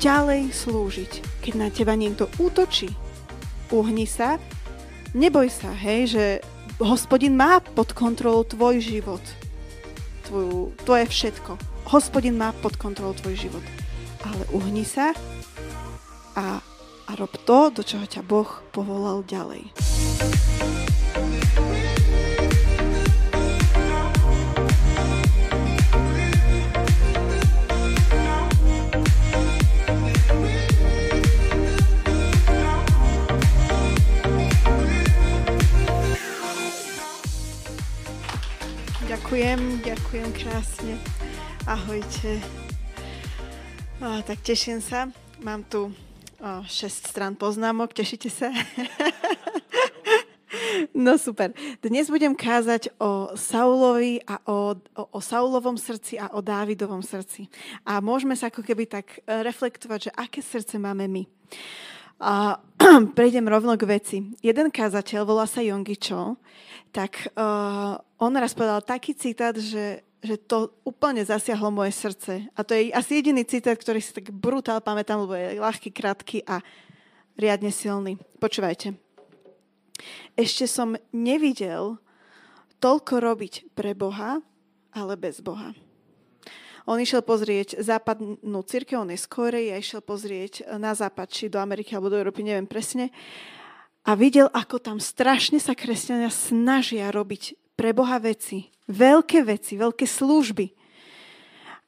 ďalej 0.00 0.52
slúžiť, 0.52 1.12
keď 1.44 1.52
na 1.58 1.68
teba 1.68 1.94
niekto 1.96 2.28
útočí. 2.36 2.92
Uhni 3.72 4.04
sa, 4.04 4.36
neboj 5.16 5.48
sa, 5.48 5.72
hej, 5.72 6.12
že 6.12 6.24
hospodin 6.80 7.36
má 7.36 7.60
pod 7.60 7.92
kontrolou 7.92 8.44
tvoj 8.44 8.80
život. 8.80 9.22
Tvoju, 10.28 10.72
je 10.84 11.06
všetko. 11.08 11.58
Hospodin 11.90 12.38
má 12.38 12.54
pod 12.62 12.78
kontrolou 12.78 13.12
tvoj 13.16 13.36
život. 13.36 13.64
Ale 14.22 14.46
uhni 14.54 14.86
sa 14.86 15.10
a, 16.38 16.62
a 17.08 17.10
rob 17.18 17.32
to, 17.42 17.74
do 17.74 17.82
čoho 17.82 18.06
ťa 18.06 18.22
Boh 18.22 18.48
povolal 18.70 19.26
ďalej. 19.26 19.66
Ďakujem, 39.32 39.80
ďakujem 39.80 40.28
krásne. 40.36 40.94
Ahojte. 41.64 42.36
O, 43.96 44.20
tak 44.28 44.44
teším 44.44 44.84
sa. 44.84 45.08
Mám 45.40 45.64
tu 45.72 45.88
o, 45.88 46.60
6 46.68 47.08
stran 47.08 47.32
poznámok. 47.32 47.96
Tešíte 47.96 48.28
sa? 48.28 48.52
no 50.92 51.16
super. 51.16 51.56
Dnes 51.80 52.12
budem 52.12 52.36
kázať 52.36 52.92
o 53.00 53.32
Saulovi 53.32 54.20
a 54.28 54.36
o, 54.44 54.76
o, 54.76 55.02
o 55.16 55.20
Saulovom 55.24 55.80
srdci 55.80 56.20
a 56.20 56.28
o 56.36 56.44
Dávidovom 56.44 57.00
srdci. 57.00 57.48
A 57.88 58.04
môžeme 58.04 58.36
sa 58.36 58.52
ako 58.52 58.60
keby 58.60 58.84
tak 58.84 59.16
reflektovať, 59.24 60.12
že 60.12 60.12
aké 60.12 60.44
srdce 60.44 60.76
máme 60.76 61.08
my. 61.08 61.24
A 62.22 62.62
prejdem 63.18 63.50
rovno 63.50 63.74
k 63.74 63.82
veci. 63.82 64.16
Jeden 64.38 64.70
kázateľ, 64.70 65.26
volá 65.26 65.42
sa 65.50 65.58
Yongi 65.58 65.98
Cho, 65.98 66.38
tak 66.94 67.34
uh, 67.34 67.98
on 68.22 68.32
raz 68.38 68.54
povedal 68.54 68.78
taký 68.86 69.18
citát, 69.18 69.58
že, 69.58 70.06
že 70.22 70.38
to 70.38 70.70
úplne 70.86 71.26
zasiahlo 71.26 71.74
moje 71.74 71.90
srdce. 71.98 72.46
A 72.54 72.60
to 72.62 72.78
je 72.78 72.94
asi 72.94 73.18
jediný 73.18 73.42
citát, 73.42 73.74
ktorý 73.74 73.98
si 73.98 74.14
tak 74.14 74.30
brutál 74.30 74.78
pamätám, 74.78 75.26
lebo 75.26 75.34
je 75.34 75.58
ľahký, 75.58 75.90
krátky 75.90 76.46
a 76.46 76.62
riadne 77.34 77.74
silný. 77.74 78.14
Počúvajte. 78.38 78.94
Ešte 80.38 80.70
som 80.70 80.94
nevidel 81.10 81.98
toľko 82.78 83.18
robiť 83.18 83.74
pre 83.74 83.98
Boha, 83.98 84.38
ale 84.94 85.14
bez 85.18 85.42
Boha. 85.42 85.74
On 86.86 86.98
išiel 86.98 87.22
pozrieť 87.22 87.78
západnú 87.78 88.60
církev, 88.66 88.98
on 89.02 89.14
je 89.14 89.22
z 89.22 89.26
Korei 89.30 89.70
a 89.70 89.78
išiel 89.78 90.02
pozrieť 90.02 90.66
na 90.78 90.94
západ, 90.96 91.30
či 91.30 91.46
do 91.46 91.62
Ameriky 91.62 91.94
alebo 91.94 92.10
do 92.10 92.18
Európy, 92.18 92.42
neviem 92.42 92.66
presne 92.66 93.14
a 94.02 94.18
videl, 94.18 94.50
ako 94.50 94.82
tam 94.82 94.98
strašne 94.98 95.62
sa 95.62 95.78
kresťania 95.78 96.30
snažia 96.30 97.06
robiť 97.14 97.54
pre 97.78 97.94
Boha 97.94 98.18
veci, 98.18 98.70
veľké 98.90 99.46
veci, 99.46 99.78
veľké 99.78 100.06
služby. 100.06 100.66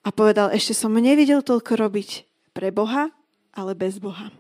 A 0.04 0.08
povedal, 0.14 0.54
ešte 0.54 0.76
som 0.76 0.94
nevidel 0.94 1.42
toľko 1.42 1.74
robiť 1.74 2.10
pre 2.54 2.70
Boha, 2.70 3.10
ale 3.50 3.72
bez 3.74 3.98
Boha. 3.98 4.30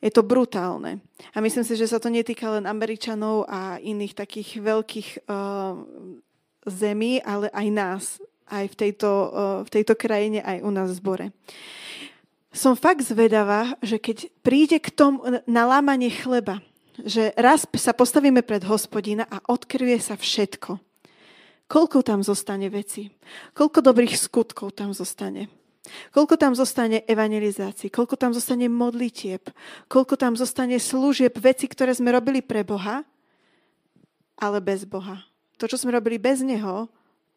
Je 0.00 0.08
to 0.08 0.24
brutálne. 0.24 1.04
A 1.36 1.44
myslím 1.44 1.60
si, 1.60 1.76
že 1.76 1.84
sa 1.84 2.00
to 2.00 2.08
netýka 2.08 2.48
len 2.56 2.64
Američanov 2.64 3.44
a 3.44 3.76
iných 3.76 4.16
takých 4.16 4.64
veľkých 4.64 5.28
uh, 5.28 5.76
zemí, 6.64 7.20
ale 7.20 7.52
aj 7.52 7.66
nás, 7.68 8.04
aj 8.50 8.66
v 8.66 8.74
tejto, 8.74 9.08
uh, 9.08 9.58
v 9.62 9.70
tejto 9.70 9.94
krajine, 9.94 10.42
aj 10.42 10.58
u 10.66 10.70
nás 10.74 10.90
v 10.90 10.98
zbore 10.98 11.26
som 12.50 12.74
fakt 12.74 13.06
zvedavá, 13.06 13.78
že 13.78 14.02
keď 14.02 14.26
príde 14.42 14.82
k 14.82 14.90
tomu 14.90 15.22
na 15.46 15.62
lámanie 15.70 16.10
chleba, 16.10 16.58
že 17.06 17.30
raz 17.38 17.64
sa 17.78 17.94
postavíme 17.94 18.42
pred 18.42 18.66
hospodina 18.66 19.24
a 19.30 19.38
odkryje 19.46 20.12
sa 20.12 20.14
všetko. 20.18 20.82
Koľko 21.70 22.02
tam 22.02 22.26
zostane 22.26 22.66
veci? 22.66 23.14
Koľko 23.54 23.78
dobrých 23.86 24.18
skutkov 24.18 24.74
tam 24.74 24.90
zostane? 24.90 25.46
Koľko 26.10 26.34
tam 26.34 26.52
zostane 26.58 27.06
evangelizácií? 27.06 27.88
Koľko 27.88 28.18
tam 28.18 28.34
zostane 28.34 28.66
modlitieb? 28.66 29.46
Koľko 29.86 30.18
tam 30.18 30.34
zostane 30.34 30.82
služieb, 30.82 31.38
veci, 31.38 31.70
ktoré 31.70 31.94
sme 31.94 32.10
robili 32.10 32.42
pre 32.42 32.66
Boha, 32.66 33.06
ale 34.34 34.58
bez 34.58 34.82
Boha? 34.82 35.22
To, 35.62 35.70
čo 35.70 35.78
sme 35.78 35.94
robili 35.94 36.18
bez 36.18 36.42
Neho, 36.42 36.90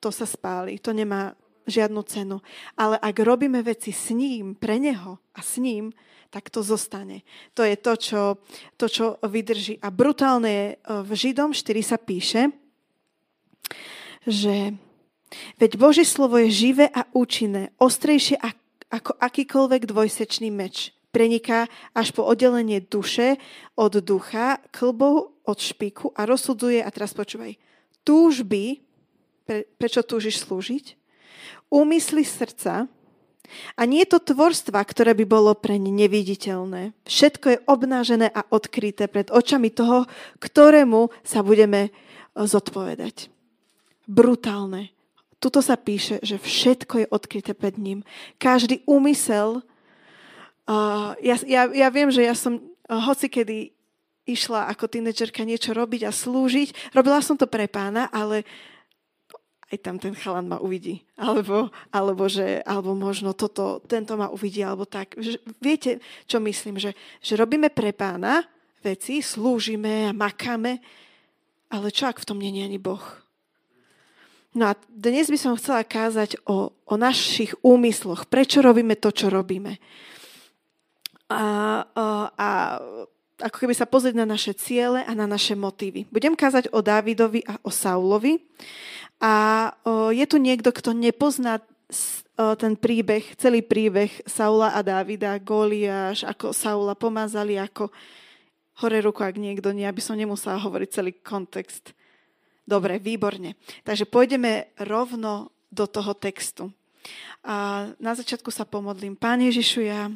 to 0.04 0.12
sa 0.12 0.28
spáli. 0.28 0.84
To 0.84 0.92
nemá 0.92 1.32
žiadnu 1.64 2.04
cenu. 2.04 2.44
Ale 2.76 3.00
ak 3.00 3.16
robíme 3.24 3.64
veci 3.64 3.96
s 3.96 4.12
ním, 4.12 4.60
pre 4.60 4.76
neho 4.76 5.16
a 5.32 5.40
s 5.40 5.56
ním, 5.64 5.96
tak 6.28 6.50
to 6.50 6.66
zostane. 6.66 7.22
To 7.54 7.64
je 7.64 7.78
to, 7.78 7.94
čo, 7.96 8.22
to, 8.76 8.86
čo 8.90 9.06
vydrží. 9.22 9.80
A 9.80 9.94
brutálne 9.94 10.50
je, 10.50 10.68
e, 10.74 10.76
v 11.06 11.12
Židom 11.14 11.54
4 11.54 11.80
sa 11.86 11.98
píše, 12.02 12.50
že 14.26 14.74
veď 15.62 15.72
Božie 15.78 16.04
slovo 16.04 16.42
je 16.42 16.50
živé 16.50 16.90
a 16.90 17.06
účinné, 17.14 17.70
ostrejšie 17.78 18.42
ako 18.90 19.14
akýkoľvek 19.22 19.86
dvojsečný 19.86 20.50
meč. 20.50 20.92
Preniká 21.14 21.70
až 21.94 22.10
po 22.10 22.26
oddelenie 22.26 22.82
duše 22.82 23.38
od 23.78 24.02
ducha, 24.02 24.58
klbov 24.74 25.38
od 25.46 25.58
špiku 25.62 26.10
a 26.18 26.26
rozsudzuje, 26.26 26.82
a 26.82 26.90
teraz 26.90 27.14
počúvaj, 27.14 27.54
túžby, 28.02 28.82
pre, 29.46 29.68
prečo 29.78 30.02
túžiš 30.04 30.44
slúžiť? 30.44 31.04
úmysly 31.74 32.22
srdca 32.22 32.86
a 33.74 33.82
nie 33.84 34.06
to 34.06 34.22
tvorstva, 34.22 34.78
ktoré 34.86 35.18
by 35.18 35.26
bolo 35.26 35.52
pre 35.58 35.82
ne 35.82 35.90
neviditeľné. 35.90 36.94
Všetko 37.10 37.46
je 37.50 37.64
obnážené 37.66 38.30
a 38.30 38.46
odkryté 38.54 39.10
pred 39.10 39.34
očami 39.34 39.74
toho, 39.74 40.06
ktorému 40.38 41.10
sa 41.26 41.42
budeme 41.42 41.90
e, 41.90 41.92
zodpovedať. 42.38 43.34
Brutálne. 44.06 44.94
Tuto 45.44 45.60
sa 45.60 45.76
píše, 45.76 46.24
že 46.24 46.40
všetko 46.40 47.04
je 47.04 47.12
odkryté 47.12 47.52
pred 47.52 47.76
ním. 47.76 48.00
Každý 48.40 48.80
úmysel, 48.88 49.60
uh, 49.60 51.12
ja, 51.20 51.36
ja, 51.44 51.68
ja 51.68 51.88
viem, 51.92 52.08
že 52.08 52.24
ja 52.24 52.32
som 52.32 52.64
uh, 52.64 53.00
hoci 53.04 53.28
kedy 53.28 53.76
išla 54.24 54.72
ako 54.72 54.88
tínedžerka 54.88 55.44
niečo 55.44 55.76
robiť 55.76 56.08
a 56.08 56.16
slúžiť. 56.16 56.96
Robila 56.96 57.20
som 57.20 57.36
to 57.36 57.44
pre 57.44 57.68
pána, 57.68 58.08
ale 58.16 58.48
aj 59.74 59.82
tam 59.82 59.98
ten 59.98 60.14
chalan 60.14 60.46
ma 60.46 60.62
uvidí. 60.62 61.02
Alebo, 61.18 61.74
alebo, 61.90 62.30
že, 62.30 62.62
alebo 62.62 62.94
možno 62.94 63.34
toto, 63.34 63.82
tento 63.90 64.14
ma 64.14 64.30
uvidí, 64.30 64.62
alebo 64.62 64.86
tak. 64.86 65.18
Viete, 65.58 65.98
čo 66.30 66.38
myslím? 66.38 66.78
Že, 66.78 66.94
že 67.26 67.34
robíme 67.34 67.74
pre 67.74 67.90
pána 67.90 68.46
veci, 68.86 69.26
slúžime 69.26 70.14
a 70.14 70.14
makáme, 70.14 70.78
ale 71.74 71.90
čo 71.90 72.06
ak 72.06 72.22
v 72.22 72.28
tom 72.30 72.38
je 72.38 72.54
ani 72.54 72.78
Boh? 72.78 73.02
No 74.54 74.70
a 74.70 74.78
dnes 74.86 75.34
by 75.34 75.38
som 75.42 75.58
chcela 75.58 75.82
kázať 75.82 76.38
o, 76.46 76.70
o 76.86 76.94
našich 76.94 77.58
úmysloch. 77.66 78.30
Prečo 78.30 78.62
robíme 78.62 78.94
to, 78.94 79.10
čo 79.10 79.34
robíme? 79.34 79.82
A, 81.34 81.82
a 82.38 82.50
ako 83.42 83.58
keby 83.66 83.74
sa 83.74 83.90
pozrieť 83.90 84.16
na 84.20 84.28
naše 84.30 84.54
ciele 84.54 85.02
a 85.02 85.12
na 85.18 85.26
naše 85.26 85.58
motívy. 85.58 86.06
Budem 86.14 86.38
kázať 86.38 86.70
o 86.70 86.86
Dávidovi 86.86 87.42
a 87.50 87.58
o 87.66 87.74
Saulovi. 87.74 88.44
A 89.18 89.34
o, 89.88 90.14
je 90.14 90.26
tu 90.30 90.38
niekto, 90.38 90.70
kto 90.70 90.94
nepozná 90.94 91.64
ten 92.34 92.74
príbeh, 92.74 93.38
celý 93.38 93.62
príbeh 93.62 94.10
Saula 94.26 94.74
a 94.74 94.82
Dávida, 94.82 95.38
Goliáš, 95.38 96.26
ako 96.26 96.50
Saula 96.50 96.98
pomazali, 96.98 97.62
ako 97.62 97.94
hore 98.82 98.98
ruku, 99.06 99.22
ak 99.22 99.38
niekto 99.38 99.70
nie, 99.70 99.86
aby 99.86 100.02
som 100.02 100.18
nemusela 100.18 100.58
hovoriť 100.58 100.90
celý 100.90 101.14
kontext. 101.22 101.94
Dobre, 102.66 102.98
výborne. 102.98 103.54
Takže 103.86 104.10
pôjdeme 104.10 104.74
rovno 104.82 105.54
do 105.70 105.86
toho 105.86 106.18
textu. 106.18 106.74
A 107.46 107.86
na 108.02 108.14
začiatku 108.18 108.50
sa 108.50 108.66
pomodlím. 108.66 109.14
Pán 109.14 109.44
Ježišu, 109.44 109.86
ja 109.86 110.10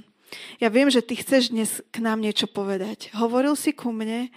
ja 0.60 0.68
viem, 0.68 0.92
že 0.92 1.00
ty 1.00 1.16
chceš 1.16 1.56
dnes 1.56 1.80
k 1.94 2.04
nám 2.04 2.20
niečo 2.20 2.50
povedať. 2.52 3.14
Hovoril 3.16 3.56
si 3.56 3.72
ku 3.72 3.96
mne 3.96 4.28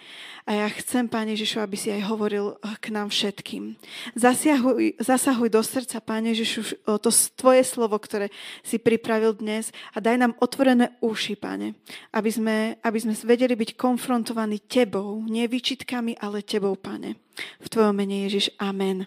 a 0.47 0.51
ja 0.55 0.67
chcem, 0.71 1.11
Pane 1.11 1.35
Ježišu, 1.35 1.59
aby 1.63 1.77
si 1.77 1.91
aj 1.91 2.07
hovoril 2.07 2.55
eh, 2.59 2.77
k 2.79 2.95
nám 2.95 3.11
všetkým. 3.11 3.75
Zasiahuj, 4.15 5.03
zasahuj 5.03 5.49
do 5.51 5.63
srdca, 5.63 5.99
Pane 5.99 6.31
Ježišu, 6.35 6.87
to 7.03 7.11
tvoje 7.35 7.63
slovo, 7.67 7.99
ktoré 7.99 8.31
si 8.63 8.79
pripravil 8.79 9.35
dnes 9.35 9.75
a 9.95 9.99
daj 9.99 10.17
nám 10.19 10.33
otvorené 10.39 10.95
uši, 11.03 11.35
Pane, 11.35 11.75
aby 12.15 12.31
sme, 12.31 12.57
aby 12.81 12.99
sme 12.99 13.15
vedeli 13.27 13.55
byť 13.59 13.75
konfrontovaní 13.75 14.63
Tebou, 14.65 15.23
nie 15.27 15.47
výčitkami, 15.51 16.19
ale 16.23 16.47
Tebou, 16.47 16.79
Pane. 16.79 17.19
V 17.59 17.67
Tvojom 17.67 17.97
mene 17.97 18.27
Ježiš, 18.29 18.55
amen. 18.59 19.07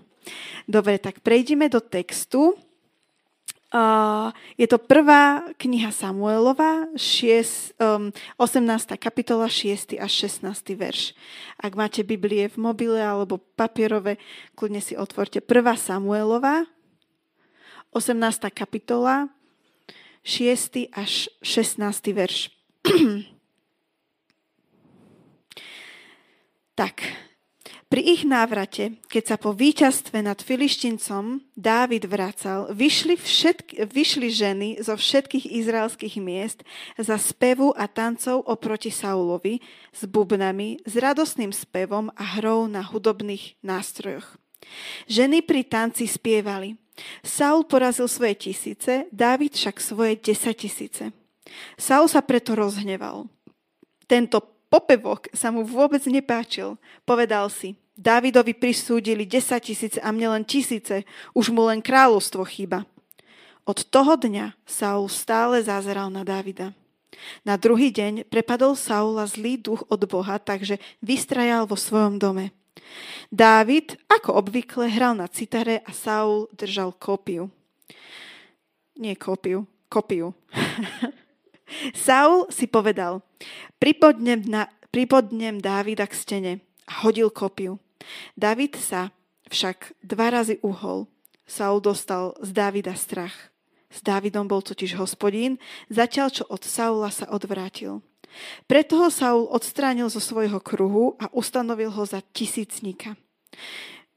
Dobre, 0.68 1.00
tak 1.00 1.19
prejdime 1.19 1.68
do 1.68 1.83
textu. 1.83 2.56
Je 4.53 4.69
to 4.69 4.77
prvá 4.77 5.49
kniha 5.57 5.89
Samuelova, 5.89 6.85
6, 6.93 7.73
um, 7.81 8.13
18. 8.37 9.01
kapitola, 9.01 9.49
6. 9.49 9.97
až 9.97 10.11
16. 10.13 10.77
verš. 10.77 11.17
Ak 11.57 11.73
máte 11.73 12.05
Biblie 12.05 12.45
v 12.53 12.57
mobile 12.61 13.01
alebo 13.01 13.41
papierové, 13.57 14.21
kľudne 14.53 14.77
si 14.77 14.93
otvorte. 14.93 15.41
Prvá 15.41 15.73
Samuelova, 15.73 16.69
18. 17.97 18.53
kapitola, 18.53 19.33
6. 20.21 20.93
až 20.93 21.33
16. 21.41 22.13
verš. 22.13 22.53
tak, 26.79 27.01
pri 27.94 28.01
ich 28.10 28.25
návrate, 28.25 28.98
keď 29.06 29.24
sa 29.30 29.38
po 29.38 29.54
víťazstve 29.54 30.25
nad 30.25 30.42
Filištincom 30.42 31.45
Dávid 31.54 32.10
vracal, 32.10 32.74
vyšli, 32.74 33.13
všetky, 33.13 33.86
vyšli 33.86 34.34
ženy 34.34 34.81
zo 34.81 34.98
všetkých 34.98 35.54
izraelských 35.62 36.18
miest 36.18 36.66
za 36.98 37.22
spevu 37.22 37.69
a 37.78 37.86
tancov 37.86 38.50
oproti 38.50 38.90
Saulovi 38.90 39.62
s 39.94 40.10
bubnami, 40.10 40.81
s 40.81 40.98
radosným 40.98 41.54
spevom 41.54 42.10
a 42.18 42.42
hrou 42.42 42.66
na 42.66 42.81
hudobných 42.81 43.62
nástrojoch. 43.62 44.42
Ženy 45.06 45.45
pri 45.45 45.62
tanci 45.62 46.10
spievali. 46.10 46.74
Saul 47.22 47.62
porazil 47.69 48.10
svoje 48.10 48.50
tisíce, 48.50 49.06
Dávid 49.13 49.54
však 49.54 49.78
svoje 49.78 50.18
desatisíce. 50.18 51.13
Saul 51.78 52.10
sa 52.10 52.25
preto 52.25 52.57
rozhneval. 52.57 53.30
Tento 54.10 54.42
popevok 54.74 55.30
sa 55.30 55.54
mu 55.54 55.62
vôbec 55.62 56.01
nepáčil. 56.10 56.81
Povedal 57.06 57.54
si, 57.54 57.78
Dávidovi 57.94 58.57
prisúdili 58.57 59.30
10 59.30 59.62
tisíce 59.62 60.00
a 60.01 60.10
mne 60.10 60.34
len 60.34 60.44
tisíce, 60.50 61.06
už 61.38 61.54
mu 61.54 61.69
len 61.69 61.78
kráľovstvo 61.78 62.42
chýba. 62.42 62.90
Od 63.69 63.78
toho 63.86 64.18
dňa 64.18 64.57
Saul 64.66 65.06
stále 65.13 65.62
zazeral 65.62 66.10
na 66.10 66.25
Dávida. 66.25 66.74
Na 67.45 67.54
druhý 67.54 67.94
deň 67.94 68.25
prepadol 68.25 68.74
Saula 68.74 69.30
zlý 69.30 69.62
duch 69.62 69.86
od 69.94 70.01
Boha, 70.10 70.42
takže 70.42 70.81
vystrajal 71.06 71.69
vo 71.69 71.78
svojom 71.78 72.18
dome. 72.18 72.50
Dávid, 73.30 73.94
ako 74.10 74.42
obvykle, 74.42 74.90
hral 74.90 75.13
na 75.13 75.30
citare 75.30 75.86
a 75.86 75.94
Saul 75.94 76.50
držal 76.50 76.98
kopiu. 76.98 77.54
Nie 78.98 79.13
kopiu, 79.13 79.69
kopiu. 79.86 80.34
Saul 82.06 82.50
si 82.50 82.66
povedal, 82.66 83.22
pripodnem, 83.78 84.42
na, 84.50 84.66
pripodnem 84.90 85.62
Dávida 85.62 86.10
k 86.10 86.18
stene 86.18 86.54
a 86.88 87.03
hodil 87.06 87.30
kopiu. 87.31 87.80
David 88.35 88.75
sa 88.80 89.12
však 89.51 89.95
dva 90.03 90.33
razy 90.33 90.59
uhol. 90.63 91.07
Saul 91.44 91.83
dostal 91.83 92.33
z 92.39 92.50
Davida 92.56 92.95
strach. 92.95 93.53
S 93.94 94.01
Dávidom 94.01 94.50
bol 94.50 94.65
totiž 94.65 94.97
hospodín, 94.97 95.62
zatiaľ 95.91 96.27
čo 96.33 96.44
od 96.50 96.65
Saula 96.65 97.13
sa 97.13 97.30
odvrátil. 97.30 98.01
Preto 98.65 98.97
ho 98.97 99.13
Saul 99.13 99.45
odstránil 99.45 100.09
zo 100.09 100.18
svojho 100.18 100.57
kruhu 100.57 101.13
a 101.21 101.30
ustanovil 101.30 101.94
ho 101.94 102.01
za 102.01 102.25
tisícnika. 102.33 103.13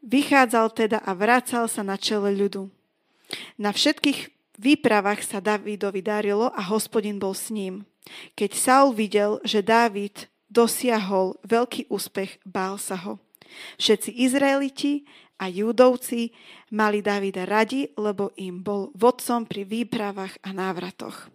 Vychádzal 0.00 0.72
teda 0.72 0.98
a 1.04 1.12
vracal 1.12 1.68
sa 1.68 1.84
na 1.84 2.00
čele 2.00 2.32
ľudu. 2.32 2.72
Na 3.60 3.76
všetkých 3.76 4.32
výpravách 4.56 5.20
sa 5.26 5.44
Davidovi 5.44 6.00
darilo 6.00 6.48
a 6.48 6.62
hospodin 6.72 7.20
bol 7.20 7.36
s 7.36 7.52
ním. 7.52 7.84
Keď 8.38 8.50
Saul 8.56 8.96
videl, 8.96 9.42
že 9.44 9.60
Dávid 9.60 10.30
dosiahol 10.46 11.38
veľký 11.46 11.90
úspech, 11.90 12.40
bál 12.46 12.78
sa 12.78 12.96
ho. 13.06 13.18
Všetci 13.78 14.10
Izraeliti 14.26 15.06
a 15.36 15.46
Judovci 15.52 16.32
mali 16.72 17.04
Davida 17.04 17.44
radi, 17.44 17.88
lebo 17.94 18.32
im 18.40 18.64
bol 18.64 18.90
vodcom 18.96 19.44
pri 19.44 19.68
výpravách 19.68 20.40
a 20.42 20.50
návratoch. 20.50 21.28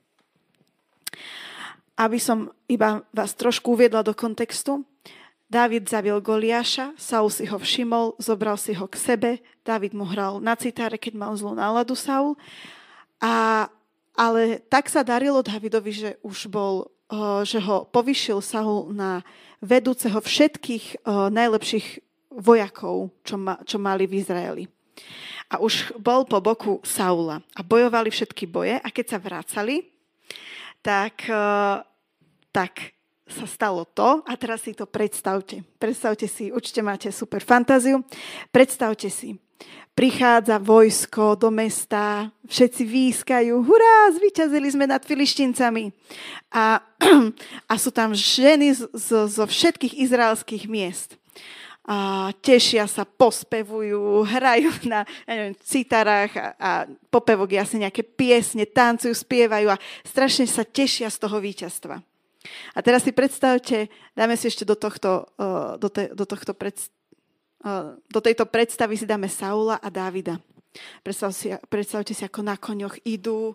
Aby 1.95 2.17
som 2.17 2.49
iba 2.65 3.05
vás 3.13 3.37
trošku 3.37 3.77
uviedla 3.77 4.01
do 4.01 4.17
kontextu, 4.17 4.81
Dávid 5.51 5.83
zabil 5.83 6.15
Goliáša, 6.23 6.95
Saul 6.95 7.27
si 7.27 7.43
ho 7.43 7.59
všimol, 7.59 8.15
zobral 8.23 8.55
si 8.55 8.71
ho 8.71 8.87
k 8.87 8.95
sebe, 8.95 9.31
Dávid 9.67 9.91
mu 9.91 10.07
hral 10.07 10.39
na 10.39 10.55
citáre, 10.55 10.95
keď 10.95 11.19
mal 11.19 11.35
zlú 11.35 11.51
náladu 11.51 11.91
Saul. 11.91 12.39
A, 13.19 13.67
ale 14.15 14.63
tak 14.71 14.87
sa 14.87 15.03
darilo 15.03 15.43
Davidovi, 15.43 15.91
že 15.91 16.09
už 16.23 16.47
bol, 16.47 16.87
že 17.43 17.59
ho 17.59 17.83
povyšil 17.91 18.39
Saul 18.39 18.95
na 18.95 19.19
vedúceho 19.59 20.17
všetkých 20.17 21.03
najlepších 21.07 21.99
vojakov, 22.31 23.11
čo, 23.27 23.35
ma, 23.35 23.59
čo 23.67 23.75
mali 23.75 24.07
v 24.07 24.23
Izraeli. 24.23 24.63
A 25.51 25.59
už 25.59 25.91
bol 25.99 26.23
po 26.23 26.39
boku 26.39 26.79
Saula 26.87 27.43
a 27.51 27.59
bojovali 27.59 28.07
všetky 28.07 28.47
boje 28.47 28.79
a 28.79 28.87
keď 28.87 29.05
sa 29.11 29.19
vracali, 29.19 29.83
tak, 30.79 31.27
uh, 31.27 31.83
tak 32.55 32.95
sa 33.27 33.43
stalo 33.43 33.83
to 33.83 34.23
a 34.23 34.33
teraz 34.39 34.63
si 34.63 34.71
to 34.71 34.87
predstavte. 34.87 35.63
Predstavte 35.75 36.27
si, 36.27 36.55
určite 36.55 36.79
máte 36.79 37.11
super 37.11 37.43
fantáziu. 37.43 38.03
Predstavte 38.51 39.11
si, 39.11 39.35
prichádza 39.91 40.57
vojsko 40.57 41.35
do 41.35 41.51
mesta, 41.51 42.31
všetci 42.47 42.83
výskajú, 42.87 43.53
hurá, 43.61 44.15
zvyťazili 44.15 44.71
sme 44.71 44.85
nad 44.87 45.03
filištincami. 45.03 45.91
A, 46.55 46.79
a 47.71 47.73
sú 47.75 47.91
tam 47.91 48.15
ženy 48.15 48.73
zo, 48.75 49.27
zo 49.27 49.43
všetkých 49.45 49.99
izraelských 49.99 50.65
miest 50.71 51.21
a 51.81 52.29
tešia 52.45 52.85
sa, 52.85 53.09
pospevujú, 53.09 54.21
hrajú 54.21 54.69
na 54.85 55.01
ja 55.25 55.33
neviem, 55.33 55.57
citarách 55.65 56.31
a, 56.37 56.47
a 56.55 56.71
popevok 57.09 57.57
asi 57.57 57.81
nejaké 57.81 58.05
piesne, 58.05 58.69
tancujú, 58.69 59.11
spievajú 59.17 59.73
a 59.73 59.81
strašne 60.05 60.45
sa 60.45 60.61
tešia 60.61 61.09
z 61.09 61.17
toho 61.17 61.41
víťazstva. 61.41 61.97
A 62.73 62.79
teraz 62.85 63.05
si 63.05 63.13
predstavte, 63.13 63.89
dáme 64.13 64.37
si 64.37 64.49
ešte 64.49 64.65
do, 64.65 64.77
tohto, 64.77 65.29
do, 65.77 65.87
te, 65.89 66.09
do, 66.13 66.25
tohto 66.25 66.53
pred, 66.53 66.73
do 68.09 68.19
tejto 68.19 68.49
predstavy 68.49 68.97
si 68.97 69.05
dáme 69.05 69.29
Saula 69.29 69.77
a 69.77 69.87
Dávida. 69.87 70.41
Predstavte 71.05 71.37
si, 71.37 71.47
predstavte 71.67 72.13
si, 72.15 72.23
ako 72.25 72.41
na 72.41 72.55
koňoch 72.57 73.01
idú, 73.05 73.53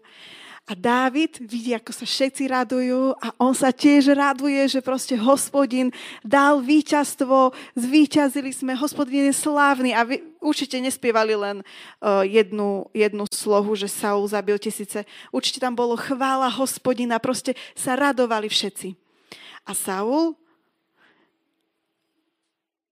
a 0.67 0.75
Dávid 0.75 1.39
vidí, 1.47 1.71
ako 1.79 1.95
sa 1.95 2.03
všetci 2.03 2.51
radujú 2.51 3.15
a 3.23 3.31
on 3.39 3.55
sa 3.55 3.71
tiež 3.71 4.11
raduje, 4.19 4.59
že 4.67 4.83
proste 4.83 5.15
hospodin 5.15 5.95
dal 6.27 6.59
víťazstvo, 6.59 7.55
zvíťazili 7.79 8.51
sme, 8.51 8.75
hospodin 8.75 9.31
je 9.31 9.35
slávny. 9.47 9.95
A 9.95 10.03
vy 10.03 10.27
určite 10.43 10.75
nespievali 10.83 11.39
len 11.39 11.63
uh, 11.63 12.27
jednu, 12.27 12.91
jednu 12.91 13.31
slohu, 13.31 13.79
že 13.79 13.87
Saul 13.87 14.27
zabil 14.27 14.59
tisíce. 14.59 15.07
Určite 15.31 15.63
tam 15.63 15.79
bolo 15.79 15.95
chvála 15.95 16.51
hospodina, 16.51 17.23
proste 17.23 17.55
sa 17.79 17.95
radovali 17.95 18.51
všetci. 18.51 18.99
A 19.67 19.71
Saul 19.71 20.35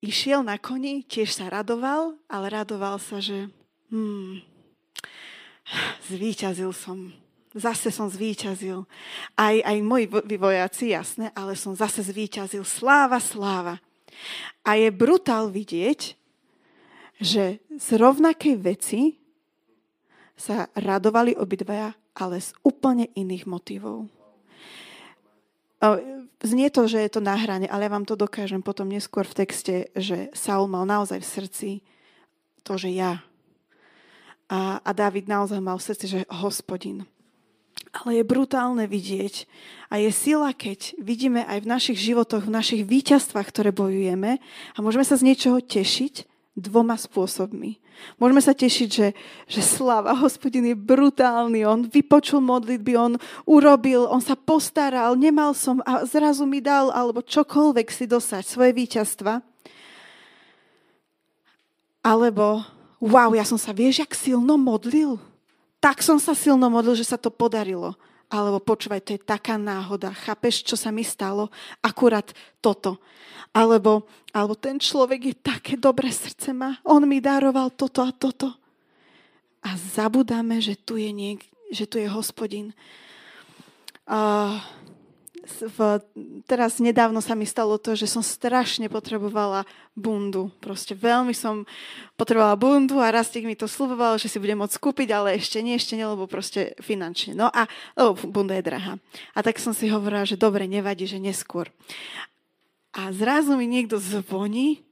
išiel 0.05 0.45
na 0.45 0.61
koni, 0.61 1.01
tiež 1.09 1.33
sa 1.33 1.49
radoval, 1.49 2.21
ale 2.29 2.47
radoval 2.53 3.01
sa, 3.01 3.25
že 3.25 3.49
hmm, 3.89 4.45
zvíťazil 6.13 6.71
som 6.77 7.17
Zase 7.55 7.95
som 7.95 8.11
zvíťazil. 8.11 8.83
Aj, 9.39 9.55
aj 9.63 9.79
moji 9.79 10.11
vyvojáci, 10.11 10.91
jasné, 10.91 11.31
ale 11.39 11.55
som 11.55 11.71
zase 11.71 12.03
zvíťazil. 12.03 12.67
Sláva, 12.67 13.23
sláva. 13.23 13.79
A 14.67 14.75
je 14.75 14.91
brutál 14.91 15.55
vidieť, 15.55 16.19
že 17.23 17.63
z 17.63 17.89
rovnakej 17.95 18.55
veci 18.59 19.23
sa 20.35 20.67
radovali 20.75 21.39
obidvaja, 21.39 21.95
ale 22.19 22.43
z 22.43 22.51
úplne 22.67 23.07
iných 23.15 23.47
motivov. 23.47 24.11
Znie 26.45 26.69
to, 26.69 26.85
že 26.85 27.01
je 27.01 27.11
to 27.17 27.25
na 27.25 27.41
hrane, 27.41 27.65
ale 27.65 27.89
ja 27.89 27.95
vám 27.97 28.05
to 28.05 28.21
dokážem 28.21 28.61
potom 28.61 28.93
neskôr 28.93 29.25
v 29.25 29.49
texte, 29.49 29.89
že 29.97 30.29
Saul 30.37 30.69
mal 30.69 30.85
naozaj 30.85 31.25
v 31.25 31.31
srdci 31.41 31.71
to, 32.61 32.77
že 32.77 32.93
ja. 32.93 33.25
A, 34.53 34.77
a 34.85 34.91
David 34.93 35.25
naozaj 35.25 35.57
mal 35.65 35.81
v 35.81 35.87
srdci, 35.89 36.05
že 36.05 36.21
hospodin. 36.29 37.09
Ale 37.97 38.21
je 38.21 38.29
brutálne 38.29 38.85
vidieť 38.85 39.49
a 39.89 39.97
je 39.97 40.13
sila, 40.13 40.53
keď 40.53 40.93
vidíme 41.01 41.49
aj 41.49 41.65
v 41.65 41.71
našich 41.71 41.97
životoch, 41.97 42.45
v 42.45 42.53
našich 42.61 42.83
víťazstvách, 42.85 43.49
ktoré 43.49 43.73
bojujeme 43.73 44.37
a 44.77 44.79
môžeme 44.85 45.07
sa 45.07 45.17
z 45.17 45.33
niečoho 45.33 45.65
tešiť 45.65 46.29
dvoma 46.55 46.95
spôsobmi. 46.95 47.83
Môžeme 48.19 48.43
sa 48.43 48.55
tešiť, 48.55 48.89
že, 48.91 49.09
že 49.47 49.63
sláva, 49.63 50.15
hospodin 50.19 50.67
je 50.71 50.75
brutálny, 50.79 51.67
on 51.67 51.87
vypočul 51.87 52.43
modlitby, 52.43 52.95
on 52.95 53.13
urobil, 53.47 54.07
on 54.07 54.23
sa 54.23 54.39
postaral, 54.39 55.19
nemal 55.19 55.55
som 55.55 55.83
a 55.83 56.07
zrazu 56.07 56.47
mi 56.47 56.63
dal, 56.63 56.95
alebo 56.95 57.23
čokoľvek 57.23 57.89
si 57.91 58.07
dosať, 58.07 58.43
svoje 58.47 58.71
víťazstva. 58.75 59.43
Alebo, 62.07 62.63
wow, 63.03 63.31
ja 63.35 63.43
som 63.43 63.59
sa, 63.59 63.75
vieš, 63.75 64.03
jak 64.03 64.15
silno 64.15 64.59
modlil? 64.59 65.19
tak 65.85 66.01
som 66.01 66.17
sa 66.17 66.33
silno 66.33 66.73
modlil, 66.73 66.97
že 66.97 67.05
sa 67.05 67.21
to 67.21 67.29
podarilo. 67.29 67.93
Alebo 68.35 68.59
počúvaj, 68.59 69.07
to 69.07 69.15
je 69.15 69.23
taká 69.23 69.55
náhoda. 69.55 70.11
Chápeš, 70.11 70.67
čo 70.67 70.75
sa 70.75 70.91
mi 70.91 71.07
stalo? 71.07 71.55
Akurát 71.79 72.35
toto. 72.59 72.99
Alebo, 73.55 74.11
alebo 74.35 74.59
ten 74.59 74.83
človek 74.83 75.21
je 75.31 75.35
také 75.39 75.79
dobré 75.79 76.11
srdce 76.11 76.51
má. 76.51 76.83
On 76.83 76.99
mi 77.07 77.23
daroval 77.23 77.71
toto 77.71 78.03
a 78.03 78.11
toto. 78.11 78.51
A 79.63 79.79
zabudáme, 79.79 80.59
že 80.59 80.75
tu 80.75 80.99
je, 80.99 81.15
niek- 81.15 81.47
že 81.71 81.87
tu 81.87 82.03
je 82.03 82.11
hospodin. 82.11 82.75
Uh, 84.11 84.59
v, 85.47 85.79
teraz 86.49 86.81
nedávno 86.81 87.21
sa 87.21 87.37
mi 87.37 87.45
stalo 87.45 87.77
to, 87.77 87.93
že 87.93 88.09
som 88.09 88.25
strašne 88.25 88.89
potrebovala 88.89 89.69
bundu. 89.93 90.49
Proste 90.59 90.97
veľmi 90.97 91.37
som 91.37 91.69
potrebovala 92.17 92.57
bundu 92.57 92.99
a 92.99 93.13
Rastik 93.13 93.45
mi 93.45 93.55
to 93.55 93.69
sluboval, 93.69 94.17
že 94.17 94.33
si 94.33 94.41
budem 94.41 94.59
môcť 94.59 94.81
kúpiť, 94.81 95.09
ale 95.13 95.37
ešte 95.37 95.61
nie, 95.61 95.77
ešte 95.77 95.95
nie, 95.95 96.09
lebo 96.09 96.25
proste 96.25 96.73
finančne. 96.81 97.37
No 97.37 97.53
a 97.53 97.69
lebo 97.95 98.17
bunda 98.29 98.57
je 98.57 98.67
drahá. 98.67 98.95
A 99.37 99.45
tak 99.45 99.61
som 99.61 99.77
si 99.77 99.93
hovorila, 99.93 100.27
že 100.27 100.41
dobre, 100.41 100.65
nevadí, 100.65 101.05
že 101.05 101.21
neskôr. 101.21 101.69
A 102.95 103.11
zrazu 103.13 103.59
mi 103.59 103.67
niekto 103.69 104.01
zvoní 104.01 104.83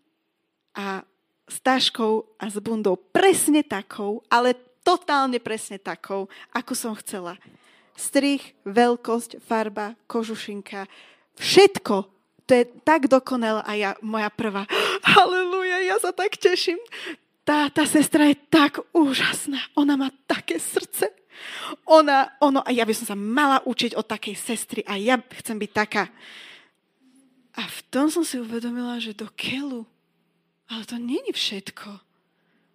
a 0.76 1.06
s 1.46 1.56
taškou 1.60 2.38
a 2.40 2.48
s 2.48 2.56
bundou 2.62 2.96
presne 2.96 3.60
takou, 3.62 4.24
ale 4.32 4.56
totálne 4.82 5.38
presne 5.38 5.78
takou, 5.78 6.26
ako 6.50 6.72
som 6.74 6.92
chcela 6.98 7.38
strich, 7.96 8.56
veľkosť, 8.64 9.42
farba, 9.42 9.94
kožušinka, 10.08 10.88
všetko. 11.38 11.96
To 12.46 12.52
je 12.52 12.64
tak 12.82 13.06
dokonalé 13.06 13.62
a 13.62 13.72
ja, 13.78 13.90
moja 14.02 14.28
prvá, 14.28 14.66
halleluja, 15.14 15.86
ja 15.86 15.96
sa 16.02 16.10
tak 16.10 16.36
teším. 16.36 16.80
Tá, 17.42 17.66
tá 17.74 17.82
sestra 17.82 18.30
je 18.30 18.38
tak 18.50 18.78
úžasná. 18.94 19.58
Ona 19.74 19.98
má 19.98 20.08
také 20.30 20.62
srdce. 20.62 21.10
Ona, 21.90 22.30
ono, 22.38 22.62
a 22.62 22.70
ja 22.70 22.86
by 22.86 22.94
som 22.94 23.06
sa 23.14 23.16
mala 23.18 23.58
učiť 23.66 23.98
od 23.98 24.06
takej 24.06 24.36
sestry 24.38 24.80
a 24.86 24.94
ja 24.94 25.18
chcem 25.42 25.58
byť 25.58 25.70
taká. 25.74 26.06
A 27.58 27.62
v 27.66 27.80
tom 27.90 28.08
som 28.08 28.22
si 28.22 28.38
uvedomila, 28.38 29.02
že 29.02 29.12
do 29.12 29.26
keľu. 29.34 29.84
Ale 30.70 30.86
to 30.86 30.96
není 30.96 31.34
všetko. 31.34 32.11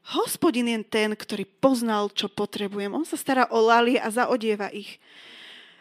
Hospodin 0.08 0.72
je 0.72 0.80
ten, 0.88 1.12
ktorý 1.12 1.44
poznal, 1.60 2.08
čo 2.16 2.32
potrebujem. 2.32 2.96
On 2.96 3.04
sa 3.04 3.20
stará 3.20 3.52
o 3.52 3.60
lali 3.60 4.00
a 4.00 4.08
zaodieva 4.08 4.72
ich. 4.72 5.04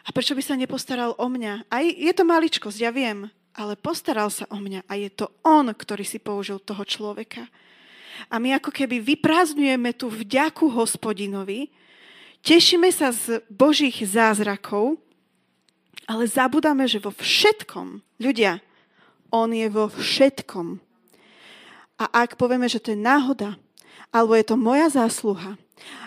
A 0.03 0.11
prečo 0.11 0.35
by 0.35 0.43
sa 0.43 0.59
nepostaral 0.59 1.15
o 1.15 1.27
mňa? 1.31 1.67
Aj 1.71 1.83
je 1.83 2.11
to 2.11 2.27
maličkosť, 2.27 2.79
ja 2.79 2.91
viem, 2.91 3.31
ale 3.55 3.79
postaral 3.79 4.27
sa 4.27 4.43
o 4.51 4.59
mňa 4.59 4.83
a 4.87 4.93
je 4.99 5.07
to 5.11 5.31
on, 5.47 5.71
ktorý 5.71 6.03
si 6.03 6.19
použil 6.19 6.59
toho 6.59 6.83
človeka. 6.83 7.47
A 8.27 8.35
my 8.35 8.59
ako 8.59 8.71
keby 8.71 8.99
vyprázdňujeme 8.99 9.95
tú 9.95 10.11
vďaku 10.11 10.75
hospodinovi, 10.75 11.71
tešíme 12.43 12.91
sa 12.91 13.15
z 13.15 13.39
Božích 13.47 14.03
zázrakov, 14.03 14.99
ale 16.07 16.27
zabudáme, 16.27 16.87
že 16.87 16.99
vo 16.99 17.15
všetkom, 17.15 18.03
ľudia, 18.19 18.59
on 19.31 19.51
je 19.51 19.67
vo 19.67 19.91
všetkom. 19.91 20.79
A 21.99 22.05
ak 22.23 22.39
povieme, 22.39 22.67
že 22.71 22.79
to 22.79 22.95
je 22.95 22.99
náhoda, 22.99 23.59
alebo 24.11 24.33
je 24.35 24.45
to 24.47 24.55
moja 24.55 24.87
zásluha, 24.89 25.59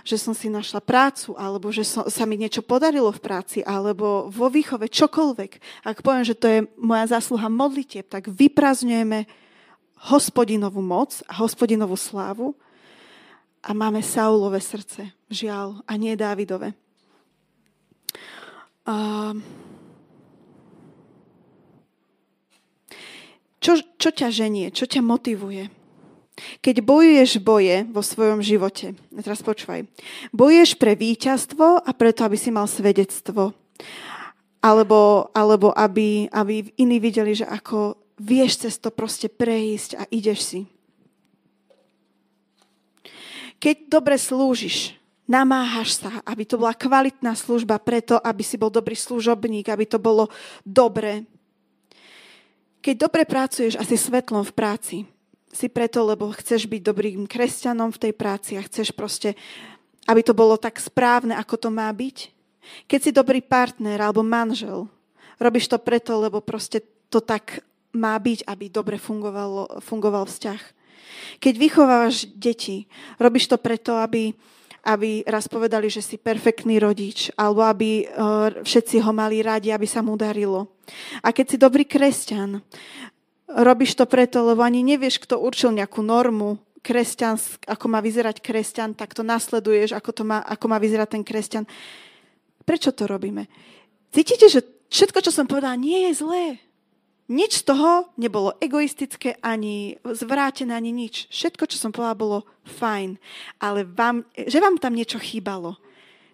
že 0.02 0.19
som 0.19 0.35
si 0.35 0.50
našla 0.50 0.83
prácu, 0.83 1.37
alebo 1.38 1.71
že 1.71 1.87
som, 1.87 2.09
sa 2.11 2.26
mi 2.26 2.35
niečo 2.35 2.64
podarilo 2.64 3.12
v 3.14 3.23
práci, 3.23 3.59
alebo 3.62 4.26
vo 4.33 4.50
výchove, 4.50 4.90
čokoľvek. 4.90 5.85
Ak 5.87 6.02
poviem, 6.02 6.26
že 6.26 6.38
to 6.38 6.47
je 6.49 6.59
moja 6.80 7.07
zásluha 7.07 7.47
modlitieb, 7.47 8.09
tak 8.11 8.26
vyprazňujeme 8.26 9.28
hospodinovú 10.11 10.80
moc 10.80 11.21
a 11.28 11.38
hospodinovú 11.38 11.95
slávu 11.95 12.57
a 13.61 13.76
máme 13.76 14.00
Saulové 14.00 14.59
srdce, 14.64 15.12
žiaľ, 15.28 15.85
a 15.85 15.92
nie 16.00 16.16
Dávidové. 16.16 16.73
Um, 18.88 19.45
čo, 23.61 23.76
čo 24.00 24.11
ťa 24.11 24.33
ženie? 24.33 24.73
Čo 24.73 24.88
ťa 24.88 25.04
motivuje? 25.04 25.79
Keď 26.61 26.85
bojuješ 26.85 27.40
boje 27.40 27.87
vo 27.88 28.02
svojom 28.04 28.40
živote, 28.44 28.97
teraz 29.20 29.40
počúvaj, 29.40 29.87
bojuješ 30.35 30.76
pre 30.76 30.97
víťazstvo 30.97 31.82
a 31.85 31.90
preto, 31.97 32.25
aby 32.25 32.37
si 32.37 32.52
mal 32.52 32.68
svedectvo. 32.68 33.56
Alebo, 34.61 35.32
alebo 35.32 35.73
aby, 35.73 36.28
aby 36.28 36.68
iní 36.76 37.00
videli, 37.00 37.32
že 37.32 37.49
ako 37.49 37.97
vieš 38.20 38.68
cez 38.68 38.76
to 38.76 38.92
proste 38.92 39.32
prejsť 39.32 39.90
a 39.97 40.04
ideš 40.12 40.40
si. 40.44 40.61
Keď 43.61 43.88
dobre 43.88 44.16
slúžiš, 44.20 44.97
namáhaš 45.28 46.00
sa, 46.00 46.20
aby 46.25 46.44
to 46.44 46.61
bola 46.61 46.76
kvalitná 46.76 47.32
služba 47.37 47.80
preto, 47.80 48.20
aby 48.20 48.44
si 48.44 48.61
bol 48.61 48.73
dobrý 48.73 48.97
služobník, 48.97 49.68
aby 49.68 49.85
to 49.88 49.97
bolo 50.00 50.28
dobre. 50.64 51.25
Keď 52.80 52.94
dobre 52.97 53.23
pracuješ 53.28 53.76
a 53.76 53.85
si 53.85 54.00
svetlom 54.00 54.44
v 54.44 54.56
práci, 54.56 54.97
si 55.50 55.66
preto, 55.66 56.07
lebo 56.07 56.30
chceš 56.30 56.71
byť 56.71 56.83
dobrým 56.83 57.26
kresťanom 57.26 57.90
v 57.90 58.02
tej 58.09 58.12
práci 58.14 58.54
a 58.54 58.62
chceš 58.62 58.95
proste, 58.95 59.35
aby 60.07 60.23
to 60.23 60.35
bolo 60.35 60.54
tak 60.54 60.78
správne, 60.78 61.35
ako 61.35 61.54
to 61.59 61.69
má 61.69 61.90
byť. 61.90 62.30
Keď 62.87 63.00
si 63.02 63.11
dobrý 63.11 63.42
partner 63.42 63.99
alebo 63.99 64.23
manžel, 64.23 64.87
robíš 65.42 65.66
to 65.66 65.78
preto, 65.83 66.23
lebo 66.23 66.38
proste 66.38 66.83
to 67.11 67.19
tak 67.19 67.66
má 67.90 68.14
byť, 68.14 68.47
aby 68.47 68.71
dobre 68.71 68.97
fungovalo, 68.97 69.83
fungoval 69.83 70.30
vzťah. 70.30 70.62
Keď 71.42 71.54
vychovávaš 71.59 72.30
deti, 72.30 72.87
robíš 73.19 73.50
to 73.50 73.59
preto, 73.59 73.99
aby, 73.99 74.30
aby 74.87 75.26
raz 75.26 75.50
povedali, 75.50 75.90
že 75.90 75.99
si 75.99 76.14
perfektný 76.14 76.78
rodič, 76.78 77.35
alebo 77.35 77.66
aby 77.66 78.07
uh, 78.07 78.62
všetci 78.62 79.02
ho 79.02 79.11
mali 79.11 79.42
radi, 79.42 79.75
aby 79.75 79.90
sa 79.90 80.07
mu 80.07 80.14
darilo. 80.14 80.71
A 81.26 81.35
keď 81.35 81.47
si 81.50 81.57
dobrý 81.59 81.83
kresťan, 81.83 82.62
Robíš 83.50 83.99
to 83.99 84.07
preto, 84.07 84.47
lebo 84.47 84.62
ani 84.62 84.87
nevieš, 84.87 85.19
kto 85.19 85.42
určil 85.42 85.75
nejakú 85.75 86.07
normu, 86.07 86.62
kresťan, 86.80 87.37
ako 87.69 87.87
má 87.92 88.00
vyzerať 88.00 88.40
kresťan, 88.40 88.97
tak 88.97 89.12
to 89.12 89.21
nasleduješ, 89.21 89.92
ako, 89.92 90.11
to 90.16 90.23
má, 90.25 90.40
ako 90.45 90.64
má 90.69 90.80
vyzerať 90.80 91.09
ten 91.19 91.23
kresťan. 91.25 91.64
Prečo 92.64 92.92
to 92.92 93.04
robíme? 93.04 93.47
Cítite, 94.11 94.49
že 94.49 94.64
všetko, 94.88 95.19
čo 95.21 95.33
som 95.33 95.45
povedala, 95.45 95.76
nie 95.76 96.09
je 96.09 96.25
zlé. 96.25 96.45
Nič 97.30 97.62
z 97.62 97.71
toho 97.71 98.11
nebolo 98.19 98.59
egoistické, 98.59 99.38
ani 99.38 99.95
zvrátené, 100.02 100.75
ani 100.75 100.90
nič. 100.90 101.30
Všetko, 101.30 101.62
čo 101.71 101.78
som 101.78 101.95
povedala, 101.95 102.19
bolo 102.19 102.38
fajn. 102.66 103.23
Ale 103.62 103.87
vám, 103.87 104.26
že 104.35 104.59
vám 104.59 104.83
tam 104.83 104.99
niečo 104.99 105.23
chýbalo. 105.23 105.78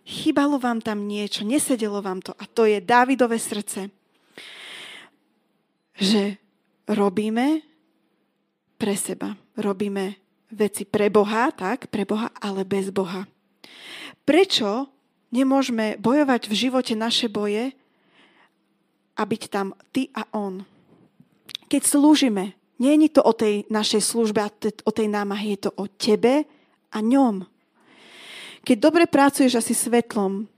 Chýbalo 0.08 0.56
vám 0.56 0.80
tam 0.80 1.04
niečo, 1.04 1.44
nesedelo 1.44 2.00
vám 2.00 2.24
to. 2.24 2.32
A 2.38 2.48
to 2.48 2.64
je 2.64 2.80
Dávidové 2.80 3.36
srdce. 3.36 3.92
Že 6.00 6.40
robíme 6.88 7.62
pre 8.78 8.94
seba. 8.94 9.34
Robíme 9.58 10.16
veci 10.52 10.86
pre 10.86 11.10
Boha, 11.10 11.50
tak, 11.50 11.90
pre 11.90 12.06
Boha, 12.06 12.30
ale 12.38 12.62
bez 12.62 12.94
Boha. 12.94 13.26
Prečo 14.26 14.90
nemôžeme 15.34 15.98
bojovať 15.98 16.46
v 16.46 16.54
živote 16.54 16.94
naše 16.94 17.26
boje 17.26 17.74
a 19.16 19.22
byť 19.22 19.42
tam 19.50 19.74
ty 19.90 20.12
a 20.14 20.26
on? 20.34 20.62
Keď 21.66 21.82
slúžime, 21.82 22.54
nie 22.78 22.94
je 22.94 23.18
to 23.18 23.22
o 23.24 23.32
tej 23.32 23.64
našej 23.72 24.02
službe 24.04 24.38
a 24.44 24.52
o 24.84 24.90
tej 24.92 25.08
námahe, 25.08 25.56
je 25.56 25.66
to 25.66 25.70
o 25.74 25.88
tebe 25.88 26.44
a 26.92 26.98
ňom. 27.00 27.42
Keď 28.66 28.76
dobre 28.76 29.06
pracuješ 29.08 29.62
asi 29.62 29.72
svetlom, 29.72 30.50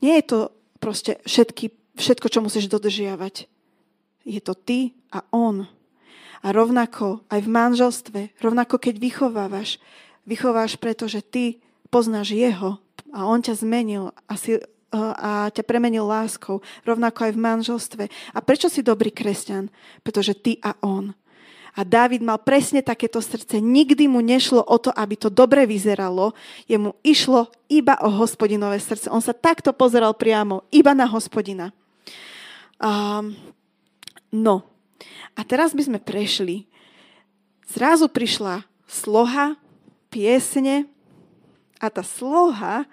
nie 0.00 0.14
je 0.22 0.24
to 0.26 0.38
proste 0.78 1.18
všetky, 1.26 1.74
všetko, 1.98 2.26
čo 2.30 2.40
musíš 2.40 2.70
dodržiavať. 2.70 3.50
Je 4.26 4.40
to 4.42 4.54
ty 4.54 4.94
a 5.12 5.22
on. 5.30 5.66
A 6.44 6.52
rovnako 6.52 7.24
aj 7.32 7.40
v 7.44 7.52
manželstve, 7.52 8.20
rovnako 8.40 8.76
keď 8.76 8.94
vychovávaš, 9.00 9.80
vychováš 10.28 10.76
preto, 10.76 11.08
že 11.08 11.24
ty 11.24 11.44
poznáš 11.88 12.34
jeho 12.34 12.76
a 13.14 13.24
on 13.24 13.40
ťa 13.40 13.62
zmenil 13.62 14.12
a, 14.28 14.34
si, 14.36 14.60
a 14.92 15.48
ťa 15.48 15.62
premenil 15.64 16.04
láskou, 16.04 16.60
rovnako 16.84 17.30
aj 17.30 17.32
v 17.32 17.42
manželstve. 17.42 18.04
A 18.36 18.38
prečo 18.44 18.68
si 18.68 18.84
dobrý 18.84 19.08
kresťan? 19.08 19.72
Pretože 20.04 20.36
ty 20.36 20.60
a 20.60 20.76
on. 20.84 21.16
A 21.76 21.84
Dávid 21.84 22.24
mal 22.24 22.40
presne 22.40 22.80
takéto 22.80 23.20
srdce. 23.20 23.60
Nikdy 23.60 24.08
mu 24.08 24.24
nešlo 24.24 24.64
o 24.64 24.76
to, 24.80 24.88
aby 24.96 25.12
to 25.12 25.28
dobre 25.28 25.68
vyzeralo. 25.68 26.32
Jemu 26.64 26.96
išlo 27.04 27.52
iba 27.68 28.00
o 28.00 28.08
hospodinové 28.08 28.80
srdce. 28.80 29.12
On 29.12 29.20
sa 29.20 29.36
takto 29.36 29.76
pozeral 29.76 30.16
priamo, 30.16 30.64
iba 30.72 30.96
na 30.96 31.04
hospodina. 31.04 31.76
Um, 32.80 33.36
no, 34.32 34.64
a 35.36 35.40
teraz 35.44 35.76
by 35.76 35.82
sme 35.86 35.98
prešli. 36.00 36.68
Zrazu 37.66 38.06
prišla 38.06 38.64
sloha, 38.86 39.58
piesne 40.08 40.86
a 41.82 41.90
tá 41.90 42.00
sloha 42.00 42.86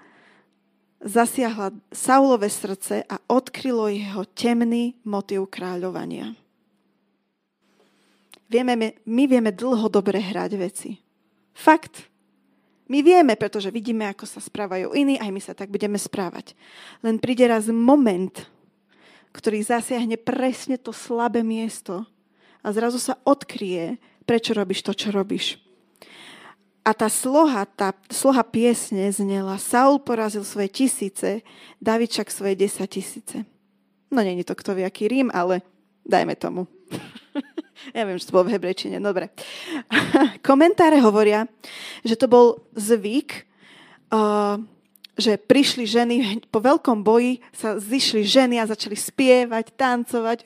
zasiahla 1.03 1.75
Saulové 1.91 2.47
srdce 2.47 3.03
a 3.05 3.19
odkrylo 3.27 3.91
jeho 3.91 4.23
temný 4.31 4.95
motiv 5.03 5.51
kráľovania. 5.51 6.33
Vieme, 8.47 9.01
my 9.03 9.23
vieme 9.25 9.51
dlho 9.51 9.89
dobre 9.89 10.21
hrať 10.21 10.51
veci. 10.55 11.01
Fakt. 11.53 12.09
My 12.85 13.01
vieme, 13.01 13.33
pretože 13.33 13.73
vidíme, 13.73 14.05
ako 14.05 14.27
sa 14.27 14.43
správajú 14.43 14.93
iní, 14.93 15.17
aj 15.17 15.31
my 15.31 15.41
sa 15.41 15.53
tak 15.55 15.71
budeme 15.71 15.97
správať. 15.97 16.53
Len 17.01 17.17
príde 17.17 17.47
raz 17.47 17.71
moment, 17.71 18.33
ktorý 19.33 19.65
zasiahne 19.65 20.15
presne 20.15 20.77
to 20.77 20.93
slabé 20.93 21.41
miesto, 21.41 22.05
a 22.63 22.71
zrazu 22.71 22.97
sa 22.97 23.19
odkrie, 23.27 23.99
prečo 24.23 24.55
robíš 24.55 24.87
to, 24.87 24.95
čo 24.95 25.11
robíš. 25.11 25.59
A 26.83 26.91
tá 26.95 27.07
sloha, 27.07 27.67
tá 27.67 27.95
sloha 28.07 28.43
piesne 28.43 29.11
znela, 29.11 29.59
Saul 29.59 29.99
porazil 29.99 30.47
svoje 30.47 30.71
tisíce, 30.71 31.43
David 31.79 32.11
však 32.11 32.27
svoje 32.31 32.55
desať 32.55 32.99
tisíce. 32.99 33.37
No 34.11 34.23
není 34.23 34.43
to 34.43 34.55
kto 34.55 34.75
vie 34.75 34.87
aký 34.87 35.07
Rím, 35.07 35.31
ale 35.31 35.63
dajme 36.07 36.35
tomu. 36.35 36.67
ja 37.95 38.03
viem, 38.03 38.19
že 38.19 38.27
to 38.27 38.35
bolo 38.35 38.47
v 38.51 38.59
hebrejčine. 38.59 38.99
Dobre. 38.99 39.31
Komentáre 40.47 40.99
hovoria, 40.99 41.47
že 42.03 42.19
to 42.19 42.27
bol 42.27 42.67
zvyk, 42.75 43.47
uh, 44.11 44.59
že 45.13 45.37
prišli 45.37 45.85
ženy, 45.85 46.15
po 46.49 46.57
veľkom 46.57 47.05
boji 47.05 47.37
sa 47.53 47.77
zišli 47.77 48.25
ženy 48.25 48.57
a 48.57 48.69
začali 48.69 48.97
spievať, 48.97 49.77
tancovať. 49.77 50.41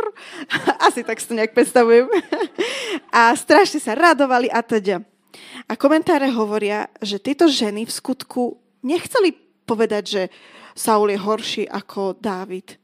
Asi 0.86 1.06
tak 1.06 1.22
si 1.22 1.30
to 1.30 1.38
nejak 1.38 1.54
predstavujem. 1.54 2.10
A 3.18 3.32
strašne 3.38 3.78
sa 3.78 3.92
radovali 3.94 4.48
a 4.48 4.60
teda. 4.64 5.04
A 5.68 5.72
komentáre 5.76 6.28
hovoria, 6.32 6.88
že 7.00 7.20
tieto 7.20 7.48
ženy 7.48 7.84
v 7.84 7.92
skutku 7.92 8.56
nechceli 8.84 9.36
povedať, 9.64 10.04
že 10.04 10.22
Saul 10.72 11.12
je 11.12 11.20
horší 11.20 11.64
ako 11.68 12.16
Dávid. 12.16 12.80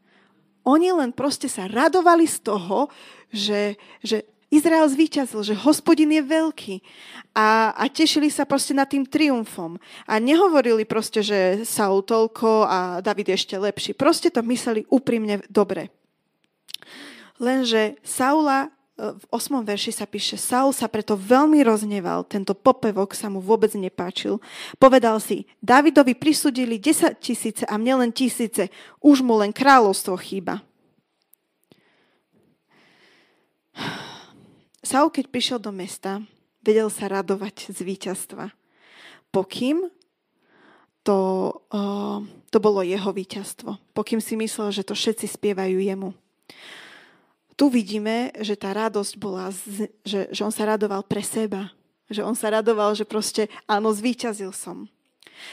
Oni 0.68 0.92
len 0.92 1.16
proste 1.16 1.48
sa 1.48 1.64
radovali 1.64 2.28
z 2.28 2.44
toho, 2.44 2.92
že, 3.32 3.80
že 4.04 4.28
Izrael 4.48 4.88
zvíťazil, 4.88 5.44
že 5.44 5.60
hospodin 5.60 6.08
je 6.08 6.24
veľký 6.24 6.76
a, 7.36 7.76
a 7.76 7.84
tešili 7.92 8.32
sa 8.32 8.48
proste 8.48 8.72
nad 8.72 8.88
tým 8.88 9.04
triumfom. 9.04 9.76
A 10.08 10.16
nehovorili 10.16 10.88
proste, 10.88 11.20
že 11.20 11.68
Saul 11.68 12.00
toľko 12.00 12.64
a 12.64 12.78
David 13.04 13.36
ešte 13.36 13.60
lepší. 13.60 13.92
Proste 13.92 14.32
to 14.32 14.40
mysleli 14.48 14.88
úprimne 14.88 15.44
dobre. 15.52 15.92
Lenže 17.36 18.00
Saula 18.00 18.72
v 18.98 19.24
8. 19.30 19.62
verši 19.62 19.94
sa 19.94 20.10
píše, 20.10 20.34
Saul 20.34 20.74
sa 20.74 20.90
preto 20.90 21.14
veľmi 21.14 21.62
rozneval, 21.62 22.26
tento 22.26 22.50
popevok 22.50 23.14
sa 23.14 23.30
mu 23.30 23.38
vôbec 23.38 23.70
nepáčil. 23.78 24.42
Povedal 24.82 25.22
si, 25.22 25.46
Davidovi 25.62 26.18
prisudili 26.18 26.82
10 26.82 27.14
tisíce 27.22 27.62
a 27.70 27.78
mne 27.78 28.02
len 28.02 28.10
tisíce, 28.10 28.74
už 28.98 29.22
mu 29.22 29.38
len 29.38 29.54
kráľovstvo 29.54 30.18
chýba. 30.18 30.66
Saul, 34.82 35.10
keď 35.10 35.30
prišiel 35.30 35.58
do 35.58 35.74
mesta, 35.74 36.22
vedel 36.62 36.86
sa 36.88 37.10
radovať 37.10 37.74
z 37.74 37.78
víťazstva. 37.82 38.54
Pokým 39.34 39.90
to, 41.02 41.18
uh, 41.72 42.20
to 42.52 42.58
bolo 42.60 42.84
jeho 42.84 43.10
víťazstvo. 43.10 43.76
Pokým 43.96 44.20
si 44.22 44.36
myslel, 44.36 44.70
že 44.70 44.86
to 44.86 44.94
všetci 44.94 45.26
spievajú 45.26 45.78
jemu 45.80 46.10
tu 47.58 47.66
vidíme, 47.66 48.30
že 48.38 48.54
tá 48.54 48.70
radosť 48.70 49.18
bola, 49.18 49.50
že, 50.06 50.30
že 50.30 50.42
on 50.46 50.54
sa 50.54 50.70
radoval 50.70 51.02
pre 51.02 51.26
seba. 51.26 51.74
Že 52.06 52.22
on 52.22 52.38
sa 52.38 52.54
radoval, 52.54 52.94
že 52.94 53.02
proste 53.02 53.50
áno, 53.66 53.90
zvíťazil 53.90 54.54
som. 54.54 54.86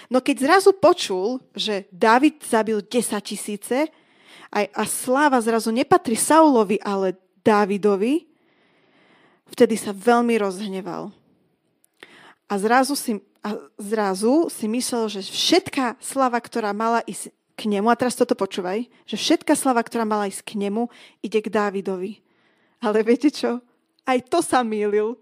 No 0.05 0.21
keď 0.21 0.45
zrazu 0.45 0.71
počul, 0.77 1.41
že 1.57 1.89
David 1.89 2.45
zabil 2.45 2.77
10 2.85 3.17
tisíce 3.25 3.89
a, 4.53 4.59
a 4.69 4.83
sláva 4.85 5.41
zrazu 5.41 5.73
nepatrí 5.73 6.13
Saulovi, 6.13 6.77
ale 6.85 7.17
Dávidovi, 7.41 8.29
vtedy 9.55 9.79
sa 9.79 9.95
veľmi 9.95 10.35
rozhneval. 10.35 11.15
A 12.51 12.53
zrazu 12.59 12.99
si, 12.99 13.23
a 13.39 13.55
zrazu 13.79 14.51
si 14.51 14.67
myslel, 14.67 15.07
že 15.07 15.23
všetká 15.23 15.95
slava, 16.03 16.43
ktorá 16.43 16.75
mala 16.75 16.99
ísť 17.07 17.31
k 17.55 17.71
nemu, 17.71 17.87
a 17.87 17.95
teraz 17.95 18.19
toto 18.19 18.35
počúvaj, 18.35 18.83
že 19.07 19.15
všetká 19.15 19.55
slava, 19.55 19.79
ktorá 19.79 20.03
mala 20.03 20.27
ísť 20.27 20.43
k 20.43 20.59
nemu, 20.59 20.91
ide 21.23 21.39
k 21.39 21.47
Dávidovi. 21.47 22.19
Ale 22.83 22.99
viete 23.01 23.31
čo? 23.31 23.63
Aj 24.03 24.19
to 24.19 24.43
sa 24.43 24.59
mýlil. 24.59 25.15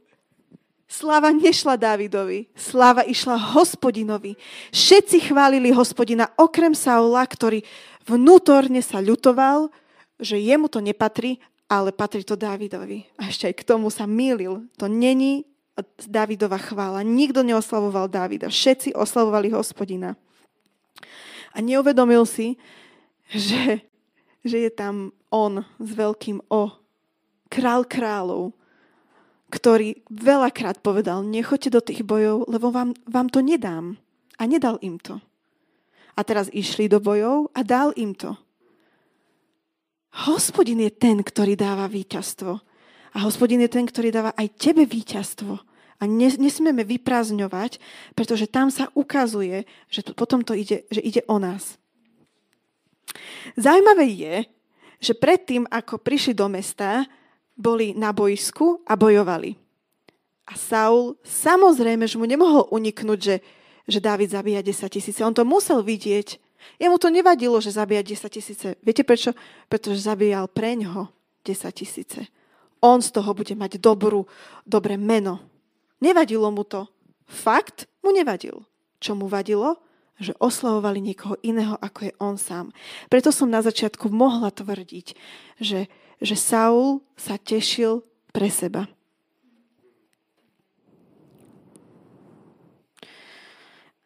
Sláva 0.90 1.30
nešla 1.30 1.78
Dávidovi, 1.78 2.50
sláva 2.58 3.06
išla 3.06 3.38
hospodinovi. 3.38 4.34
Všetci 4.74 5.30
chválili 5.30 5.70
hospodina, 5.70 6.34
okrem 6.38 6.74
Saula, 6.74 7.22
ktorý 7.22 7.62
vnútorne 8.10 8.82
sa 8.82 8.98
ľutoval, 8.98 9.70
že 10.18 10.42
jemu 10.42 10.70
to 10.70 10.82
nepatrí, 10.82 11.42
ale 11.70 11.92
patrí 11.92 12.24
to 12.24 12.36
Dávidovi. 12.36 13.08
A 13.18 13.32
ešte 13.32 13.50
aj 13.50 13.56
k 13.60 13.68
tomu 13.68 13.90
sa 13.90 14.08
mýlil. 14.08 14.68
To 14.78 14.86
není 14.86 15.48
Dávidova 16.06 16.62
chvála. 16.62 17.02
Nikto 17.02 17.42
neoslavoval 17.42 18.12
Dávida. 18.12 18.52
Všetci 18.52 18.94
oslavovali 18.94 19.50
hospodina 19.50 20.14
a 21.54 21.62
neuvedomil 21.62 22.26
si, 22.26 22.58
že, 23.30 23.86
že 24.42 24.58
je 24.68 24.72
tam 24.74 25.14
on 25.30 25.62
s 25.78 25.90
veľkým 25.94 26.42
O, 26.50 26.74
král 27.48 27.86
kráľov, 27.86 28.58
ktorý 29.54 30.02
veľakrát 30.10 30.82
povedal, 30.82 31.22
nechoďte 31.22 31.70
do 31.70 31.82
tých 31.82 32.02
bojov, 32.02 32.50
lebo 32.50 32.74
vám, 32.74 32.98
vám 33.06 33.30
to 33.30 33.46
nedám. 33.46 34.02
A 34.42 34.50
nedal 34.50 34.82
im 34.82 34.98
to. 34.98 35.22
A 36.18 36.26
teraz 36.26 36.50
išli 36.50 36.90
do 36.90 36.98
bojov 36.98 37.54
a 37.54 37.62
dal 37.62 37.94
im 37.94 38.18
to. 38.18 38.34
Hospodin 40.14 40.78
je 40.86 40.94
ten, 40.94 41.26
ktorý 41.26 41.58
dáva 41.58 41.90
víťazstvo. 41.90 42.62
A 43.14 43.18
hospodin 43.26 43.62
je 43.66 43.70
ten, 43.70 43.86
ktorý 43.86 44.14
dáva 44.14 44.32
aj 44.38 44.54
tebe 44.62 44.86
víťazstvo. 44.86 45.58
A 45.98 46.04
nesmieme 46.10 46.86
vyprázdňovať, 46.86 47.82
pretože 48.14 48.46
tam 48.46 48.70
sa 48.70 48.94
ukazuje, 48.94 49.66
že 49.90 50.06
to, 50.06 50.12
potom 50.14 50.46
to 50.46 50.54
ide, 50.54 50.86
že 50.94 51.02
ide 51.02 51.22
o 51.26 51.42
nás. 51.42 51.82
Zaujímavé 53.58 54.06
je, 54.10 54.36
že 55.02 55.14
predtým, 55.18 55.66
ako 55.70 56.02
prišli 56.02 56.34
do 56.34 56.50
mesta, 56.50 57.06
boli 57.54 57.94
na 57.94 58.10
boisku 58.14 58.82
a 58.86 58.98
bojovali. 58.98 59.56
A 60.50 60.54
Saul 60.60 61.16
samozrejme, 61.24 62.04
že 62.10 62.20
mu 62.20 62.26
nemohol 62.28 62.68
uniknúť, 62.74 63.20
že, 63.20 63.36
že 63.88 64.00
Dávid 64.04 64.34
zabíja 64.34 64.60
10 64.60 64.90
tisíce. 64.92 65.22
On 65.24 65.34
to 65.34 65.48
musel 65.48 65.86
vidieť. 65.86 66.42
Jemu 66.80 66.98
to 66.98 67.10
nevadilo, 67.10 67.58
že 67.62 67.74
zabíja 67.74 68.04
10 68.04 68.30
tisíce. 68.30 68.68
Viete 68.84 69.04
prečo? 69.08 69.32
Pretože 69.68 70.04
zabíjal 70.04 70.52
preňho 70.52 71.10
10 71.44 71.72
tisíce. 71.72 72.28
On 72.84 73.00
z 73.00 73.10
toho 73.16 73.32
bude 73.32 73.56
mať 73.56 73.80
dobrú, 73.80 74.28
dobré 74.68 75.00
meno 75.00 75.54
Nevadilo 76.04 76.52
mu 76.52 76.68
to. 76.68 76.92
Fakt 77.24 77.88
mu 78.04 78.12
nevadil. 78.12 78.68
Čo 79.00 79.16
mu 79.16 79.32
vadilo? 79.32 79.80
Že 80.20 80.36
oslavovali 80.36 81.00
niekoho 81.00 81.40
iného, 81.40 81.80
ako 81.80 82.12
je 82.12 82.14
on 82.20 82.36
sám. 82.36 82.76
Preto 83.08 83.32
som 83.32 83.48
na 83.48 83.64
začiatku 83.64 84.12
mohla 84.12 84.52
tvrdiť, 84.52 85.16
že, 85.64 85.88
že 86.20 86.36
Saul 86.36 87.00
sa 87.16 87.40
tešil 87.40 88.04
pre 88.36 88.52
seba. 88.52 88.92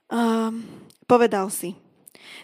Um, 0.08 0.64
povedal 1.10 1.50
si, 1.50 1.74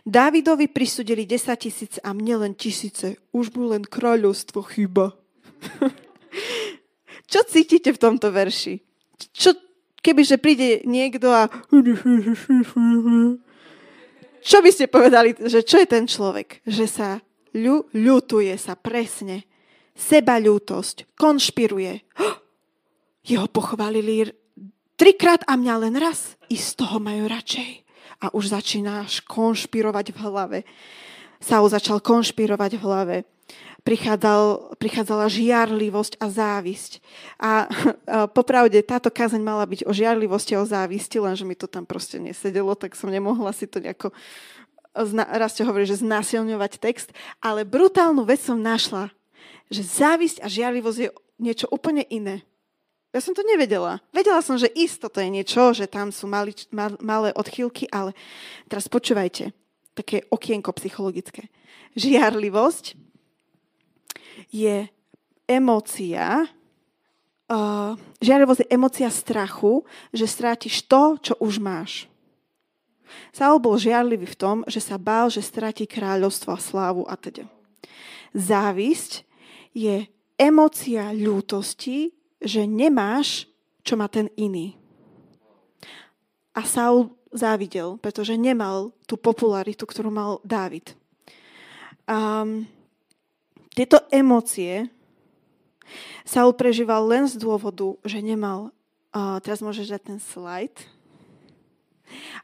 Dávidovi 0.04 0.68
prisudili 0.68 1.24
10 1.24 1.56
tisíc 1.56 1.96
a 2.04 2.12
mne 2.12 2.44
len 2.44 2.54
tisíce. 2.54 3.16
Už 3.32 3.56
mu 3.56 3.72
len 3.72 3.88
kráľovstvo 3.88 4.60
chyba. 4.68 5.16
Čo 7.32 7.40
cítite 7.48 7.96
v 7.96 8.02
tomto 8.02 8.30
verši? 8.30 8.84
čo, 9.32 9.56
kebyže 10.04 10.38
príde 10.42 10.84
niekto 10.84 11.32
a... 11.32 11.48
Čo 14.44 14.58
by 14.60 14.70
ste 14.76 14.92
povedali, 14.92 15.32
že 15.48 15.64
čo 15.64 15.80
je 15.80 15.88
ten 15.88 16.04
človek? 16.04 16.60
Že 16.68 16.86
sa 16.92 17.10
ľu, 17.56 17.88
ľutuje 17.96 18.52
sa 18.60 18.76
presne. 18.76 19.48
Seba 19.96 20.36
ľútosť, 20.36 21.16
konšpiruje. 21.16 22.04
Jeho 23.30 23.48
pochválili 23.48 24.36
trikrát 25.00 25.48
a 25.48 25.56
mňa 25.56 25.76
len 25.88 25.96
raz. 25.96 26.36
I 26.52 26.60
z 26.60 26.76
toho 26.76 27.00
majú 27.00 27.32
radšej. 27.32 27.83
A 28.24 28.32
už 28.32 28.56
začínaš 28.56 29.20
konšpirovať 29.28 30.16
v 30.16 30.18
hlave. 30.24 30.60
Saul 31.44 31.68
začal 31.68 32.00
konšpirovať 32.00 32.80
v 32.80 32.84
hlave 32.88 33.18
prichádzal, 33.84 34.76
prichádzala 34.80 35.28
žiarlivosť 35.28 36.16
a 36.24 36.32
závisť. 36.32 37.04
A, 37.36 37.44
a 37.44 37.52
popravde 38.32 38.80
táto 38.80 39.12
kázeň 39.12 39.44
mala 39.44 39.68
byť 39.68 39.84
o 39.84 39.92
žiarlivosti 39.92 40.56
a 40.56 40.64
o 40.64 40.68
závisti, 40.68 41.20
lenže 41.20 41.44
mi 41.44 41.54
to 41.54 41.68
tam 41.68 41.84
proste 41.84 42.16
nesedelo, 42.16 42.80
tak 42.80 42.96
som 42.96 43.12
nemohla 43.12 43.52
si 43.52 43.68
to 43.68 43.84
nejako 43.84 44.16
raz 45.26 45.58
ste 45.58 45.66
hovorí, 45.66 45.90
že 45.90 46.06
znásilňovať 46.06 46.78
text, 46.78 47.10
ale 47.42 47.66
brutálnu 47.66 48.30
vec 48.30 48.46
som 48.46 48.62
našla, 48.62 49.10
že 49.74 49.82
závisť 49.82 50.46
a 50.46 50.48
žiarlivosť 50.48 51.00
je 51.02 51.10
niečo 51.42 51.66
úplne 51.74 52.06
iné. 52.14 52.46
Ja 53.14 53.22
som 53.22 53.38
to 53.38 53.46
nevedela. 53.46 54.02
Vedela 54.10 54.42
som, 54.42 54.58
že 54.58 54.74
isto 54.74 55.06
to 55.06 55.22
je 55.22 55.30
niečo, 55.30 55.70
že 55.78 55.86
tam 55.86 56.10
sú 56.10 56.26
mali, 56.26 56.58
mal, 56.74 56.98
malé 56.98 57.30
odchýlky, 57.38 57.86
ale 57.94 58.18
teraz 58.66 58.90
počúvajte, 58.90 59.54
také 59.94 60.26
okienko 60.34 60.74
psychologické. 60.82 61.46
Žiarlivosť 61.94 62.98
je 64.50 64.90
emócia, 65.46 66.50
uh, 67.54 67.94
žiarivosť 68.18 68.66
je 68.66 68.74
emócia 68.74 69.10
strachu, 69.14 69.86
že 70.10 70.26
strátiš 70.26 70.82
to, 70.90 71.22
čo 71.22 71.34
už 71.38 71.62
máš. 71.62 72.10
Saul 73.30 73.62
bol 73.62 73.78
žiarlivý 73.78 74.26
v 74.26 74.40
tom, 74.42 74.58
že 74.66 74.82
sa 74.82 74.98
bál, 74.98 75.30
že 75.30 75.46
stratí 75.46 75.86
kráľovstvo 75.86 76.50
a 76.50 76.58
slávu 76.58 77.06
a 77.06 77.14
teda. 77.14 77.46
Závisť 78.34 79.22
je 79.78 80.10
emócia 80.42 81.14
ľútosti, 81.14 82.10
že 82.44 82.68
nemáš, 82.68 83.48
čo 83.82 83.96
má 83.96 84.12
ten 84.12 84.28
iný. 84.38 84.76
A 86.54 86.62
Saul 86.68 87.10
závidel, 87.34 87.98
pretože 87.98 88.38
nemal 88.38 88.94
tú 89.10 89.18
popularitu, 89.18 89.90
ktorú 89.90 90.14
mal 90.14 90.38
Dávid. 90.46 90.94
Um, 92.06 92.70
Tieto 93.74 94.06
emócie 94.14 94.86
Saul 96.24 96.54
prežíval 96.54 97.04
len 97.10 97.26
z 97.26 97.36
dôvodu, 97.42 97.98
že 98.06 98.22
nemal, 98.22 98.70
uh, 99.12 99.42
teraz 99.42 99.60
môžeš 99.60 99.98
dať 99.98 100.02
ten 100.14 100.20
slide, 100.22 100.80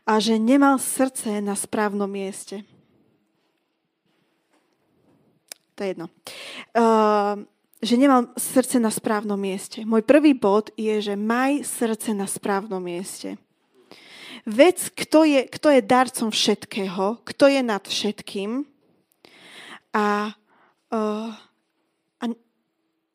a 0.09 0.17
že 0.17 0.41
nemal 0.41 0.81
srdce 0.81 1.38
na 1.39 1.53
správnom 1.53 2.09
mieste. 2.09 2.65
To 5.77 5.85
je 5.85 5.89
jedno. 5.93 6.07
Uh, 6.73 7.45
že 7.80 7.96
nemal 7.96 8.32
srdce 8.36 8.80
na 8.80 8.92
správnom 8.92 9.39
mieste. 9.39 9.88
Môj 9.88 10.04
prvý 10.04 10.36
bod 10.36 10.72
je, 10.76 11.00
že 11.00 11.15
maj 11.15 11.63
srdce 11.63 12.12
na 12.12 12.28
správnom 12.28 12.84
mieste. 12.84 13.39
Vec, 14.44 14.92
kto 14.96 15.24
je, 15.24 15.48
kto 15.48 15.68
je 15.72 15.82
darcom 15.84 16.30
všetkého, 16.32 17.24
kto 17.24 17.46
je 17.48 17.62
nad 17.63 17.84
všetkým 17.84 18.68
a 19.96 20.32
uh, 20.92 21.32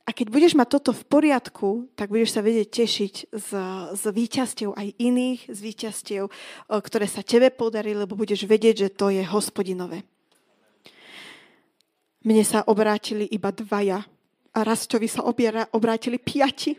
a 0.04 0.10
keď 0.12 0.26
budeš 0.28 0.52
mať 0.52 0.68
toto 0.68 0.92
v 0.92 1.04
poriadku, 1.08 1.88
tak 1.96 2.12
budeš 2.12 2.36
sa 2.36 2.44
vedieť 2.44 2.68
tešiť 2.68 3.14
z, 3.32 3.50
z 3.96 4.02
výťastiev 4.12 4.76
aj 4.76 4.88
iných, 5.00 5.48
z 5.48 5.58
výťastiev, 5.64 6.24
ktoré 6.68 7.08
sa 7.08 7.24
tebe 7.24 7.48
podarí, 7.48 7.96
lebo 7.96 8.12
budeš 8.12 8.44
vedieť, 8.44 8.84
že 8.84 8.92
to 8.92 9.08
je 9.08 9.24
hospodinové. 9.24 10.04
Mne 12.20 12.44
sa 12.44 12.68
obrátili 12.68 13.24
iba 13.32 13.48
dvaja 13.48 14.04
a 14.04 14.08
Rastovi 14.62 15.10
sa 15.10 15.26
obiera, 15.26 15.66
obrátili 15.74 16.22
piati. 16.22 16.78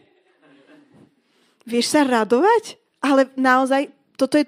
Vieš 1.68 1.86
sa 1.92 2.08
radovať? 2.08 2.80
Ale 3.04 3.28
naozaj, 3.36 3.92
toto 4.16 4.40
je, 4.40 4.48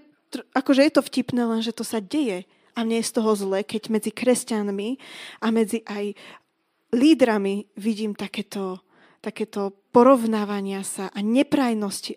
akože 0.55 0.87
je 0.87 0.93
to 0.93 1.01
vtipné, 1.03 1.43
len 1.43 1.59
že 1.59 1.75
to 1.75 1.83
sa 1.83 1.99
deje. 1.99 2.47
A 2.77 2.85
mne 2.85 3.01
je 3.01 3.09
z 3.09 3.15
toho 3.17 3.33
zle, 3.33 3.65
keď 3.65 3.89
medzi 3.89 4.13
kresťanmi 4.13 4.89
a 5.41 5.47
medzi 5.49 5.81
aj 5.83 6.13
lídrami 6.93 7.67
vidím 7.75 8.13
takéto, 8.13 8.85
takéto 9.19 9.73
porovnávania 9.91 10.85
sa 10.85 11.09
a 11.09 11.19
neprajnosti. 11.19 12.15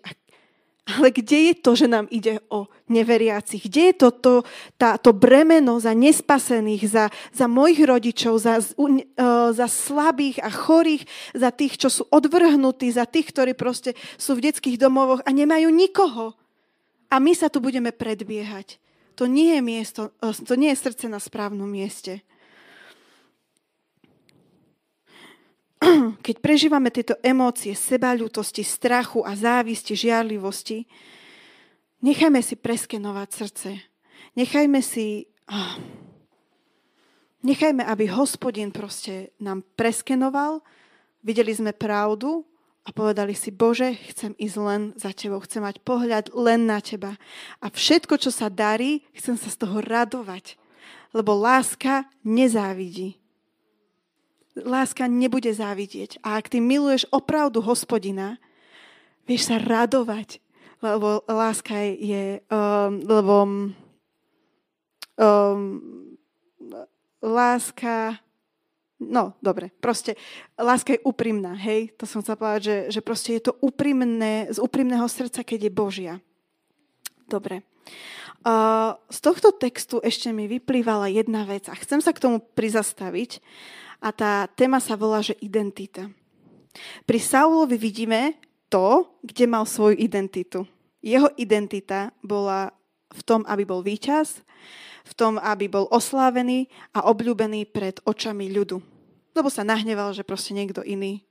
Ale 0.81 1.13
kde 1.13 1.53
je 1.53 1.53
to, 1.61 1.71
že 1.77 1.85
nám 1.85 2.09
ide 2.09 2.41
o 2.49 2.65
neveriacich? 2.89 3.69
Kde 3.69 3.93
je 3.93 3.95
to, 4.01 4.09
to, 4.11 4.33
tá, 4.81 4.97
to 4.97 5.13
bremeno 5.13 5.77
za 5.77 5.93
nespasených, 5.93 6.83
za, 6.89 7.05
za 7.29 7.45
mojich 7.45 7.85
rodičov, 7.85 8.41
za, 8.41 8.57
uh, 8.57 9.53
za 9.53 9.67
slabých 9.69 10.41
a 10.41 10.49
chorých, 10.49 11.05
za 11.37 11.53
tých, 11.53 11.77
čo 11.77 11.89
sú 11.93 12.03
odvrhnutí, 12.09 12.89
za 12.89 13.05
tých, 13.05 13.29
ktorí 13.29 13.53
proste 13.53 13.93
sú 14.17 14.33
v 14.33 14.49
detských 14.49 14.81
domovoch 14.81 15.21
a 15.21 15.29
nemajú 15.29 15.69
nikoho? 15.69 16.33
A 17.13 17.21
my 17.21 17.37
sa 17.37 17.53
tu 17.53 17.61
budeme 17.61 17.93
predbiehať. 17.93 18.81
To 19.21 19.29
nie 19.29 19.53
je 19.53 19.61
miesto, 19.61 20.01
to 20.17 20.57
nie 20.57 20.73
je 20.73 20.81
srdce 20.81 21.05
na 21.05 21.21
správnom 21.21 21.69
mieste. 21.69 22.25
keď 26.25 26.35
prežívame 26.39 26.93
tieto 26.93 27.17
emócie 27.25 27.73
sebaľútosti, 27.73 28.61
strachu 28.61 29.25
a 29.25 29.33
závisti, 29.33 29.97
žiarlivosti, 29.97 30.85
nechajme 32.05 32.41
si 32.45 32.55
preskenovať 32.57 33.29
srdce. 33.33 33.69
Nechajme 34.37 34.79
si... 34.85 35.25
Nechajme, 37.41 37.81
aby 37.81 38.05
hospodin 38.13 38.69
proste 38.69 39.33
nám 39.41 39.65
preskenoval, 39.73 40.61
videli 41.25 41.49
sme 41.49 41.73
pravdu 41.73 42.45
a 42.85 42.93
povedali 42.93 43.33
si, 43.33 43.49
Bože, 43.49 43.97
chcem 44.13 44.37
ísť 44.37 44.57
len 44.61 44.81
za 44.93 45.09
Tebou, 45.09 45.41
chcem 45.41 45.65
mať 45.65 45.81
pohľad 45.81 46.29
len 46.37 46.69
na 46.69 46.77
Teba. 46.77 47.17
A 47.57 47.73
všetko, 47.73 48.21
čo 48.21 48.29
sa 48.29 48.53
darí, 48.53 49.01
chcem 49.17 49.41
sa 49.41 49.49
z 49.49 49.57
toho 49.57 49.81
radovať. 49.81 50.53
Lebo 51.17 51.33
láska 51.33 52.05
nezávidí 52.21 53.20
láska 54.55 55.07
nebude 55.07 55.51
závidieť. 55.51 56.19
A 56.23 56.39
ak 56.39 56.51
ty 56.51 56.59
miluješ 56.59 57.07
opravdu 57.11 57.63
hospodina, 57.63 58.35
vieš 59.23 59.47
sa 59.51 59.57
radovať, 59.61 60.43
lebo 60.81 61.23
láska 61.29 61.77
je, 61.93 62.41
um, 62.49 62.99
lebo 63.05 63.35
um, 65.15 65.61
láska, 67.21 68.17
no 68.97 69.37
dobre, 69.39 69.69
proste 69.77 70.17
láska 70.57 70.97
je 70.97 71.05
úprimná, 71.05 71.53
hej, 71.53 71.93
to 71.95 72.09
som 72.09 72.25
chcela 72.25 72.41
povedať, 72.41 72.61
že, 72.65 72.77
že 72.97 73.01
proste 73.05 73.37
je 73.37 73.43
to 73.51 73.53
úprimné, 73.61 74.49
z 74.49 74.57
úprimného 74.57 75.05
srdca, 75.05 75.45
keď 75.45 75.69
je 75.69 75.71
Božia. 75.71 76.13
Dobre. 77.29 77.63
Uh, 78.41 78.97
z 79.13 79.21
tohto 79.21 79.53
textu 79.53 80.01
ešte 80.01 80.33
mi 80.33 80.49
vyplývala 80.49 81.13
jedna 81.13 81.45
vec 81.45 81.69
a 81.69 81.77
chcem 81.77 82.01
sa 82.01 82.09
k 82.09 82.25
tomu 82.25 82.41
prizastaviť 82.41 83.37
a 84.01 84.09
tá 84.09 84.49
téma 84.57 84.81
sa 84.81 84.97
volá, 84.97 85.21
že 85.21 85.37
identita. 85.39 86.09
Pri 87.05 87.19
Saulovi 87.21 87.77
vidíme 87.77 88.35
to, 88.65 89.05
kde 89.21 89.45
mal 89.45 89.69
svoju 89.69 90.01
identitu. 90.01 90.65
Jeho 91.05 91.29
identita 91.37 92.09
bola 92.25 92.73
v 93.13 93.21
tom, 93.21 93.45
aby 93.45 93.61
bol 93.67 93.85
víťaz, 93.85 94.41
v 95.05 95.13
tom, 95.13 95.37
aby 95.37 95.69
bol 95.69 95.85
oslávený 95.93 96.71
a 96.95 97.05
obľúbený 97.05 97.69
pred 97.69 98.01
očami 98.07 98.49
ľudu. 98.49 98.81
Lebo 99.37 99.49
sa 99.53 99.61
nahneval, 99.61 100.15
že 100.17 100.25
proste 100.25 100.55
niekto 100.55 100.81
iný 100.81 101.21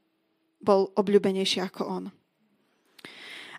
bol 0.61 0.93
obľúbenejší 0.95 1.65
ako 1.65 1.83
on. 1.89 2.05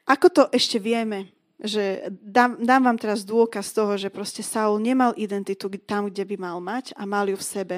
Ako 0.06 0.28
to 0.30 0.44
ešte 0.54 0.78
vieme? 0.78 1.34
Že 1.62 2.10
dám, 2.10 2.58
dám 2.58 2.90
vám 2.90 2.98
teraz 2.98 3.22
dôkaz 3.22 3.70
toho, 3.70 3.94
že 3.94 4.10
proste 4.10 4.42
Saul 4.42 4.82
nemal 4.82 5.14
identitu 5.14 5.70
tam, 5.86 6.10
kde 6.10 6.26
by 6.26 6.36
mal 6.42 6.58
mať 6.58 6.98
a 6.98 7.06
mal 7.06 7.30
ju 7.30 7.38
v 7.38 7.46
sebe 7.46 7.76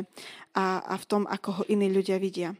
a, 0.55 0.79
a 0.87 0.95
v 0.95 1.05
tom, 1.05 1.23
ako 1.27 1.49
ho 1.51 1.63
iní 1.67 1.91
ľudia 1.91 2.15
vidia. 2.15 2.55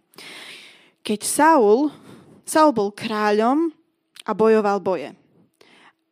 Keď 1.00 1.20
Saul, 1.24 1.96
Saul 2.44 2.76
bol 2.76 2.92
kráľom 2.92 3.72
a 4.28 4.32
bojoval 4.36 4.84
boje. 4.84 5.16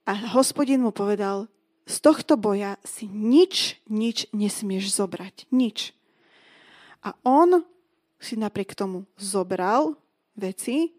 A 0.08 0.12
hospodin 0.32 0.80
mu 0.80 0.96
povedal, 0.96 1.52
z 1.84 2.00
tohto 2.00 2.40
boja 2.40 2.80
si 2.88 3.04
nič, 3.12 3.84
nič 3.92 4.32
nesmieš 4.32 4.96
zobrať. 4.96 5.52
Nič. 5.52 5.92
A 7.04 7.20
on 7.28 7.68
si 8.16 8.40
napriek 8.40 8.80
tomu 8.80 9.04
zobral 9.20 10.00
veci 10.40 10.96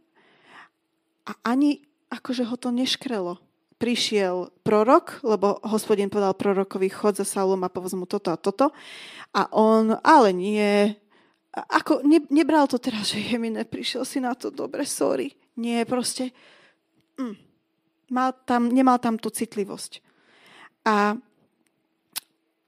a 1.24 1.32
ani 1.48 1.80
akože 2.12 2.44
ho 2.44 2.56
to 2.60 2.68
neškrelo 2.68 3.40
prišiel 3.82 4.54
prorok, 4.62 5.18
lebo 5.26 5.58
hospodin 5.66 6.06
povedal 6.06 6.38
prorokovi, 6.38 6.86
chod 6.86 7.18
za 7.18 7.26
Saulom 7.26 7.66
a 7.66 7.74
povedz 7.74 7.98
mu 7.98 8.06
toto 8.06 8.30
a 8.30 8.38
toto. 8.38 8.70
A 9.34 9.50
on, 9.50 9.98
ale 10.06 10.30
nie, 10.30 10.94
ako 11.50 12.06
ne, 12.06 12.22
nebral 12.30 12.70
to 12.70 12.78
teraz, 12.78 13.10
že 13.10 13.18
je 13.18 13.34
mi 13.42 13.50
neprišiel 13.50 14.06
si 14.06 14.22
na 14.22 14.38
to, 14.38 14.54
dobre, 14.54 14.86
sorry. 14.86 15.34
Nie, 15.58 15.82
proste, 15.82 16.30
mm, 17.18 17.34
mal 18.14 18.30
tam, 18.46 18.70
nemal 18.70 19.02
tam 19.02 19.18
tú 19.18 19.34
citlivosť. 19.34 19.98
A 20.86 21.18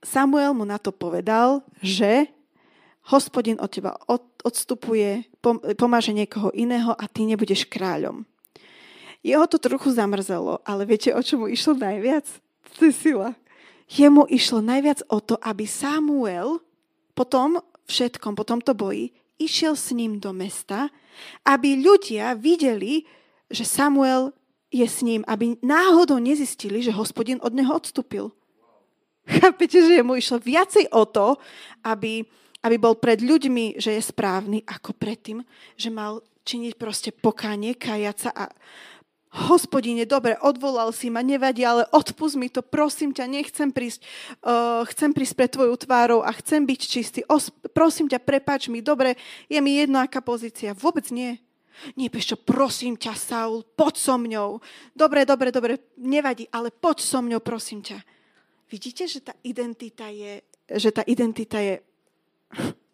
Samuel 0.02 0.50
mu 0.50 0.66
na 0.66 0.82
to 0.82 0.90
povedal, 0.90 1.62
že 1.78 2.26
hospodin 3.14 3.56
od 3.62 3.70
teba 3.70 3.94
od, 4.10 4.26
odstupuje, 4.42 5.30
pomáže 5.78 6.10
niekoho 6.10 6.50
iného 6.52 6.90
a 6.90 7.06
ty 7.06 7.22
nebudeš 7.22 7.70
kráľom. 7.70 8.26
Jeho 9.24 9.48
to 9.48 9.56
trochu 9.56 9.88
zamrzelo, 9.88 10.60
ale 10.68 10.84
viete, 10.84 11.08
o 11.16 11.20
čo 11.24 11.40
mu 11.40 11.48
išlo 11.48 11.72
najviac? 11.72 12.28
To. 12.76 13.32
Jemu 13.88 14.28
išlo 14.28 14.60
najviac 14.60 15.00
o 15.08 15.18
to, 15.24 15.40
aby 15.40 15.64
Samuel 15.64 16.60
po 17.16 17.24
tom 17.24 17.56
všetkom, 17.88 18.36
po 18.36 18.44
tomto 18.44 18.76
boji, 18.76 19.16
išiel 19.40 19.76
s 19.76 19.96
ním 19.96 20.20
do 20.20 20.36
mesta, 20.36 20.92
aby 21.44 21.80
ľudia 21.80 22.36
videli, 22.36 23.08
že 23.48 23.64
Samuel 23.64 24.36
je 24.68 24.84
s 24.84 25.00
ním, 25.06 25.22
aby 25.30 25.54
náhodou 25.62 26.18
nezistili, 26.18 26.82
že 26.82 26.92
hospodin 26.92 27.38
od 27.40 27.54
neho 27.54 27.70
odstúpil. 27.70 28.34
Chápete, 29.24 29.80
že 29.80 30.04
mu 30.04 30.18
išlo 30.18 30.42
viacej 30.42 30.92
o 30.92 31.08
to, 31.08 31.40
aby, 31.86 32.26
aby 32.60 32.76
bol 32.76 32.98
pred 32.98 33.24
ľuďmi, 33.24 33.80
že 33.80 33.96
je 33.96 34.02
správny, 34.04 34.66
ako 34.68 34.92
predtým, 34.92 35.40
že 35.78 35.88
mal 35.88 36.20
činiť 36.44 36.72
proste 36.76 37.08
pokánie, 37.14 37.72
kajať 37.72 38.16
sa 38.20 38.30
a, 38.34 38.44
hospodine, 39.34 40.06
dobre, 40.06 40.38
odvolal 40.38 40.94
si 40.94 41.10
ma, 41.10 41.18
nevadí, 41.18 41.66
ale 41.66 41.90
odpust 41.90 42.38
mi 42.38 42.46
to, 42.46 42.62
prosím 42.62 43.10
ťa, 43.10 43.26
nechcem 43.26 43.74
prísť, 43.74 44.06
uh, 44.46 44.86
chcem 44.86 45.10
prísť 45.10 45.34
pre 45.34 45.46
tvoju 45.50 45.74
tvárou 45.74 46.22
a 46.22 46.30
chcem 46.38 46.62
byť 46.62 46.80
čistý. 46.86 47.20
Os, 47.26 47.50
prosím 47.74 48.06
ťa, 48.06 48.22
prepač 48.22 48.70
mi, 48.70 48.78
dobre, 48.78 49.18
je 49.50 49.58
mi 49.58 49.82
jedno, 49.82 49.98
aká 49.98 50.22
pozícia. 50.22 50.70
Vôbec 50.78 51.10
nie. 51.10 51.42
Nie, 51.98 52.06
čo, 52.06 52.38
prosím 52.38 52.94
ťa, 52.94 53.18
Saul, 53.18 53.66
poď 53.74 53.94
so 53.98 54.14
mňou. 54.14 54.62
Dobre, 54.94 55.26
dobre, 55.26 55.50
dobre, 55.50 55.82
nevadí, 55.98 56.46
ale 56.54 56.70
poď 56.70 57.02
so 57.02 57.18
mňou, 57.18 57.42
prosím 57.42 57.82
ťa. 57.82 57.98
Vidíte, 58.70 59.10
že 59.10 59.18
tá 59.18 59.34
identita 59.42 60.06
je, 60.06 60.40
že 60.70 60.94
tá 60.94 61.02
identita 61.10 61.58
je 61.58 61.82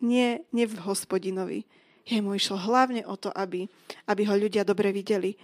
nie, 0.01 0.41
nie 0.57 0.65
v 0.65 0.81
hospodinovi. 0.89 1.69
Jemu 2.09 2.35
išlo 2.35 2.57
hlavne 2.57 3.05
o 3.05 3.15
to, 3.21 3.29
aby, 3.37 3.69
aby 4.09 4.23
ho 4.25 4.35
ľudia 4.35 4.65
dobre 4.65 4.91
videli. 4.91 5.37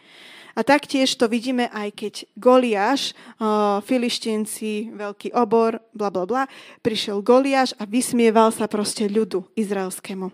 A 0.57 0.64
taktiež 0.64 1.12
to 1.21 1.29
vidíme 1.29 1.69
aj 1.69 1.92
keď 1.92 2.14
Goliáš, 2.33 3.12
filištinci, 3.85 4.97
veľký 4.97 5.37
obor, 5.37 5.85
bla 5.92 6.09
bla 6.09 6.25
bla, 6.25 6.42
prišiel 6.81 7.21
Goliáš 7.21 7.77
a 7.77 7.85
vysmieval 7.85 8.49
sa 8.57 8.64
proste 8.64 9.05
ľudu 9.05 9.45
izraelskému. 9.53 10.33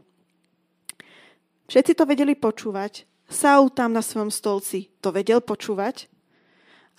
Všetci 1.66 1.92
to 1.98 2.06
vedeli 2.06 2.38
počúvať. 2.38 3.02
Saul 3.26 3.72
tam 3.74 3.96
na 3.96 4.04
svojom 4.04 4.30
stolci 4.30 4.94
to 5.02 5.10
vedel 5.10 5.42
počúvať. 5.42 6.06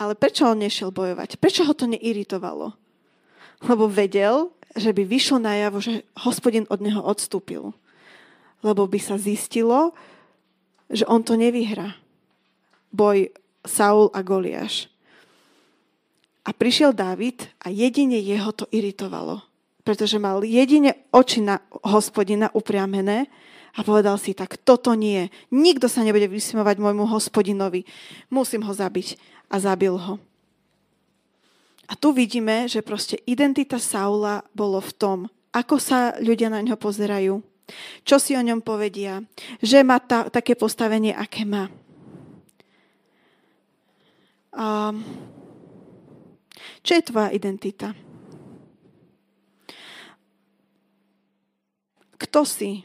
Ale 0.01 0.17
prečo 0.17 0.49
on 0.49 0.59
nešiel 0.59 0.89
bojovať? 0.89 1.37
Prečo 1.37 1.63
ho 1.63 1.71
to 1.77 1.85
neiritovalo? 1.87 2.73
Lebo 3.63 3.85
vedel, 3.87 4.51
že 4.73 4.91
by 4.91 5.05
vyšlo 5.05 5.37
najavo, 5.39 5.77
že 5.79 6.03
hospodin 6.25 6.65
od 6.67 6.81
neho 6.81 6.99
odstúpil. 6.99 7.71
Lebo 8.65 8.83
by 8.89 8.99
sa 8.99 9.15
zistilo, 9.21 9.93
že 10.89 11.05
on 11.05 11.21
to 11.21 11.37
nevyhrá. 11.37 11.93
Boj 12.93 13.33
Saul 13.65 14.13
a 14.13 14.21
Goliáš. 14.21 14.87
A 16.45 16.53
prišiel 16.53 16.93
David 16.93 17.49
a 17.63 17.73
jedine 17.73 18.21
jeho 18.21 18.53
to 18.53 18.69
iritovalo. 18.69 19.41
Pretože 19.83 20.21
mal 20.21 20.45
jedine 20.45 21.09
oči 21.11 21.43
na 21.43 21.59
hospodina 21.83 22.53
upriamené 22.53 23.27
a 23.73 23.81
povedal 23.81 24.15
si, 24.21 24.37
tak 24.37 24.61
toto 24.61 24.93
nie. 24.93 25.27
Nikto 25.49 25.89
sa 25.89 26.05
nebude 26.05 26.29
vysmievať 26.29 26.77
môjmu 26.77 27.09
hospodinovi. 27.09 27.83
Musím 28.29 28.63
ho 28.63 28.71
zabiť. 28.71 29.17
A 29.49 29.59
zabil 29.59 29.93
ho. 29.93 30.21
A 31.89 31.93
tu 31.99 32.15
vidíme, 32.15 32.65
že 32.65 32.81
proste 32.81 33.19
identita 33.27 33.77
Saula 33.77 34.41
bolo 34.55 34.79
v 34.79 34.91
tom, 34.95 35.17
ako 35.53 35.77
sa 35.77 36.17
ľudia 36.17 36.49
na 36.49 36.63
ňo 36.63 36.79
pozerajú, 36.79 37.43
čo 38.01 38.17
si 38.17 38.33
o 38.33 38.41
ňom 38.41 38.65
povedia, 38.65 39.21
že 39.61 39.85
má 39.85 40.01
ta, 40.01 40.25
také 40.31 40.57
postavenie, 40.57 41.13
aké 41.13 41.45
má. 41.45 41.69
A 44.53 44.93
čo 46.83 46.91
je 46.99 47.03
tvoja 47.03 47.29
identita? 47.31 47.95
Kto 52.19 52.47
si? 52.47 52.83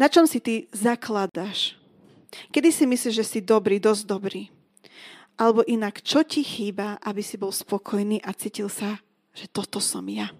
Na 0.00 0.08
čom 0.08 0.24
si 0.24 0.40
ty 0.40 0.64
zakladaš? 0.72 1.76
Kedy 2.54 2.70
si 2.70 2.84
myslíš, 2.86 3.14
že 3.14 3.26
si 3.26 3.38
dobrý, 3.42 3.82
dosť 3.82 4.02
dobrý? 4.06 4.42
Alebo 5.36 5.66
inak, 5.66 6.00
čo 6.04 6.24
ti 6.24 6.44
chýba, 6.44 7.00
aby 7.00 7.20
si 7.24 7.36
bol 7.40 7.52
spokojný 7.52 8.22
a 8.24 8.32
cítil 8.32 8.68
sa, 8.68 9.00
že 9.36 9.48
toto 9.50 9.80
som 9.82 10.04
ja? 10.08 10.32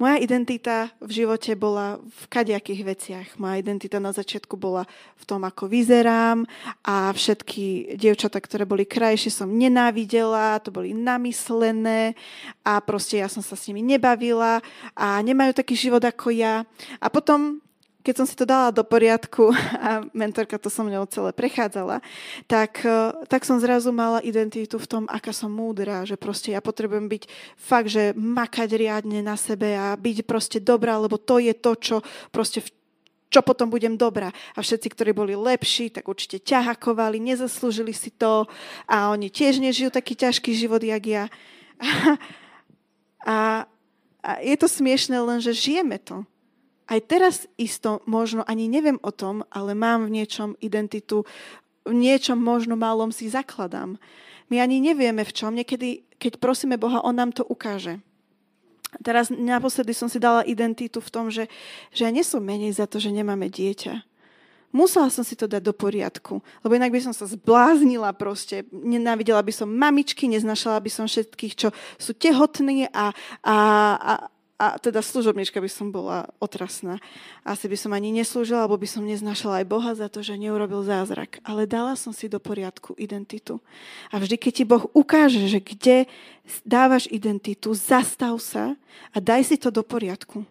Moja 0.00 0.16
identita 0.20 0.88
v 1.00 1.24
živote 1.24 1.52
bola 1.56 2.00
v 2.00 2.22
kadejakých 2.28 2.82
veciach. 2.84 3.28
Moja 3.36 3.60
identita 3.60 4.00
na 4.00 4.12
začiatku 4.12 4.56
bola 4.56 4.88
v 5.20 5.24
tom, 5.28 5.44
ako 5.44 5.68
vyzerám 5.68 6.44
a 6.86 7.12
všetky 7.12 7.96
dievčatá, 7.98 8.40
ktoré 8.40 8.64
boli 8.64 8.88
krajšie, 8.88 9.32
som 9.32 9.52
nenávidela, 9.52 10.62
to 10.62 10.72
boli 10.72 10.96
namyslené 10.96 12.16
a 12.64 12.80
proste 12.80 13.20
ja 13.20 13.28
som 13.28 13.44
sa 13.44 13.58
s 13.58 13.68
nimi 13.68 13.84
nebavila 13.84 14.64
a 14.96 15.20
nemajú 15.20 15.52
taký 15.56 15.76
život 15.76 16.04
ako 16.04 16.32
ja. 16.32 16.64
A 17.00 17.06
potom 17.12 17.60
keď 18.06 18.22
som 18.22 18.26
si 18.30 18.38
to 18.38 18.46
dala 18.46 18.70
do 18.70 18.86
poriadku 18.86 19.50
a 19.86 20.06
mentorka 20.14 20.62
to 20.62 20.70
so 20.70 20.86
mnou 20.86 21.02
celé 21.10 21.34
prechádzala, 21.34 21.98
tak, 22.46 22.86
e, 22.86 23.26
tak 23.26 23.42
som 23.42 23.58
zrazu 23.58 23.90
mala 23.90 24.22
identitu 24.22 24.78
v 24.78 24.86
tom, 24.86 25.02
aká 25.10 25.34
som 25.34 25.50
múdra, 25.50 26.06
že 26.06 26.14
proste 26.14 26.54
ja 26.54 26.62
potrebujem 26.62 27.10
byť 27.10 27.22
fakt, 27.58 27.90
že 27.90 28.14
makať 28.14 28.78
riadne 28.78 29.26
na 29.26 29.34
sebe 29.34 29.74
a 29.74 29.98
byť 29.98 30.22
proste 30.22 30.62
dobrá, 30.62 30.94
lebo 31.02 31.18
to 31.18 31.42
je 31.42 31.50
to, 31.50 31.74
čo 31.74 31.96
proste 32.30 32.62
v 32.62 32.70
čo 33.26 33.42
potom 33.42 33.66
budem 33.66 33.98
dobrá. 33.98 34.30
A 34.54 34.62
všetci, 34.62 34.86
ktorí 34.86 35.10
boli 35.10 35.34
lepší, 35.34 35.90
tak 35.90 36.06
určite 36.06 36.38
ťahakovali, 36.46 37.18
nezaslúžili 37.18 37.90
si 37.90 38.14
to 38.14 38.46
a 38.86 39.10
oni 39.10 39.34
tiež 39.34 39.58
nežijú 39.58 39.90
taký 39.90 40.14
ťažký 40.14 40.54
život, 40.54 40.78
jak 40.78 41.02
ja. 41.04 41.24
A, 43.26 43.66
a 44.22 44.38
je 44.38 44.54
to 44.54 44.70
smiešne 44.70 45.18
len, 45.18 45.42
že 45.42 45.50
žijeme 45.50 45.98
to 45.98 46.22
aj 46.86 47.00
teraz 47.10 47.34
isto 47.58 48.02
možno 48.06 48.46
ani 48.46 48.70
neviem 48.70 48.98
o 49.02 49.10
tom, 49.10 49.42
ale 49.50 49.74
mám 49.74 50.06
v 50.06 50.22
niečom 50.22 50.54
identitu, 50.62 51.26
v 51.86 51.94
niečom 51.94 52.38
možno 52.38 52.78
malom 52.78 53.10
si 53.10 53.26
zakladám. 53.26 53.98
My 54.46 54.62
ani 54.62 54.78
nevieme 54.78 55.26
v 55.26 55.34
čom. 55.34 55.54
Niekedy, 55.54 56.06
keď 56.18 56.38
prosíme 56.38 56.78
Boha, 56.78 57.02
On 57.02 57.14
nám 57.14 57.34
to 57.34 57.42
ukáže. 57.42 57.98
Teraz 59.02 59.28
naposledy 59.34 59.92
som 59.92 60.06
si 60.06 60.22
dala 60.22 60.46
identitu 60.46 61.02
v 61.02 61.10
tom, 61.10 61.26
že, 61.28 61.50
že 61.90 62.06
ja 62.06 62.10
nesom 62.14 62.40
menej 62.40 62.70
za 62.78 62.86
to, 62.86 63.02
že 63.02 63.10
nemáme 63.10 63.50
dieťa. 63.50 64.06
Musela 64.74 65.08
som 65.08 65.24
si 65.24 65.38
to 65.38 65.48
dať 65.48 65.62
do 65.62 65.72
poriadku, 65.72 66.42
lebo 66.60 66.72
inak 66.76 66.92
by 66.92 67.00
som 67.00 67.14
sa 67.14 67.24
zbláznila 67.24 68.12
proste. 68.12 68.66
Nenávidela 68.70 69.40
by 69.40 69.48
som 69.48 69.72
mamičky, 69.72 70.28
neznašala 70.28 70.82
by 70.82 70.90
som 70.90 71.06
všetkých, 71.08 71.54
čo 71.56 71.68
sú 71.96 72.12
tehotní 72.12 72.90
a, 72.92 73.14
a, 73.40 73.56
a, 73.96 74.12
a 74.56 74.80
teda 74.80 75.04
služobnička 75.04 75.60
by 75.60 75.68
som 75.68 75.92
bola 75.92 76.32
otrasná. 76.40 76.96
Asi 77.44 77.68
by 77.68 77.76
som 77.76 77.92
ani 77.92 78.08
neslúžila, 78.08 78.64
alebo 78.64 78.80
by 78.80 78.88
som 78.88 79.04
neznášala 79.04 79.60
aj 79.60 79.66
Boha 79.68 79.92
za 79.92 80.08
to, 80.08 80.24
že 80.24 80.40
neurobil 80.40 80.80
zázrak. 80.80 81.44
Ale 81.44 81.68
dala 81.68 81.92
som 81.92 82.16
si 82.16 82.24
do 82.24 82.40
poriadku 82.40 82.96
identitu. 82.96 83.60
A 84.08 84.16
vždy, 84.16 84.40
keď 84.40 84.52
ti 84.56 84.64
Boh 84.64 84.88
ukáže, 84.96 85.44
že 85.44 85.60
kde 85.60 86.08
dávaš 86.64 87.04
identitu, 87.12 87.76
zastav 87.76 88.40
sa 88.40 88.80
a 89.12 89.20
daj 89.20 89.44
si 89.44 89.56
to 89.60 89.68
do 89.68 89.84
poriadku. 89.84 90.48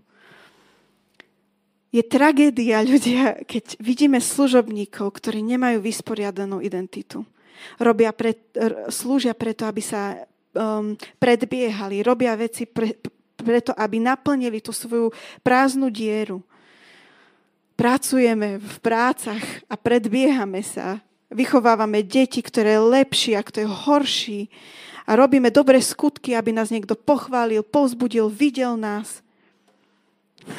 Je 1.90 2.06
tragédia 2.06 2.86
ľudia, 2.86 3.42
keď 3.42 3.82
vidíme 3.82 4.22
služobníkov, 4.22 5.18
ktorí 5.18 5.42
nemajú 5.42 5.82
vysporiadanú 5.82 6.62
identitu. 6.62 7.26
Robia 7.82 8.14
pre, 8.14 8.38
slúžia 8.94 9.34
preto, 9.34 9.66
aby 9.66 9.82
sa 9.82 10.30
um, 10.54 10.94
predbiehali, 11.18 12.06
robia 12.06 12.36
veci 12.36 12.68
pre, 12.68 12.94
preto, 13.40 13.76
aby 13.76 14.00
naplnili 14.00 14.64
tú 14.64 14.72
svoju 14.72 15.12
prázdnu 15.44 15.92
dieru. 15.92 16.40
Pracujeme 17.76 18.56
v 18.56 18.78
prácach 18.80 19.44
a 19.68 19.76
predbiehame 19.76 20.64
sa. 20.64 21.04
Vychovávame 21.28 22.06
deti, 22.08 22.40
ktoré 22.40 22.80
je 22.80 22.88
lepší 22.88 23.32
a 23.36 23.44
kto 23.44 23.66
je 23.66 23.68
horší. 23.68 24.42
A 25.04 25.20
robíme 25.20 25.52
dobré 25.52 25.84
skutky, 25.84 26.34
aby 26.34 26.56
nás 26.56 26.72
niekto 26.72 26.96
pochválil, 26.96 27.62
povzbudil, 27.62 28.32
videl 28.32 28.80
nás. 28.80 29.20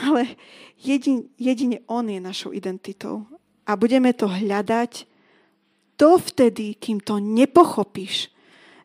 Ale 0.05 0.37
jedin, 0.77 1.25
jedine 1.41 1.81
On 1.89 2.05
je 2.05 2.21
našou 2.21 2.53
identitou. 2.53 3.25
A 3.67 3.75
budeme 3.75 4.12
to 4.12 4.29
hľadať 4.29 5.09
dovtedy, 5.97 6.77
kým 6.77 7.01
to 7.01 7.17
nepochopíš, 7.17 8.29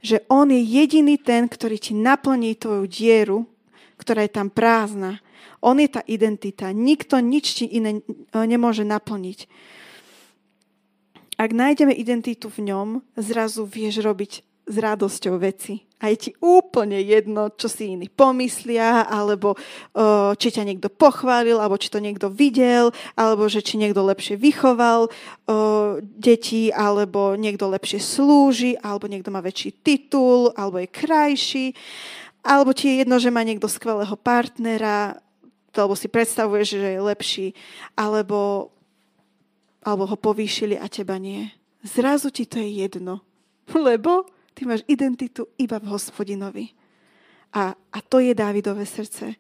že 0.01 0.23
On 0.32 0.47
je 0.49 0.58
jediný 0.58 1.19
ten, 1.19 1.45
ktorý 1.45 1.77
ti 1.77 1.93
naplní 1.93 2.56
tvoju 2.56 2.88
dieru 2.88 3.50
ktorá 4.01 4.25
je 4.25 4.33
tam 4.33 4.49
prázdna. 4.49 5.21
On 5.61 5.77
je 5.77 5.85
tá 5.85 6.01
identita. 6.09 6.73
Nikto 6.73 7.21
nič 7.21 7.61
ti 7.61 7.65
iné 7.69 8.01
e, 8.01 8.03
nemôže 8.33 8.81
naplniť. 8.81 9.45
Ak 11.37 11.53
nájdeme 11.53 11.93
identitu 11.93 12.49
v 12.49 12.69
ňom, 12.73 12.87
zrazu 13.17 13.65
vieš 13.65 14.01
robiť 14.01 14.45
s 14.71 14.75
radosťou 14.77 15.35
veci. 15.41 15.81
A 16.01 16.09
je 16.09 16.17
ti 16.17 16.31
úplne 16.41 16.97
jedno, 16.97 17.53
čo 17.53 17.69
si 17.69 17.93
iní 17.93 18.09
pomyslia, 18.09 19.05
alebo 19.05 19.53
uh, 19.53 20.33
či 20.33 20.49
ťa 20.49 20.65
niekto 20.65 20.89
pochválil, 20.89 21.61
alebo 21.61 21.77
či 21.77 21.93
to 21.93 22.01
niekto 22.01 22.25
videl, 22.33 22.89
alebo 23.13 23.45
že 23.45 23.61
či 23.61 23.77
niekto 23.77 24.01
lepšie 24.01 24.33
vychoval 24.33 25.09
uh, 25.09 26.01
deti, 26.01 26.73
alebo 26.73 27.37
niekto 27.37 27.69
lepšie 27.69 28.01
slúži, 28.01 28.73
alebo 28.81 29.05
niekto 29.05 29.29
má 29.29 29.45
väčší 29.45 29.85
titul, 29.85 30.49
alebo 30.57 30.81
je 30.81 30.89
krajší. 30.89 31.65
Alebo 32.41 32.73
ti 32.73 32.89
je 32.89 33.06
jedno, 33.06 33.21
že 33.21 33.30
má 33.30 33.45
niekto 33.45 33.69
skvelého 33.69 34.17
partnera, 34.17 35.21
alebo 35.77 35.93
si 35.93 36.10
predstavuješ, 36.10 36.67
že 36.75 36.89
je 36.97 37.01
lepší, 37.01 37.47
alebo, 37.93 38.73
alebo 39.86 40.04
ho 40.10 40.17
povýšili 40.17 40.75
a 40.75 40.89
teba 40.89 41.21
nie. 41.21 41.54
Zrazu 41.86 42.34
ti 42.34 42.49
to 42.49 42.58
je 42.60 42.82
jedno, 42.86 43.21
lebo 43.88 44.25
ty 44.58 44.65
máš 44.65 44.82
identitu 44.89 45.47
iba 45.58 45.77
v 45.77 45.89
hospodinovi. 45.93 46.65
A, 47.51 47.75
a 47.75 47.99
to 47.99 48.23
je 48.23 48.32
Dávidové 48.32 48.88
srdce, 48.88 49.36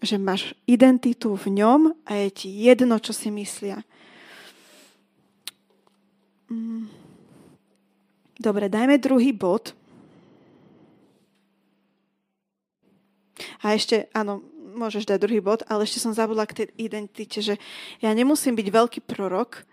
že 0.00 0.16
máš 0.16 0.54
identitu 0.64 1.34
v 1.36 1.60
ňom 1.60 1.92
a 2.06 2.10
je 2.26 2.28
ti 2.30 2.48
jedno, 2.48 2.96
čo 3.02 3.12
si 3.12 3.28
myslia. 3.28 3.82
Mm. 6.48 6.88
Dobre, 8.40 8.72
dajme 8.72 8.96
druhý 8.96 9.36
bod. 9.36 9.76
A 13.60 13.76
ešte, 13.76 14.08
áno, 14.16 14.40
môžeš 14.74 15.04
dať 15.04 15.18
druhý 15.20 15.40
bod, 15.44 15.66
ale 15.68 15.84
ešte 15.84 16.00
som 16.00 16.16
zabudla 16.16 16.48
k 16.48 16.64
tej 16.64 16.66
identite, 16.80 17.44
že 17.44 17.54
ja 18.00 18.10
nemusím 18.14 18.56
byť 18.56 18.68
veľký 18.70 19.00
prorok, 19.04 19.68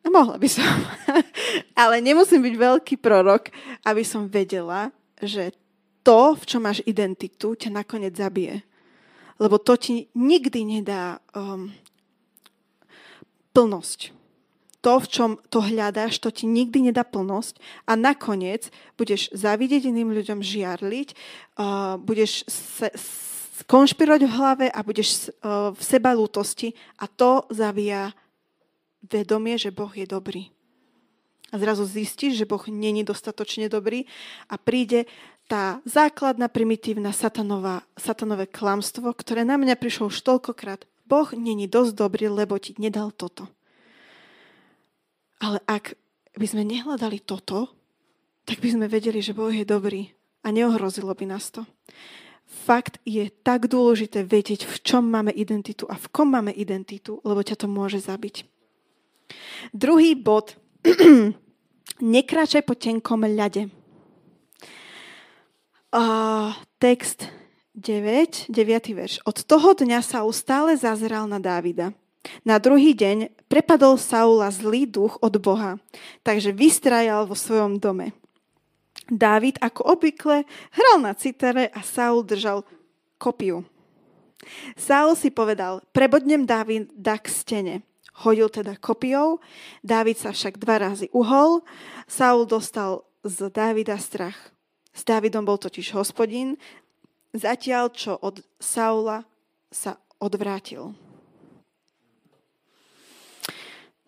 a 0.00 0.08
mohla 0.08 0.40
by 0.40 0.48
som, 0.48 0.64
ale 1.82 2.00
nemusím 2.00 2.40
byť 2.40 2.56
veľký 2.56 2.94
prorok, 3.04 3.52
aby 3.84 4.00
som 4.00 4.32
vedela, 4.32 4.88
že 5.20 5.52
to, 6.00 6.32
v 6.32 6.44
čom 6.48 6.64
máš 6.64 6.80
identitu, 6.88 7.52
ťa 7.52 7.84
nakoniec 7.84 8.16
zabije. 8.16 8.64
Lebo 9.36 9.60
to 9.60 9.76
ti 9.76 10.08
nikdy 10.16 10.80
nedá 10.80 11.20
um, 11.36 11.68
plnosť 13.52 14.19
to, 14.80 15.00
v 15.00 15.06
čom 15.08 15.30
to 15.52 15.60
hľadáš, 15.60 16.18
to 16.18 16.32
ti 16.32 16.48
nikdy 16.48 16.88
nedá 16.88 17.04
plnosť 17.04 17.60
a 17.84 17.96
nakoniec 17.96 18.72
budeš 18.96 19.28
závidieť 19.36 19.92
iným 19.92 20.16
ľuďom 20.16 20.40
žiarliť, 20.40 21.08
uh, 21.12 22.00
budeš 22.00 22.48
se, 22.48 22.88
konšpirovať 23.68 24.22
v 24.24 24.34
hlave 24.34 24.66
a 24.72 24.80
budeš 24.80 25.28
uh, 25.28 25.76
v 25.76 25.82
seba 25.84 26.16
lútosti 26.16 26.72
a 26.96 27.04
to 27.04 27.44
zabíja 27.52 28.16
vedomie, 29.04 29.60
že 29.60 29.72
Boh 29.72 29.92
je 29.92 30.08
dobrý. 30.08 30.48
A 31.50 31.58
zrazu 31.58 31.84
zistíš, 31.84 32.40
že 32.40 32.48
Boh 32.48 32.62
není 32.70 33.02
dostatočne 33.02 33.66
dobrý 33.66 34.06
a 34.46 34.54
príde 34.56 35.10
tá 35.50 35.82
základná, 35.82 36.46
primitívna 36.46 37.10
satanová, 37.10 37.82
satanové 37.98 38.46
klamstvo, 38.46 39.10
ktoré 39.10 39.42
na 39.42 39.58
mňa 39.58 39.74
prišlo 39.74 40.06
už 40.06 40.22
toľkokrát. 40.22 40.86
Boh 41.10 41.26
není 41.34 41.66
dosť 41.66 41.92
dobrý, 41.98 42.30
lebo 42.30 42.54
ti 42.62 42.78
nedal 42.78 43.10
toto. 43.10 43.50
Ale 45.40 45.58
ak 45.64 45.96
by 46.36 46.46
sme 46.46 46.62
nehľadali 46.68 47.24
toto, 47.24 47.72
tak 48.44 48.60
by 48.60 48.68
sme 48.72 48.86
vedeli, 48.86 49.24
že 49.24 49.36
Boh 49.36 49.52
je 49.52 49.64
dobrý 49.64 50.12
a 50.44 50.52
neohrozilo 50.52 51.12
by 51.16 51.24
nás 51.28 51.52
to. 51.52 51.64
Fakt 52.50 52.98
je 53.06 53.30
tak 53.30 53.70
dôležité 53.70 54.26
vedieť, 54.26 54.66
v 54.66 54.76
čom 54.82 55.06
máme 55.06 55.30
identitu 55.30 55.86
a 55.86 55.94
v 55.94 56.06
kom 56.10 56.34
máme 56.34 56.50
identitu, 56.50 57.22
lebo 57.22 57.46
ťa 57.46 57.62
to 57.62 57.66
môže 57.70 58.02
zabiť. 58.04 58.42
Druhý 59.70 60.18
bod. 60.18 60.58
Nekráčaj 62.00 62.66
po 62.66 62.74
tenkom 62.74 63.22
ľade. 63.22 63.70
Uh, 65.90 66.54
text 66.82 67.30
9, 67.78 68.50
9. 68.50 68.98
verš. 68.98 69.22
Od 69.22 69.36
toho 69.46 69.74
dňa 69.78 70.02
sa 70.02 70.26
stále 70.34 70.74
zazeral 70.74 71.30
na 71.30 71.38
Dávida. 71.38 71.94
Na 72.44 72.60
druhý 72.60 72.92
deň 72.92 73.32
prepadol 73.48 73.96
Saula 73.96 74.52
zlý 74.52 74.84
duch 74.84 75.16
od 75.24 75.40
Boha, 75.40 75.80
takže 76.20 76.52
vystrajal 76.52 77.24
vo 77.24 77.32
svojom 77.32 77.80
dome. 77.80 78.12
Dávid 79.10 79.58
ako 79.58 79.96
obvykle 79.96 80.46
hral 80.70 80.96
na 81.02 81.16
citere 81.16 81.72
a 81.72 81.80
Saul 81.82 82.22
držal 82.22 82.62
kopiu. 83.18 83.66
Saul 84.76 85.16
si 85.18 85.28
povedal, 85.32 85.84
prebodnem 85.90 86.46
Dávida 86.46 87.16
k 87.20 87.26
stene. 87.28 87.74
Hodil 88.20 88.52
teda 88.52 88.76
kopiou, 88.76 89.40
Dávid 89.80 90.20
sa 90.20 90.30
však 90.30 90.60
dva 90.60 90.76
razy 90.76 91.08
uhol, 91.16 91.64
Saul 92.04 92.44
dostal 92.44 93.02
z 93.24 93.48
Dávida 93.48 93.96
strach. 93.96 94.36
S 94.92 95.02
Dávidom 95.08 95.44
bol 95.48 95.56
totiž 95.56 95.96
hospodin, 95.96 96.60
zatiaľ 97.32 97.90
čo 97.96 98.20
od 98.20 98.44
Saula 98.60 99.24
sa 99.72 99.96
odvrátil. 100.20 100.92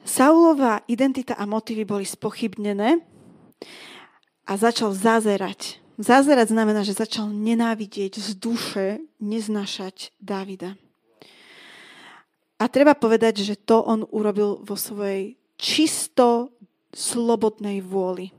Saulová 0.02 0.82
identita 0.90 1.38
a 1.38 1.46
motívy 1.46 1.86
boli 1.86 2.02
spochybnené 2.02 2.98
a 4.46 4.52
začal 4.58 4.90
zazerať. 4.90 5.78
Zazerať 5.94 6.50
znamená, 6.50 6.82
že 6.82 6.98
začal 6.98 7.30
nenávidieť 7.30 8.18
z 8.18 8.34
duše, 8.34 8.86
neznašať 9.22 10.10
Dávida. 10.18 10.74
A 12.58 12.70
treba 12.70 12.94
povedať, 12.98 13.42
že 13.42 13.58
to 13.58 13.82
on 13.82 14.06
urobil 14.10 14.62
vo 14.62 14.74
svojej 14.74 15.38
čisto 15.58 16.50
slobodnej 16.90 17.82
vôli. 17.82 18.30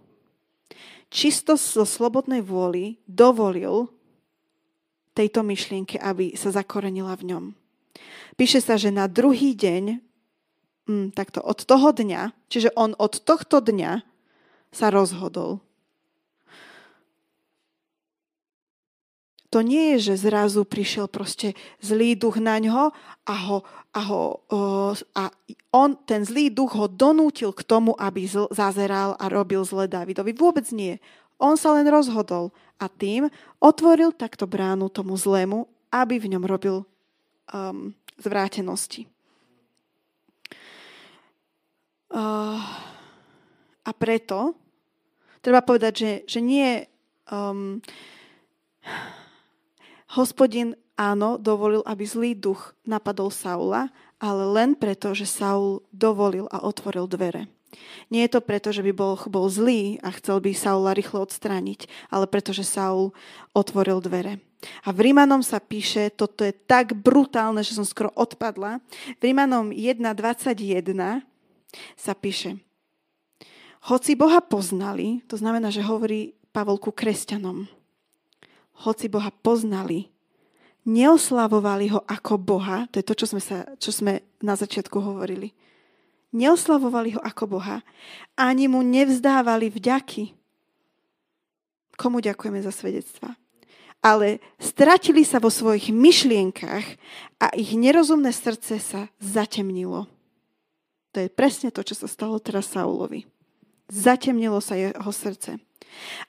Čisto 1.07 1.55
zo 1.55 1.87
slobodnej 1.87 2.43
vôli 2.43 2.99
dovolil 3.07 3.91
tejto 5.13 5.45
myšlienke, 5.45 6.01
aby 6.01 6.33
sa 6.33 6.49
zakorenila 6.51 7.13
v 7.15 7.35
ňom. 7.35 7.43
Píše 8.33 8.65
sa, 8.65 8.81
že 8.81 8.89
na 8.89 9.05
druhý 9.05 9.53
deň, 9.53 10.01
mm, 10.89 11.15
takto 11.15 11.39
od 11.43 11.63
toho 11.63 11.91
dňa, 11.91 12.35
čiže 12.47 12.73
on 12.75 12.97
od 12.97 13.21
tohto 13.23 13.59
dňa 13.61 14.03
sa 14.73 14.87
rozhodol 14.89 15.61
to 19.53 19.61
nie 19.61 19.93
je, 19.93 20.09
že 20.09 20.25
zrazu 20.25 20.65
prišiel 20.65 21.05
proste 21.05 21.53
zlý 21.77 22.17
duch 22.17 22.41
na 22.41 22.57
ňo 22.57 22.89
a, 23.29 23.35
ho, 23.45 23.61
a, 23.93 24.01
ho, 24.01 24.21
a 25.13 25.23
on, 25.69 25.93
ten 26.09 26.25
zlý 26.25 26.49
duch 26.49 26.73
ho 26.73 26.89
donútil 26.89 27.53
k 27.53 27.61
tomu, 27.61 27.93
aby 28.01 28.25
zl, 28.25 28.49
zazeral 28.49 29.13
a 29.21 29.29
robil 29.29 29.61
zle 29.61 29.85
Davidovi. 29.85 30.33
Vôbec 30.33 30.65
nie. 30.73 30.97
On 31.37 31.53
sa 31.53 31.77
len 31.77 31.85
rozhodol 31.85 32.49
a 32.81 32.89
tým 32.89 33.29
otvoril 33.61 34.09
takto 34.17 34.49
bránu 34.49 34.89
tomu 34.89 35.13
zlému, 35.13 35.69
aby 35.93 36.17
v 36.17 36.33
ňom 36.33 36.43
robil 36.49 36.81
um, 37.53 37.93
zvrátenosti. 38.17 39.05
Uh, 42.13 42.61
a 43.83 43.91
preto 43.97 44.53
treba 45.41 45.65
povedať, 45.65 45.93
že, 45.97 46.11
že 46.29 46.39
nie 46.45 46.85
um, 47.27 47.81
Hospodin 50.13 50.77
áno, 50.93 51.41
dovolil, 51.41 51.81
aby 51.89 52.05
zlý 52.05 52.31
duch 52.37 52.77
napadol 52.85 53.33
Saula, 53.33 53.89
ale 54.21 54.43
len 54.45 54.77
preto, 54.77 55.17
že 55.17 55.25
Saul 55.25 55.81
dovolil 55.89 56.45
a 56.53 56.61
otvoril 56.61 57.09
dvere. 57.09 57.49
Nie 58.13 58.29
je 58.29 58.37
to 58.37 58.45
preto, 58.45 58.69
že 58.69 58.85
by 58.85 58.93
bol, 58.93 59.17
bol 59.25 59.49
zlý 59.49 59.97
a 60.05 60.13
chcel 60.13 60.37
by 60.37 60.53
Saula 60.53 60.93
rýchlo 60.93 61.25
odstrániť, 61.25 61.89
ale 62.13 62.29
preto, 62.29 62.53
že 62.53 62.61
Saul 62.61 63.09
otvoril 63.57 63.97
dvere. 64.05 64.37
A 64.85 64.93
v 64.93 65.09
Rímanom 65.09 65.41
sa 65.41 65.57
píše, 65.57 66.13
toto 66.13 66.45
je 66.45 66.53
tak 66.53 66.93
brutálne, 66.93 67.65
že 67.65 67.75
som 67.75 67.83
skoro 67.83 68.13
odpadla. 68.13 68.79
V 69.17 69.21
Rímanom 69.33 69.73
1.21 69.73 71.32
sa 71.95 72.13
píše, 72.13 72.59
hoci 73.91 74.15
Boha 74.15 74.39
poznali, 74.39 75.19
to 75.27 75.35
znamená, 75.35 75.67
že 75.67 75.83
hovorí 75.83 76.31
Pavol 76.55 76.79
ku 76.79 76.95
kresťanom, 76.95 77.67
hoci 78.87 79.11
Boha 79.11 79.27
poznali, 79.29 80.07
neoslavovali 80.87 81.91
ho 81.91 81.99
ako 82.07 82.39
Boha, 82.39 82.87
to 82.91 83.03
je 83.03 83.05
to, 83.07 83.15
čo 83.15 83.25
sme, 83.35 83.41
sa, 83.43 83.67
čo 83.75 83.91
sme 83.91 84.23
na 84.39 84.55
začiatku 84.55 84.99
hovorili. 84.99 85.51
Neoslavovali 86.33 87.19
ho 87.19 87.21
ako 87.21 87.59
Boha, 87.59 87.83
ani 88.39 88.71
mu 88.71 88.81
nevzdávali 88.81 89.69
vďaky. 89.69 90.33
Komu 91.93 92.23
ďakujeme 92.23 92.63
za 92.63 92.73
svedectva? 92.73 93.37
Ale 94.03 94.43
stratili 94.59 95.23
sa 95.23 95.39
vo 95.39 95.47
svojich 95.47 95.93
myšlienkach 95.93 96.83
a 97.39 97.51
ich 97.55 97.75
nerozumné 97.75 98.35
srdce 98.35 98.81
sa 98.81 99.01
zatemnilo. 99.21 100.11
To 101.13 101.21
je 101.21 101.29
presne 101.29 101.69
to, 101.69 101.85
čo 101.85 101.93
sa 101.93 102.09
stalo 102.09 102.41
teraz 102.41 102.73
Saulovi. 102.73 103.29
Zatemnilo 103.87 104.57
sa 104.57 104.73
jeho 104.73 105.13
srdce. 105.13 105.61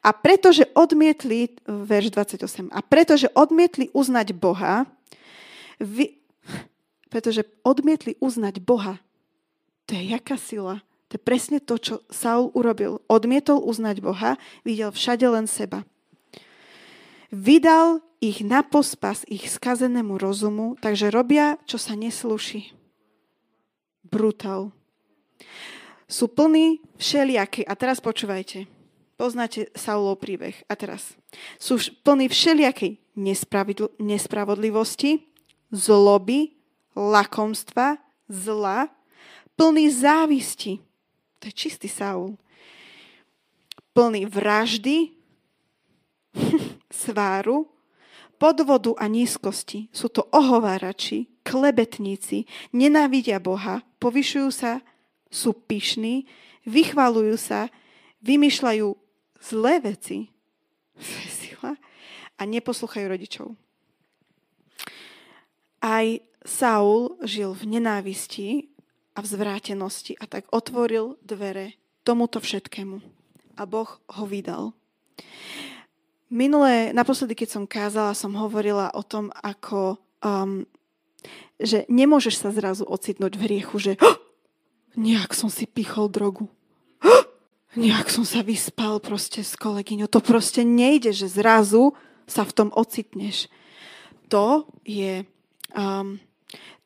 A 0.05 0.13
pretože 0.13 0.69
odmietli, 0.77 1.57
verš 1.65 2.13
28, 2.13 2.69
a 2.69 2.81
pretože 2.85 3.33
odmietli 3.33 3.89
uznať 3.97 4.37
Boha, 4.37 4.85
vy, 5.81 6.21
pretože 7.09 7.49
odmietli 7.65 8.21
uznať 8.21 8.61
Boha, 8.61 9.01
to 9.89 9.97
je 9.97 10.13
jaká 10.13 10.37
sila. 10.37 10.85
To 11.09 11.17
je 11.17 11.23
presne 11.23 11.59
to, 11.61 11.81
čo 11.81 11.95
Saul 12.13 12.53
urobil. 12.53 13.01
Odmietol 13.09 13.61
uznať 13.65 14.05
Boha, 14.05 14.37
videl 14.65 14.93
všade 14.93 15.25
len 15.29 15.49
seba. 15.49 15.85
Vydal 17.33 18.05
ich 18.21 18.41
na 18.45 18.65
pospas 18.65 19.25
ich 19.29 19.49
skazenému 19.49 20.17
rozumu, 20.17 20.77
takže 20.81 21.13
robia, 21.13 21.61
čo 21.69 21.77
sa 21.77 21.97
neslúši. 21.97 22.84
Brutál. 24.15 24.71
Sú 26.07 26.31
plní 26.31 26.79
všelijaké. 26.95 27.67
A 27.67 27.75
teraz 27.75 27.99
počúvajte. 27.99 28.71
Poznáte 29.19 29.75
Saulov 29.75 30.23
príbeh. 30.23 30.55
A 30.71 30.79
teraz. 30.79 31.19
Sú 31.59 31.83
plní 32.07 32.31
všelijakej 32.31 33.03
nespravodlivosti, 33.99 35.27
zloby, 35.75 36.55
lakomstva, 36.95 37.99
zla, 38.31 38.91
plný 39.59 39.91
závisti. 39.91 40.79
To 41.43 41.51
je 41.51 41.55
čistý 41.55 41.91
Saul. 41.91 42.39
Plný 43.95 44.27
vraždy, 44.27 45.15
sváru, 46.91 47.71
podvodu 48.39 48.95
a 48.99 49.07
nízkosti. 49.07 49.91
Sú 49.95 50.11
to 50.11 50.27
ohovárači, 50.35 51.34
klebetníci, 51.45 52.49
nenávidia 52.73 53.39
Boha, 53.39 53.85
povyšujú 54.01 54.49
sa, 54.51 54.81
sú 55.29 55.53
pyšní, 55.53 56.25
vychvalujú 56.65 57.37
sa, 57.37 57.69
vymýšľajú 58.25 58.89
zlé 59.45 59.75
veci, 59.85 60.35
a 62.39 62.43
neposlúchajú 62.43 63.07
rodičov. 63.07 63.47
Aj 65.85 66.07
Saul 66.45 67.17
žil 67.25 67.53
v 67.53 67.79
nenávisti 67.79 68.49
a 69.15 69.23
v 69.23 69.27
zvrátenosti 69.31 70.17
a 70.19 70.25
tak 70.27 70.49
otvoril 70.51 71.21
dvere 71.23 71.77
tomuto 72.03 72.41
všetkému. 72.41 73.01
A 73.55 73.63
Boh 73.69 73.89
ho 73.89 74.25
vydal. 74.27 74.75
Minulé, 76.33 76.91
naposledy, 76.91 77.39
keď 77.39 77.49
som 77.49 77.65
kázala, 77.71 78.17
som 78.17 78.35
hovorila 78.35 78.91
o 78.97 79.07
tom, 79.07 79.31
ako, 79.39 80.01
um, 80.25 80.67
že 81.61 81.87
nemôžeš 81.87 82.43
sa 82.43 82.51
zrazu 82.51 82.83
ocitnúť 82.87 83.39
v 83.39 83.45
hriechu, 83.47 83.77
že 83.79 83.93
oh, 84.03 84.19
nejak 84.99 85.35
som 85.35 85.51
si 85.51 85.67
pichol 85.67 86.11
drogu. 86.11 86.51
Oh, 87.03 87.25
nejak 87.79 88.11
som 88.11 88.27
sa 88.27 88.43
vyspal 88.43 88.99
proste 88.99 89.43
s 89.43 89.55
kolegyňou. 89.59 90.11
To 90.11 90.23
proste 90.23 90.67
nejde, 90.67 91.15
že 91.15 91.31
zrazu 91.31 91.95
sa 92.25 92.43
v 92.43 92.53
tom 92.53 92.69
ocitneš. 92.75 93.53
to, 94.33 94.67
je, 94.83 95.23
um, 95.77 96.19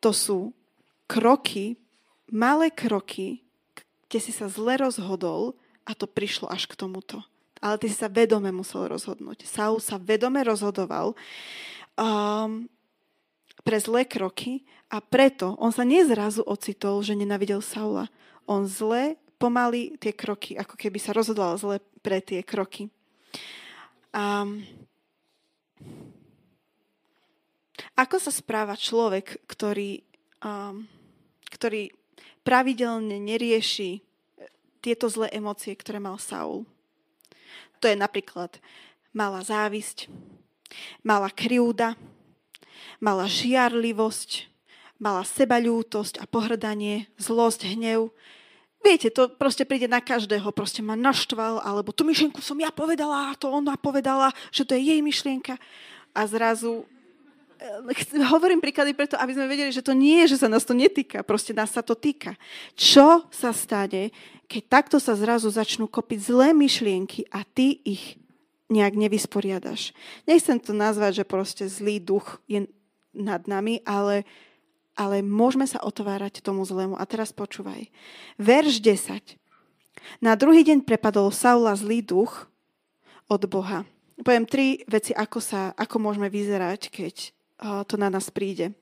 to 0.03 0.11
sú 0.13 0.53
kroky, 1.09 1.81
malé 2.29 2.69
kroky, 2.69 3.41
kde 4.09 4.19
si 4.21 4.33
sa 4.35 4.51
zle 4.51 4.77
rozhodol 4.77 5.57
a 5.89 5.97
to 5.97 6.05
prišlo 6.05 6.51
až 6.51 6.69
k 6.69 6.77
tomuto. 6.77 7.25
Ale 7.59 7.81
ty 7.81 7.91
si 7.91 7.97
sa 7.97 8.07
vedome 8.07 8.53
musel 8.53 8.87
rozhodnúť. 8.87 9.49
Saul 9.49 9.83
sa 9.83 9.99
vedome 9.99 10.45
rozhodoval 10.45 11.17
um, 11.99 12.71
pre 13.69 13.77
zlé 13.77 14.09
kroky 14.09 14.65
a 14.89 15.05
preto 15.05 15.53
on 15.61 15.69
sa 15.69 15.85
nezrazu 15.85 16.41
ocitol, 16.41 17.05
že 17.05 17.13
nenavidel 17.13 17.61
Saula. 17.61 18.09
On 18.49 18.65
zle 18.65 19.21
pomaly 19.37 20.01
tie 20.01 20.17
kroky, 20.17 20.57
ako 20.57 20.73
keby 20.81 20.97
sa 20.97 21.13
rozhodoval 21.13 21.61
zle 21.61 21.77
pre 22.01 22.25
tie 22.25 22.41
kroky. 22.41 22.89
Um, 24.09 24.65
ako 27.93 28.17
sa 28.17 28.33
správa 28.33 28.73
človek, 28.73 29.37
ktorý, 29.45 30.01
um, 30.41 30.89
ktorý 31.53 31.93
pravidelne 32.41 33.21
nerieši 33.21 34.01
tieto 34.81 35.13
zlé 35.13 35.29
emócie, 35.37 35.77
ktoré 35.77 36.01
mal 36.01 36.17
Saul? 36.17 36.65
To 37.79 37.85
je 37.85 38.01
napríklad 38.01 38.57
malá 39.13 39.45
závisť, 39.45 40.09
malá 41.05 41.29
krivda, 41.29 42.01
malá 42.99 43.31
žiarlivosť, 43.31 44.51
malá 44.99 45.23
sebaľútosť 45.23 46.19
a 46.19 46.25
pohrdanie, 46.27 47.07
zlosť, 47.19 47.75
hnev. 47.75 48.11
Viete, 48.79 49.11
to 49.11 49.27
proste 49.31 49.67
príde 49.67 49.91
na 49.91 49.99
každého, 49.99 50.55
proste 50.55 50.83
ma 50.83 50.95
naštval, 50.95 51.63
alebo 51.63 51.91
tú 51.91 52.07
myšlienku 52.07 52.39
som 52.39 52.59
ja 52.63 52.71
povedala, 52.71 53.35
a 53.35 53.39
to 53.39 53.51
ona 53.51 53.75
povedala, 53.75 54.31
že 54.55 54.63
to 54.63 54.79
je 54.79 54.95
jej 54.95 55.01
myšlienka. 55.03 55.59
A 56.15 56.21
zrazu 56.31 56.87
eh, 57.59 58.27
hovorím 58.31 58.63
príklady 58.63 58.95
preto, 58.95 59.19
aby 59.19 59.35
sme 59.35 59.51
vedeli, 59.51 59.75
že 59.75 59.83
to 59.83 59.95
nie 59.95 60.23
je, 60.27 60.39
že 60.39 60.47
sa 60.47 60.49
nás 60.51 60.63
to 60.63 60.79
netýka, 60.79 61.27
proste 61.27 61.51
nás 61.51 61.75
sa 61.75 61.83
to 61.83 61.99
týka. 61.99 62.39
Čo 62.79 63.27
sa 63.35 63.51
stane, 63.51 64.15
keď 64.47 64.63
takto 64.71 64.97
sa 65.03 65.19
zrazu 65.19 65.51
začnú 65.51 65.91
kopiť 65.91 66.19
zlé 66.23 66.49
myšlienky 66.55 67.27
a 67.35 67.43
ty 67.43 67.83
ich 67.83 68.19
nejak 68.69 68.95
nevysporiadaš. 68.95 69.97
Nechcem 70.29 70.61
to 70.61 70.77
nazvať, 70.77 71.25
že 71.25 71.25
proste 71.25 71.65
zlý 71.67 71.99
duch 71.99 72.41
je 72.45 72.69
nad 73.19 73.45
nami, 73.51 73.83
ale, 73.83 74.23
ale 74.95 75.21
môžeme 75.21 75.67
sa 75.67 75.83
otvárať 75.83 76.41
tomu 76.41 76.63
zlému. 76.63 76.95
A 76.95 77.05
teraz 77.05 77.35
počúvaj. 77.35 77.91
Verš 78.39 78.79
10. 78.81 79.37
Na 80.23 80.39
druhý 80.39 80.63
deň 80.63 80.87
prepadol 80.87 81.35
Saula 81.35 81.75
zlý 81.75 82.01
duch 82.01 82.47
od 83.27 83.43
Boha. 83.51 83.83
Poviem 84.23 84.47
tri 84.47 84.83
veci, 84.87 85.13
ako, 85.15 85.39
sa, 85.39 85.75
ako 85.75 86.01
môžeme 86.01 86.31
vyzerať, 86.31 86.91
keď 86.91 87.15
to 87.87 87.95
na 87.99 88.09
nás 88.11 88.31
príde. 88.31 88.75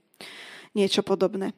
Niečo 0.76 1.00
podobné. 1.00 1.56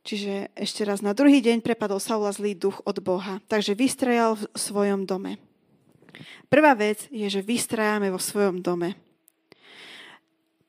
Čiže 0.00 0.50
ešte 0.56 0.82
raz, 0.82 1.04
na 1.04 1.14
druhý 1.14 1.44
deň 1.44 1.62
prepadol 1.62 2.00
Saula 2.02 2.32
zlý 2.32 2.56
duch 2.56 2.82
od 2.88 2.98
Boha, 3.04 3.38
takže 3.46 3.76
vystrajal 3.76 4.34
v 4.38 4.44
svojom 4.56 5.04
dome. 5.06 5.38
Prvá 6.50 6.74
vec 6.74 7.06
je, 7.12 7.28
že 7.30 7.44
vystrajame 7.44 8.10
vo 8.10 8.18
svojom 8.18 8.64
dome. 8.64 8.98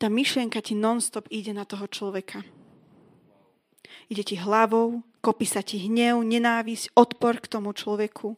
Tá 0.01 0.09
myšlienka 0.09 0.65
ti 0.65 0.73
non-stop 0.73 1.29
ide 1.29 1.53
na 1.53 1.61
toho 1.61 1.85
človeka. 1.85 2.41
Ide 4.09 4.25
ti 4.25 4.33
hlavou, 4.33 5.05
kopí 5.21 5.45
sa 5.45 5.61
ti 5.61 5.77
hnev, 5.77 6.25
nenávisť, 6.25 6.97
odpor 6.97 7.37
k 7.37 7.45
tomu 7.45 7.69
človeku. 7.69 8.33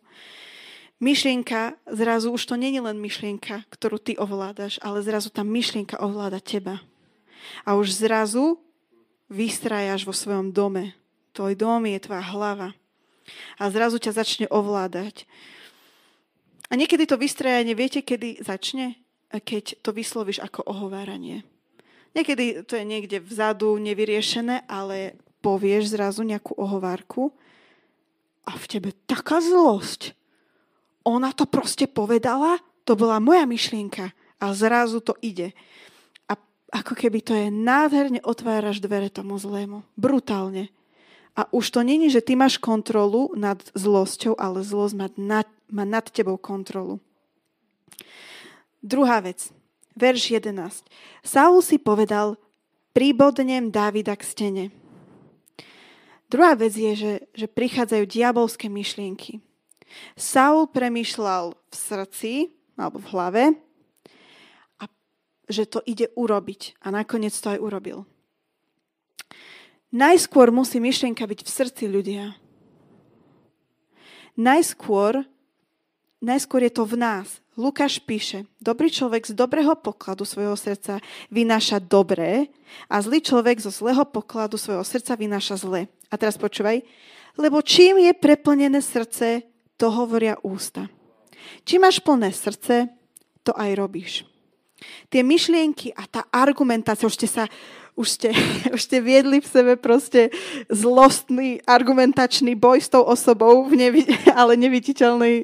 Myšlienka, 0.99 1.79
zrazu 1.87 2.35
už 2.35 2.43
to 2.51 2.59
není 2.59 2.83
len 2.83 2.99
myšlienka, 2.99 3.63
ktorú 3.71 3.95
ty 3.95 4.19
ovládaš, 4.19 4.75
ale 4.83 4.99
zrazu 5.07 5.31
tá 5.31 5.47
myšlienka 5.47 6.03
ovláda 6.03 6.43
teba. 6.43 6.83
A 7.63 7.79
už 7.79 7.95
zrazu 7.95 8.59
vystrajaš 9.31 10.03
vo 10.03 10.11
svojom 10.11 10.51
dome. 10.51 10.99
Tvoj 11.31 11.55
dom 11.55 11.87
je 11.87 11.95
tvoja 12.03 12.27
hlava. 12.27 12.75
A 13.55 13.71
zrazu 13.71 14.03
ťa 14.03 14.19
začne 14.19 14.51
ovládať. 14.51 15.23
A 16.67 16.75
niekedy 16.75 17.07
to 17.07 17.15
vystrajanie, 17.15 17.71
viete, 17.71 18.03
kedy 18.03 18.43
začne? 18.43 18.99
Keď 19.31 19.79
to 19.79 19.95
vyslovíš 19.95 20.43
ako 20.43 20.67
ohováranie. 20.67 21.47
Niekedy 22.13 22.65
to 22.65 22.77
je 22.77 22.85
niekde 22.85 23.17
vzadu 23.25 23.73
nevyriešené, 23.81 24.69
ale 24.69 25.17
povieš 25.41 25.97
zrazu 25.97 26.21
nejakú 26.21 26.53
ohovárku 26.55 27.33
a 28.45 28.53
v 28.53 28.65
tebe 28.69 28.89
taká 29.09 29.41
zlosť. 29.41 30.13
Ona 31.03 31.35
to 31.35 31.49
proste 31.49 31.89
povedala, 31.89 32.61
to 32.87 32.95
bola 32.95 33.19
moja 33.19 33.43
myšlienka 33.43 34.13
a 34.39 34.45
zrazu 34.55 35.01
to 35.03 35.17
ide 35.19 35.51
ako 36.73 36.97
keby 36.97 37.21
to 37.21 37.37
je 37.37 37.53
nádherne 37.53 38.19
otváraš 38.25 38.81
dvere 38.81 39.13
tomu 39.13 39.37
zlému. 39.37 39.85
Brutálne. 39.93 40.73
A 41.37 41.45
už 41.53 41.69
to 41.69 41.85
není, 41.85 42.09
že 42.09 42.25
ty 42.25 42.33
máš 42.33 42.57
kontrolu 42.57 43.29
nad 43.37 43.61
zlosťou, 43.77 44.33
ale 44.37 44.65
zlosť 44.65 44.93
má 44.97 45.07
nad, 45.17 45.47
má 45.69 45.85
nad 45.85 46.05
tebou 46.09 46.37
kontrolu. 46.41 46.97
Druhá 48.81 49.21
vec. 49.21 49.53
Verš 49.93 50.41
11. 50.41 50.85
Saul 51.21 51.61
si 51.61 51.77
povedal, 51.77 52.37
príbodnem 52.97 53.69
Dávida 53.69 54.17
k 54.17 54.23
stene. 54.25 54.65
Druhá 56.33 56.57
vec 56.57 56.73
je, 56.73 56.93
že, 56.97 57.13
že 57.37 57.45
prichádzajú 57.45 58.03
diabolské 58.09 58.65
myšlienky. 58.65 59.37
Saul 60.17 60.65
premýšľal 60.65 61.53
v 61.53 61.75
srdci 61.75 62.33
alebo 62.73 62.97
v 62.97 63.09
hlave, 63.13 63.43
že 65.51 65.69
to 65.69 65.83
ide 65.85 66.09
urobiť. 66.17 66.81
A 66.81 66.89
nakoniec 66.89 67.35
to 67.35 67.53
aj 67.53 67.59
urobil. 67.59 68.09
Najskôr 69.93 70.49
musí 70.49 70.81
myšlienka 70.81 71.21
byť 71.21 71.39
v 71.45 71.53
srdci 71.53 71.83
ľudia. 71.85 72.33
Najskôr, 74.33 75.21
najskôr 76.17 76.65
je 76.65 76.73
to 76.73 76.83
v 76.89 76.95
nás. 76.97 77.42
Lukáš 77.53 78.01
píše, 78.01 78.49
dobrý 78.57 78.89
človek 78.89 79.29
z 79.29 79.37
dobrého 79.37 79.77
pokladu 79.77 80.25
svojho 80.25 80.57
srdca 80.57 80.97
vynáša 81.29 81.77
dobré 81.77 82.49
a 82.89 82.97
zlý 82.97 83.21
človek 83.21 83.61
zo 83.61 83.69
zlého 83.69 84.01
pokladu 84.09 84.57
svojho 84.57 84.81
srdca 84.81 85.13
vynáša 85.13 85.61
zlé. 85.61 85.85
A 86.09 86.17
teraz 86.17 86.33
počúvaj, 86.33 86.81
lebo 87.37 87.61
čím 87.61 88.09
je 88.09 88.13
preplnené 88.17 88.81
srdce, 88.81 89.45
to 89.77 89.93
hovoria 89.93 90.33
ústa. 90.41 90.89
Čím 91.61 91.85
máš 91.85 92.01
plné 92.01 92.33
srdce, 92.33 92.89
to 93.45 93.53
aj 93.53 93.69
robíš. 93.77 94.25
Tie 95.13 95.21
myšlienky 95.21 95.93
a 95.93 96.09
tá 96.09 96.25
argumentácia, 96.33 97.05
už 97.05 97.21
ste 97.21 97.29
sa 97.29 97.45
už 97.93 98.07
ste, 98.09 98.29
už 98.75 98.81
ste 98.81 98.97
viedli 98.99 99.41
v 99.41 99.47
sebe 99.47 99.73
proste 99.77 100.33
zlostný 100.69 101.61
argumentačný 101.65 102.57
boj 102.57 102.81
s 102.81 102.89
tou 102.89 103.05
osobou, 103.05 103.65
v 103.69 103.73
nevi, 103.77 104.01
ale 104.39 104.57
neviditeľnej 104.57 105.35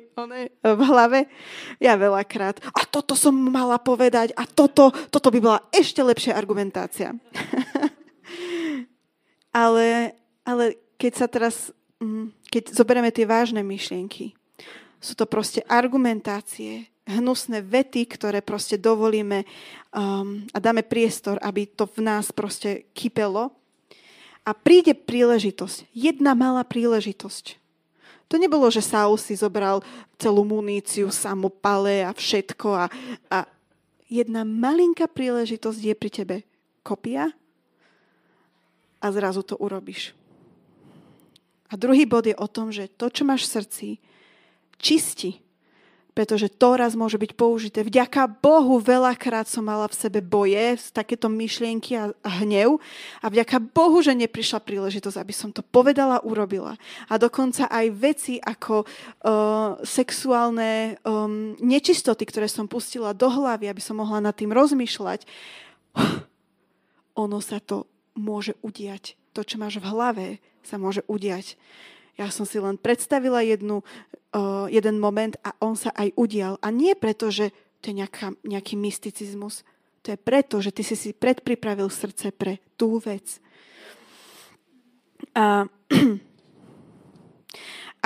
v 0.64 0.82
hlave. 0.86 1.30
Ja 1.78 1.96
veľakrát. 1.96 2.60
A 2.74 2.86
toto 2.86 3.14
som 3.14 3.34
mala 3.34 3.78
povedať 3.78 4.34
a 4.36 4.44
toto, 4.46 4.90
toto 5.14 5.30
by 5.30 5.40
bola 5.40 5.60
ešte 5.70 6.02
lepšia 6.02 6.36
argumentácia. 6.36 7.14
ale, 9.64 10.18
ale 10.44 10.64
keď 11.00 11.14
sa 11.16 11.28
teraz, 11.30 11.72
mm, 12.02 12.50
keď 12.50 12.64
zoberieme 12.76 13.14
tie 13.14 13.30
vážne 13.30 13.64
myšlienky, 13.64 14.36
sú 15.00 15.16
to 15.16 15.24
proste 15.24 15.64
argumentácie, 15.64 16.92
hnusné 17.10 17.66
vety, 17.66 18.06
ktoré 18.06 18.46
proste 18.46 18.78
dovolíme 18.78 19.42
um, 19.90 20.46
a 20.54 20.58
dáme 20.62 20.86
priestor, 20.86 21.42
aby 21.42 21.66
to 21.66 21.90
v 21.90 22.06
nás 22.06 22.30
proste 22.30 22.86
kypelo. 22.94 23.50
A 24.46 24.54
príde 24.54 24.94
príležitosť, 24.94 25.90
jedna 25.94 26.38
malá 26.38 26.62
príležitosť. 26.62 27.58
To 28.30 28.38
nebolo, 28.38 28.70
že 28.70 28.86
Saul 28.86 29.18
si 29.18 29.34
zobral 29.34 29.82
celú 30.22 30.46
muníciu, 30.46 31.10
samopale 31.10 32.06
a 32.06 32.14
všetko 32.14 32.68
a, 32.78 32.86
a 33.34 33.38
jedna 34.06 34.46
malinká 34.46 35.10
príležitosť 35.10 35.80
je 35.82 35.96
pri 35.98 36.10
tebe 36.14 36.36
kopia 36.86 37.34
a 39.02 39.06
zrazu 39.10 39.42
to 39.42 39.58
urobíš. 39.58 40.14
A 41.70 41.78
druhý 41.78 42.06
bod 42.06 42.26
je 42.26 42.34
o 42.38 42.48
tom, 42.50 42.74
že 42.74 42.90
to, 42.90 43.14
čo 43.14 43.26
máš 43.26 43.46
v 43.46 43.54
srdci, 43.62 43.88
čisti 44.82 45.38
pretože 46.20 46.52
to 46.52 46.76
raz 46.76 47.00
môže 47.00 47.16
byť 47.16 47.32
použité. 47.32 47.80
Vďaka 47.80 48.28
Bohu 48.44 48.76
veľakrát 48.84 49.48
som 49.48 49.64
mala 49.64 49.88
v 49.88 49.96
sebe 49.96 50.20
boje, 50.20 50.76
takéto 50.92 51.32
myšlienky 51.32 51.96
a, 51.96 52.12
hnev 52.44 52.84
a 53.24 53.32
vďaka 53.32 53.64
Bohu, 53.64 54.04
že 54.04 54.12
neprišla 54.20 54.60
príležitosť, 54.60 55.16
aby 55.16 55.32
som 55.32 55.56
to 55.56 55.64
povedala, 55.64 56.20
urobila. 56.20 56.76
A 57.08 57.16
dokonca 57.16 57.72
aj 57.72 57.86
veci 57.96 58.36
ako 58.36 58.84
uh, 58.84 59.80
sexuálne 59.88 61.00
um, 61.08 61.56
nečistoty, 61.64 62.28
ktoré 62.28 62.52
som 62.52 62.68
pustila 62.68 63.16
do 63.16 63.32
hlavy, 63.32 63.72
aby 63.72 63.80
som 63.80 64.04
mohla 64.04 64.20
nad 64.20 64.36
tým 64.36 64.52
rozmýšľať, 64.52 65.24
ono 67.24 67.40
sa 67.40 67.64
to 67.64 67.88
môže 68.20 68.60
udiať. 68.60 69.16
To, 69.40 69.48
čo 69.48 69.56
máš 69.56 69.80
v 69.80 69.88
hlave, 69.88 70.28
sa 70.68 70.76
môže 70.76 71.00
udiať. 71.08 71.56
Ja 72.20 72.28
som 72.28 72.44
si 72.44 72.60
len 72.60 72.76
predstavila 72.76 73.40
jednu, 73.40 73.80
uh, 74.36 74.68
jeden 74.68 75.00
moment 75.00 75.40
a 75.40 75.56
on 75.64 75.80
sa 75.80 75.96
aj 75.96 76.12
udial. 76.20 76.60
A 76.60 76.68
nie 76.68 76.92
preto, 76.92 77.32
že 77.32 77.56
to 77.80 77.96
je 77.96 78.04
nejaká, 78.04 78.36
nejaký 78.44 78.76
mysticizmus. 78.76 79.64
To 80.04 80.12
je 80.12 80.20
preto, 80.20 80.60
že 80.60 80.76
ty 80.76 80.84
si 80.84 81.00
si 81.00 81.16
predpripravil 81.16 81.88
srdce 81.88 82.36
pre 82.36 82.60
tú 82.76 83.00
vec. 83.00 83.40
A, 85.32 85.64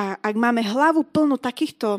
a 0.01 0.05
ak 0.21 0.35
máme 0.37 0.61
hlavu 0.61 1.09
plnú 1.09 1.41
takýchto 1.41 1.97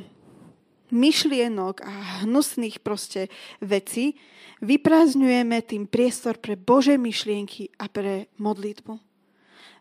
myšlienok 0.94 1.82
a 1.82 2.22
hnusných 2.22 2.78
proste 2.78 3.26
vecí, 3.58 4.14
vyprázdňujeme 4.62 5.58
tým 5.66 5.90
priestor 5.90 6.38
pre 6.38 6.54
Bože 6.54 6.94
myšlienky 6.94 7.74
a 7.82 7.90
pre 7.90 8.30
modlitbu. 8.38 9.02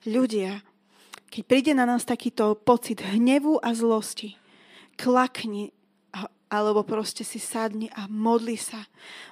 Ľudia, 0.09 0.72
keď 1.33 1.43
príde 1.49 1.73
na 1.73 1.89
nás 1.89 2.05
takýto 2.05 2.53
pocit 2.53 3.01
hnevu 3.01 3.57
a 3.57 3.73
zlosti, 3.73 4.37
klakni 5.01 5.73
alebo 6.53 6.85
proste 6.85 7.25
si 7.25 7.41
sadni 7.41 7.89
a 7.97 8.05
modli 8.05 8.53
sa. 8.53 8.85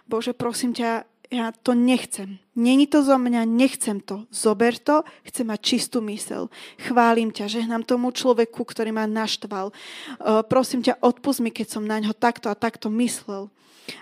Bože, 0.10 0.34
prosím 0.34 0.74
ťa, 0.74 1.06
ja 1.30 1.54
to 1.54 1.78
nechcem. 1.78 2.42
Není 2.58 2.90
to 2.90 3.06
zo 3.06 3.22
mňa, 3.22 3.46
nechcem 3.46 4.02
to. 4.02 4.26
Zober 4.34 4.82
to, 4.82 5.06
chcem 5.30 5.46
mať 5.46 5.62
čistú 5.62 6.02
mysel. 6.10 6.50
Chválim 6.82 7.30
ťa, 7.30 7.62
žehnám 7.62 7.86
tomu 7.86 8.10
človeku, 8.10 8.66
ktorý 8.66 8.90
ma 8.90 9.06
naštval. 9.06 9.70
Uh, 10.18 10.42
prosím 10.42 10.82
ťa, 10.82 10.98
odpust 11.06 11.46
mi, 11.46 11.54
keď 11.54 11.78
som 11.78 11.86
na 11.86 12.02
ňo 12.02 12.18
takto 12.18 12.50
a 12.50 12.58
takto 12.58 12.90
myslel. 12.98 13.54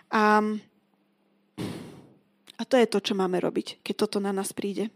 A, 0.08 0.40
a 2.56 2.64
to 2.64 2.80
je 2.80 2.88
to, 2.88 3.04
čo 3.04 3.14
máme 3.20 3.44
robiť, 3.44 3.84
keď 3.84 4.08
toto 4.08 4.24
na 4.24 4.32
nás 4.32 4.56
príde. 4.56 4.88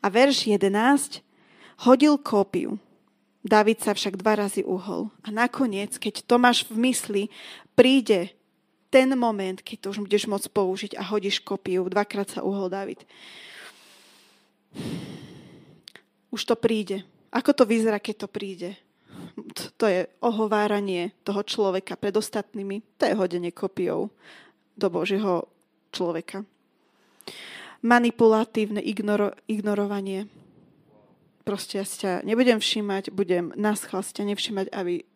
A 0.00 0.08
verš 0.08 0.48
11 0.48 1.25
hodil 1.84 2.16
kópiu. 2.20 2.80
David 3.46 3.78
sa 3.78 3.94
však 3.94 4.18
dva 4.18 4.34
razy 4.42 4.66
uhol. 4.66 5.12
A 5.22 5.30
nakoniec, 5.30 6.02
keď 6.02 6.26
to 6.26 6.34
máš 6.34 6.66
v 6.66 6.90
mysli, 6.90 7.22
príde 7.78 8.34
ten 8.90 9.14
moment, 9.14 9.62
keď 9.62 9.76
to 9.78 9.86
už 9.94 10.02
budeš 10.02 10.24
môcť 10.26 10.48
použiť 10.50 10.92
a 10.98 11.06
hodíš 11.06 11.42
kopiu. 11.42 11.86
Dvakrát 11.86 12.26
sa 12.26 12.40
uhol 12.42 12.66
David. 12.66 13.06
Už 16.34 16.42
to 16.42 16.58
príde. 16.58 17.06
Ako 17.30 17.54
to 17.54 17.62
vyzerá, 17.68 18.02
keď 18.02 18.26
to 18.26 18.28
príde? 18.30 18.70
To 19.76 19.86
je 19.86 20.10
ohováranie 20.24 21.12
toho 21.22 21.44
človeka 21.46 21.94
pred 21.94 22.16
ostatnými. 22.16 22.82
To 22.98 23.02
je 23.06 23.14
hodenie 23.14 23.52
kopiou 23.54 24.10
do 24.74 24.86
Božieho 24.90 25.46
človeka. 25.94 26.42
Manipulatívne 27.84 28.82
ignoro- 28.82 29.36
ignorovanie 29.46 30.28
proste 31.46 31.78
ja 31.78 31.86
si 31.86 32.02
ťa 32.02 32.26
nebudem 32.26 32.58
všímať, 32.58 33.14
budem 33.14 33.54
na 33.54 33.78
schvál 33.78 34.02
si 34.02 34.10
ťa 34.18 34.34
nevšímať, 34.34 34.66
aby 34.74 35.06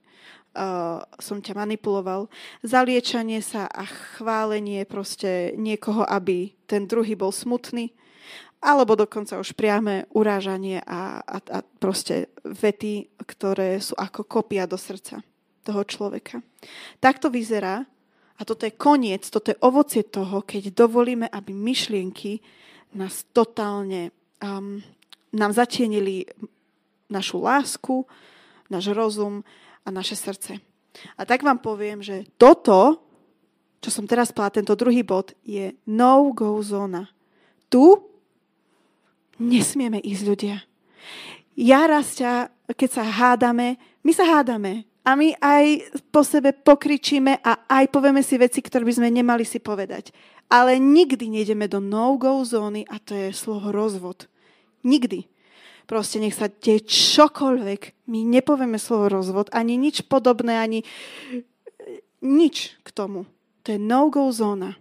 uh, 0.54 1.02
som 1.18 1.42
ťa 1.42 1.58
manipuloval. 1.58 2.30
Zaliečanie 2.62 3.42
sa 3.42 3.66
a 3.66 3.82
chválenie 3.82 4.86
proste 4.86 5.58
niekoho, 5.58 6.06
aby 6.06 6.54
ten 6.70 6.86
druhý 6.86 7.18
bol 7.18 7.34
smutný, 7.34 7.90
alebo 8.62 8.94
dokonca 8.94 9.42
už 9.42 9.58
priame 9.58 10.06
urážanie 10.14 10.78
a, 10.86 11.18
a, 11.18 11.36
a 11.42 11.58
proste 11.82 12.30
vety, 12.46 13.18
ktoré 13.26 13.82
sú 13.82 13.98
ako 13.98 14.22
kopia 14.22 14.70
do 14.70 14.78
srdca 14.78 15.26
toho 15.66 15.82
človeka. 15.82 16.44
Tak 17.02 17.18
to 17.18 17.32
vyzerá 17.32 17.82
a 18.38 18.40
toto 18.46 18.64
je 18.64 18.72
koniec, 18.72 19.26
toto 19.28 19.52
je 19.52 19.58
ovocie 19.64 20.06
toho, 20.06 20.46
keď 20.46 20.72
dovolíme, 20.72 21.26
aby 21.28 21.52
myšlienky 21.52 22.40
nás 22.96 23.24
totálne 23.32 24.12
um, 24.40 24.80
nám 25.30 25.54
zatienili 25.54 26.26
našu 27.10 27.42
lásku, 27.42 28.06
náš 28.70 28.94
rozum 28.94 29.42
a 29.82 29.88
naše 29.90 30.14
srdce. 30.14 30.62
A 31.18 31.22
tak 31.26 31.42
vám 31.42 31.58
poviem, 31.58 32.02
že 32.02 32.26
toto, 32.38 33.02
čo 33.82 33.90
som 33.90 34.06
teraz 34.06 34.34
povedala, 34.34 34.58
tento 34.62 34.74
druhý 34.78 35.02
bod, 35.02 35.34
je 35.46 35.74
no-go 35.86 36.58
zóna. 36.62 37.10
Tu 37.70 37.98
nesmieme 39.38 40.02
ísť 40.02 40.22
ľudia. 40.26 40.56
Ja 41.58 41.86
raz 41.86 42.18
ťa, 42.18 42.50
keď 42.74 42.90
sa 42.90 43.04
hádame, 43.06 43.78
my 44.02 44.12
sa 44.14 44.24
hádame 44.26 44.86
a 45.02 45.16
my 45.16 45.34
aj 45.40 45.64
po 46.12 46.22
sebe 46.22 46.52
pokričíme 46.52 47.40
a 47.40 47.66
aj 47.66 47.90
povieme 47.90 48.20
si 48.20 48.36
veci, 48.36 48.60
ktoré 48.60 48.84
by 48.84 48.94
sme 49.00 49.08
nemali 49.10 49.42
si 49.42 49.58
povedať. 49.58 50.12
Ale 50.50 50.76
nikdy 50.82 51.30
nejdeme 51.30 51.70
do 51.70 51.78
no-go 51.78 52.42
zóny 52.42 52.82
a 52.90 52.98
to 52.98 53.14
je 53.14 53.30
slovo 53.30 53.70
rozvod. 53.70 54.26
Nikdy. 54.82 55.28
Proste 55.90 56.22
nech 56.22 56.38
sa 56.38 56.46
deje 56.46 56.86
čokoľvek. 56.86 58.06
My 58.06 58.22
nepovieme 58.22 58.78
slovo 58.78 59.10
rozvod, 59.10 59.50
ani 59.50 59.74
nič 59.74 60.06
podobné, 60.06 60.62
ani 60.62 60.86
nič 62.22 62.78
k 62.86 62.88
tomu. 62.94 63.26
To 63.66 63.74
je 63.74 63.80
no-go 63.80 64.30
zóna. 64.30 64.78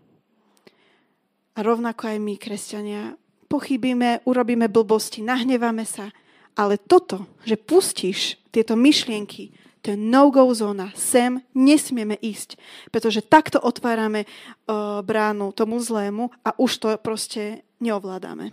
A 1.58 1.60
rovnako 1.66 2.16
aj 2.16 2.18
my, 2.22 2.34
kresťania, 2.40 3.18
pochybíme, 3.50 4.24
urobíme 4.24 4.72
blbosti, 4.72 5.26
nahneváme 5.26 5.84
sa. 5.84 6.14
Ale 6.56 6.80
toto, 6.80 7.28
že 7.44 7.60
pustíš 7.60 8.40
tieto 8.54 8.78
myšlienky, 8.78 9.52
to 9.82 9.96
je 9.96 9.98
no-go 9.98 10.46
zóna. 10.52 10.92
Sem 10.96 11.40
nesmieme 11.56 12.20
ísť, 12.20 12.60
pretože 12.92 13.24
takto 13.24 13.60
otvárame 13.60 14.28
uh, 14.28 15.00
bránu 15.02 15.56
tomu 15.56 15.80
zlému 15.80 16.32
a 16.44 16.52
už 16.60 16.72
to 16.78 16.88
proste 17.00 17.64
neovládame. 17.80 18.52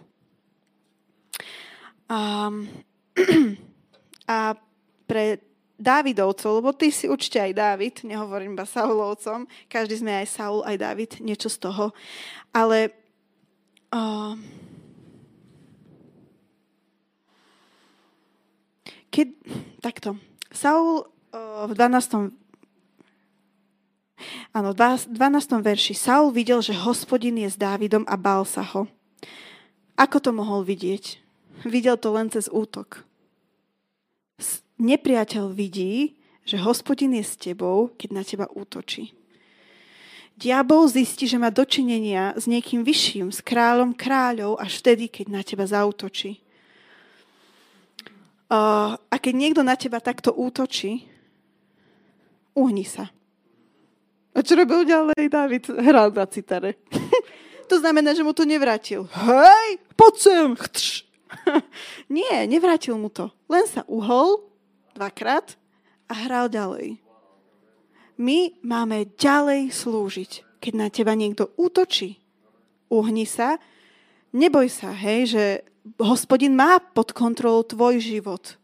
A, 2.06 2.50
a 4.36 4.38
pre 5.06 5.40
Dávidovcov, 5.76 6.64
lebo 6.64 6.72
ty 6.72 6.88
si 6.88 7.04
určite 7.04 7.36
aj 7.36 7.52
Dávid, 7.52 7.94
nehovorím 8.00 8.56
iba 8.56 8.64
Saulovcom, 8.64 9.44
každý 9.68 10.00
sme 10.00 10.24
aj 10.24 10.26
Saul, 10.32 10.64
aj 10.64 10.76
Dávid, 10.80 11.10
niečo 11.20 11.52
z 11.52 11.68
toho. 11.68 11.92
Ale 12.48 12.96
uh, 13.92 14.32
keď, 19.12 19.28
takto, 19.84 20.16
Saul 20.48 21.04
uh, 21.36 21.68
v 21.68 21.72
12. 21.76 22.32
Áno, 24.56 24.72
v 24.72 24.76
12. 25.12 25.12
verši. 25.60 25.92
Saul 25.92 26.32
videl, 26.32 26.64
že 26.64 26.72
hospodin 26.72 27.36
je 27.36 27.52
s 27.52 27.60
Dávidom 27.60 28.08
a 28.08 28.16
bál 28.16 28.48
sa 28.48 28.64
ho. 28.64 28.88
Ako 30.00 30.24
to 30.24 30.32
mohol 30.32 30.64
vidieť? 30.64 31.25
Videl 31.64 31.96
to 31.96 32.12
len 32.12 32.28
cez 32.28 32.50
útok. 32.52 33.06
Nepriateľ 34.76 35.48
vidí, 35.56 36.20
že 36.44 36.60
hospodin 36.60 37.16
je 37.16 37.24
s 37.24 37.34
tebou, 37.40 37.96
keď 37.96 38.08
na 38.12 38.22
teba 38.22 38.46
útočí. 38.52 39.16
Diabol 40.36 40.84
zistí, 40.92 41.24
že 41.24 41.40
má 41.40 41.48
dočinenia 41.48 42.36
s 42.36 42.44
niekým 42.44 42.84
vyšším, 42.84 43.32
s 43.32 43.40
kráľom 43.40 43.96
kráľov, 43.96 44.60
až 44.60 44.84
vtedy, 44.84 45.08
keď 45.08 45.26
na 45.32 45.40
teba 45.40 45.64
zautočí. 45.64 46.44
A 48.52 49.16
keď 49.16 49.32
niekto 49.32 49.64
na 49.64 49.74
teba 49.80 49.96
takto 49.96 50.36
útočí, 50.36 51.08
uhni 52.52 52.84
sa. 52.84 53.08
A 54.36 54.44
čo 54.44 54.60
robil 54.60 54.84
ďalej 54.84 55.32
David? 55.32 55.72
Hral 55.72 56.12
na 56.12 56.28
citare. 56.28 56.76
to 57.72 57.80
znamená, 57.80 58.12
že 58.12 58.20
mu 58.20 58.36
to 58.36 58.44
nevrátil. 58.44 59.08
Hej, 59.08 59.80
poď 59.96 60.14
sem. 60.20 60.48
Chtš. 60.52 61.05
Nie, 62.12 62.46
nevrátil 62.46 62.94
mu 62.98 63.10
to. 63.10 63.30
Len 63.50 63.66
sa 63.66 63.82
uhol 63.90 64.46
dvakrát 64.94 65.58
a 66.06 66.14
hral 66.26 66.48
ďalej. 66.48 67.02
My 68.16 68.56
máme 68.64 69.12
ďalej 69.20 69.74
slúžiť. 69.74 70.32
Keď 70.62 70.72
na 70.72 70.88
teba 70.88 71.12
niekto 71.12 71.52
útočí, 71.60 72.16
uhni 72.88 73.28
sa, 73.28 73.60
neboj 74.32 74.72
sa, 74.72 74.90
hej, 74.96 75.36
že 75.36 75.44
hospodin 76.00 76.56
má 76.56 76.80
pod 76.80 77.12
kontrolou 77.12 77.62
tvoj 77.62 78.00
život. 78.00 78.56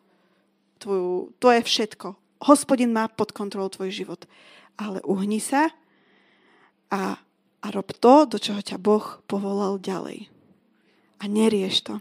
Tvoju, 0.81 1.37
je 1.39 1.63
všetko. 1.63 2.17
Hospodin 2.43 2.91
má 2.91 3.07
pod 3.07 3.31
kontrolou 3.31 3.71
tvoj 3.71 3.93
život. 3.93 4.27
Ale 4.75 5.05
uhni 5.05 5.39
sa 5.39 5.71
a, 6.91 7.21
a 7.63 7.67
rob 7.71 7.93
to, 7.95 8.27
do 8.27 8.41
čoho 8.41 8.59
ťa 8.65 8.81
Boh 8.81 9.23
povolal 9.29 9.79
ďalej. 9.79 10.27
A 11.23 11.25
nerieš 11.31 11.87
to. 11.87 11.95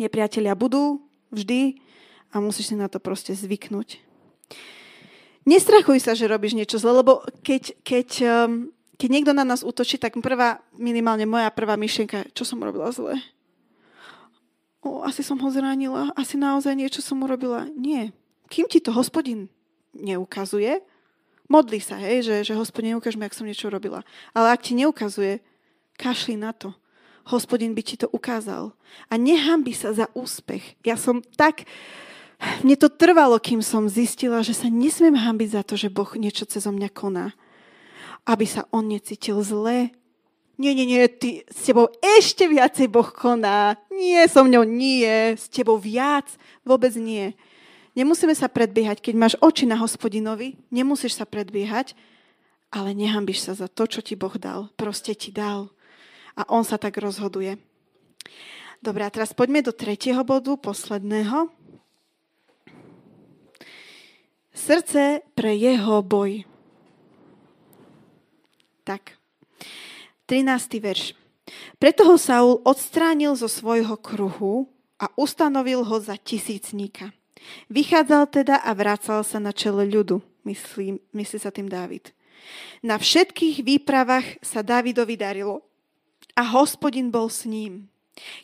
Nepriatelia 0.00 0.56
budú 0.56 1.04
vždy 1.32 1.80
a 2.32 2.40
musíš 2.40 2.72
si 2.72 2.76
na 2.76 2.88
to 2.88 2.96
proste 2.96 3.36
zvyknúť. 3.36 4.00
Nestrachuj 5.42 5.98
sa, 5.98 6.14
že 6.14 6.30
robíš 6.30 6.54
niečo 6.54 6.78
zle, 6.78 7.02
lebo 7.02 7.26
keď, 7.42 7.74
keď, 7.82 8.08
um, 8.46 8.70
keď 8.94 9.08
niekto 9.10 9.32
na 9.34 9.42
nás 9.42 9.66
útočí, 9.66 9.98
tak 9.98 10.14
prvá, 10.22 10.62
minimálne 10.78 11.26
moja 11.26 11.50
prvá 11.50 11.74
myšlienka, 11.74 12.30
čo 12.30 12.46
som 12.46 12.62
robila 12.62 12.94
zle? 12.94 13.18
O, 14.82 15.02
asi 15.02 15.26
som 15.26 15.38
ho 15.38 15.48
zranila, 15.50 16.14
asi 16.14 16.38
naozaj 16.38 16.78
niečo 16.78 17.02
som 17.02 17.18
urobila. 17.26 17.66
Nie. 17.74 18.14
Kým 18.50 18.70
ti 18.70 18.78
to 18.78 18.94
hospodin 18.94 19.50
neukazuje, 19.94 20.78
modli 21.50 21.82
sa, 21.82 21.98
hej, 21.98 22.22
že, 22.22 22.36
že 22.48 22.58
hospodin 22.58 22.96
neukáž 22.96 23.18
mi, 23.18 23.26
ak 23.26 23.34
som 23.34 23.46
niečo 23.46 23.66
robila. 23.66 24.06
Ale 24.32 24.54
ak 24.54 24.62
ti 24.62 24.78
neukazuje, 24.78 25.42
kašli 25.98 26.38
na 26.38 26.54
to 26.54 26.72
hospodin 27.28 27.74
by 27.74 27.82
ti 27.82 27.96
to 27.98 28.10
ukázal. 28.10 28.74
A 29.10 29.14
nehambi 29.18 29.74
sa 29.74 29.94
za 29.94 30.10
úspech. 30.14 30.78
Ja 30.82 30.98
som 30.98 31.22
tak... 31.36 31.66
Mne 32.66 32.74
to 32.74 32.90
trvalo, 32.90 33.38
kým 33.38 33.62
som 33.62 33.86
zistila, 33.86 34.42
že 34.42 34.50
sa 34.50 34.66
nesmiem 34.66 35.14
hambiť 35.14 35.48
za 35.54 35.62
to, 35.62 35.78
že 35.78 35.94
Boh 35.94 36.10
niečo 36.18 36.42
cez 36.42 36.66
mňa 36.66 36.90
koná. 36.90 37.30
Aby 38.26 38.50
sa 38.50 38.66
on 38.74 38.90
necítil 38.90 39.38
zle. 39.46 39.94
nie, 40.58 40.74
nie, 40.74 40.86
nie, 40.86 41.06
ty, 41.06 41.46
s 41.46 41.70
tebou 41.70 41.86
ešte 42.18 42.50
viacej 42.50 42.90
Boh 42.90 43.06
koná. 43.14 43.78
Nie, 43.94 44.26
so 44.26 44.42
mňou 44.42 44.66
nie, 44.66 45.38
s 45.38 45.46
tebou 45.46 45.78
viac, 45.78 46.26
vôbec 46.66 46.90
nie. 46.98 47.34
Nemusíme 47.92 48.32
sa 48.32 48.48
predbiehať, 48.48 49.04
keď 49.04 49.14
máš 49.14 49.34
oči 49.38 49.68
na 49.68 49.76
hospodinovi, 49.76 50.56
nemusíš 50.72 51.20
sa 51.20 51.28
predbiehať, 51.28 51.92
ale 52.72 52.96
nehambiš 52.96 53.38
sa 53.44 53.52
za 53.52 53.68
to, 53.68 53.84
čo 53.84 54.00
ti 54.00 54.16
Boh 54.16 54.32
dal. 54.40 54.72
Proste 54.80 55.12
ti 55.12 55.28
dal. 55.28 55.68
A 56.36 56.48
on 56.48 56.64
sa 56.64 56.80
tak 56.80 56.96
rozhoduje. 56.96 57.60
Dobre, 58.82 59.06
a 59.06 59.14
teraz 59.14 59.30
poďme 59.30 59.62
do 59.62 59.70
tretieho 59.70 60.26
bodu, 60.26 60.58
posledného. 60.58 61.52
Srdce 64.52 65.22
pre 65.32 65.54
jeho 65.54 66.02
boj. 66.02 66.44
Tak. 68.82 69.16
13. 70.26 70.82
verš. 70.82 71.14
Preto 71.78 72.06
ho 72.06 72.16
Saul 72.18 72.58
odstránil 72.66 73.34
zo 73.38 73.46
svojho 73.46 73.94
kruhu 73.98 74.70
a 74.98 75.10
ustanovil 75.18 75.82
ho 75.82 75.96
za 75.98 76.18
tisícníka. 76.18 77.10
Vychádzal 77.70 78.30
teda 78.30 78.56
a 78.62 78.70
vracal 78.74 79.26
sa 79.26 79.42
na 79.42 79.50
čele 79.50 79.86
ľudu, 79.90 80.22
myslí, 80.46 81.10
myslí 81.10 81.38
sa 81.42 81.50
tým 81.50 81.66
Dávid. 81.66 82.14
Na 82.82 82.98
všetkých 82.98 83.62
výpravách 83.62 84.42
sa 84.42 84.62
Dávidovi 84.62 85.14
darilo 85.18 85.62
a 86.36 86.42
hospodin 86.42 87.12
bol 87.12 87.28
s 87.28 87.44
ním. 87.44 87.92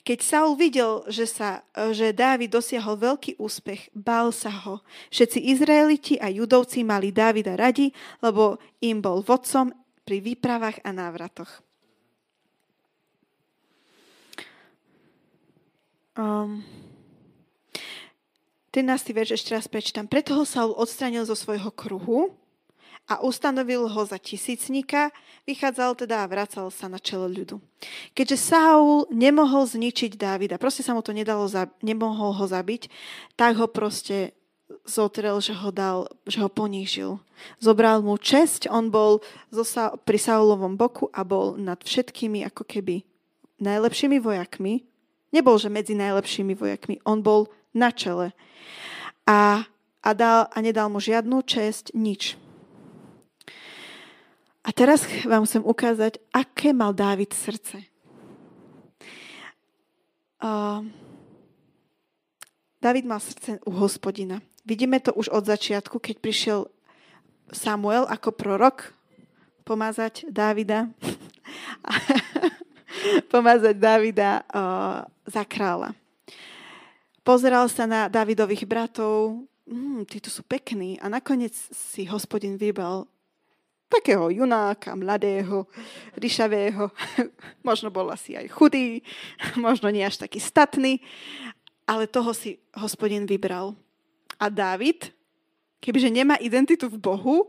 Keď 0.02 0.18
Saul 0.24 0.56
videl, 0.56 1.04
že, 1.12 1.28
sa, 1.28 1.60
že 1.92 2.16
Dávid 2.16 2.48
dosiahol 2.48 2.96
veľký 2.96 3.36
úspech, 3.36 3.92
bál 3.92 4.32
sa 4.32 4.48
ho. 4.48 4.80
Všetci 5.12 5.38
Izraeliti 5.44 6.14
a 6.16 6.32
Judovci 6.32 6.80
mali 6.80 7.12
Dávida 7.12 7.52
radi, 7.52 7.92
lebo 8.24 8.56
im 8.80 9.04
bol 9.04 9.20
vodcom 9.20 9.68
pri 10.08 10.24
výpravách 10.24 10.80
a 10.88 10.90
návratoch. 10.90 11.52
Um, 16.16 16.64
13. 18.72 19.12
verš 19.14 19.38
ešte 19.38 19.52
raz 19.52 19.68
prečítam. 19.68 20.08
Preto 20.08 20.32
ho 20.34 20.48
Saul 20.48 20.72
odstranil 20.74 21.28
zo 21.28 21.36
svojho 21.36 21.68
kruhu 21.70 22.32
a 23.08 23.24
ustanovil 23.24 23.88
ho 23.88 24.02
za 24.04 24.20
tisícnika, 24.20 25.08
vychádzal 25.48 25.96
teda 26.04 26.22
a 26.22 26.28
vracal 26.28 26.68
sa 26.68 26.92
na 26.92 27.00
čelo 27.00 27.24
ľudu. 27.24 27.56
Keďže 28.12 28.36
Saul 28.36 29.08
nemohol 29.08 29.64
zničiť 29.64 30.20
Dávida, 30.20 30.60
proste 30.60 30.84
sa 30.84 30.92
mu 30.92 31.00
to 31.00 31.16
nedalo, 31.16 31.48
nemohol 31.80 32.36
ho 32.36 32.44
zabiť, 32.44 32.92
tak 33.34 33.56
ho 33.56 33.64
proste 33.64 34.36
zotrel, 34.84 35.40
že 35.40 35.56
ho 35.56 35.72
dal, 35.72 36.12
že 36.28 36.44
ho 36.44 36.52
ponížil. 36.52 37.16
Zobral 37.56 38.04
mu 38.04 38.20
česť, 38.20 38.68
on 38.68 38.92
bol 38.92 39.24
pri 40.04 40.18
Saulovom 40.20 40.76
boku 40.76 41.08
a 41.16 41.24
bol 41.24 41.56
nad 41.56 41.80
všetkými 41.80 42.44
ako 42.44 42.68
keby 42.68 43.08
najlepšími 43.64 44.20
vojakmi. 44.20 44.84
Nebol, 45.32 45.56
že 45.56 45.72
medzi 45.72 45.96
najlepšími 45.96 46.52
vojakmi, 46.56 47.00
on 47.08 47.24
bol 47.24 47.48
na 47.72 47.92
čele 47.92 48.36
a, 49.28 49.68
a, 50.00 50.10
dal, 50.16 50.48
a 50.48 50.58
nedal 50.64 50.88
mu 50.88 51.04
žiadnu 51.04 51.44
česť, 51.44 51.92
nič. 51.92 52.40
A 54.68 54.70
teraz 54.76 55.08
vám 55.24 55.48
chcem 55.48 55.64
ukázať, 55.64 56.20
aké 56.28 56.76
mal 56.76 56.92
Dávid 56.92 57.32
srdce. 57.32 57.88
Uh, 60.44 60.84
David 62.76 63.08
mal 63.08 63.18
srdce 63.24 63.64
u 63.64 63.72
hospodina. 63.72 64.44
Vidíme 64.68 65.00
to 65.00 65.16
už 65.16 65.32
od 65.32 65.48
začiatku, 65.48 65.96
keď 65.96 66.20
prišiel 66.20 66.60
Samuel 67.48 68.04
ako 68.04 68.36
prorok 68.36 68.92
pomazať 69.64 70.28
Dávida. 70.28 70.92
pomazať 73.32 73.80
Dávida 73.80 74.44
uh, 74.52 75.08
za 75.24 75.48
kráľa 75.48 75.96
pozeral 77.28 77.68
sa 77.68 77.84
na 77.84 78.08
Davidových 78.08 78.64
bratov, 78.64 79.44
mm, 79.68 80.08
títo 80.08 80.32
sú 80.32 80.40
pekní 80.48 80.96
a 80.96 81.12
nakoniec 81.12 81.52
si 81.52 82.08
hospodin 82.08 82.56
vybral 82.56 83.04
takého 83.88 84.28
junáka, 84.30 84.92
mladého, 84.94 85.64
ryšavého, 86.14 86.92
možno 87.68 87.88
bol 87.88 88.12
asi 88.12 88.36
aj 88.36 88.46
chudý, 88.52 89.00
možno 89.56 89.88
nie 89.88 90.04
až 90.04 90.20
taký 90.20 90.38
statný, 90.38 91.00
ale 91.88 92.04
toho 92.04 92.36
si 92.36 92.60
hospodin 92.76 93.24
vybral. 93.24 93.72
A 94.36 94.52
David, 94.52 95.10
kebyže 95.80 96.12
nemá 96.12 96.36
identitu 96.38 96.86
v 96.86 97.00
Bohu, 97.00 97.48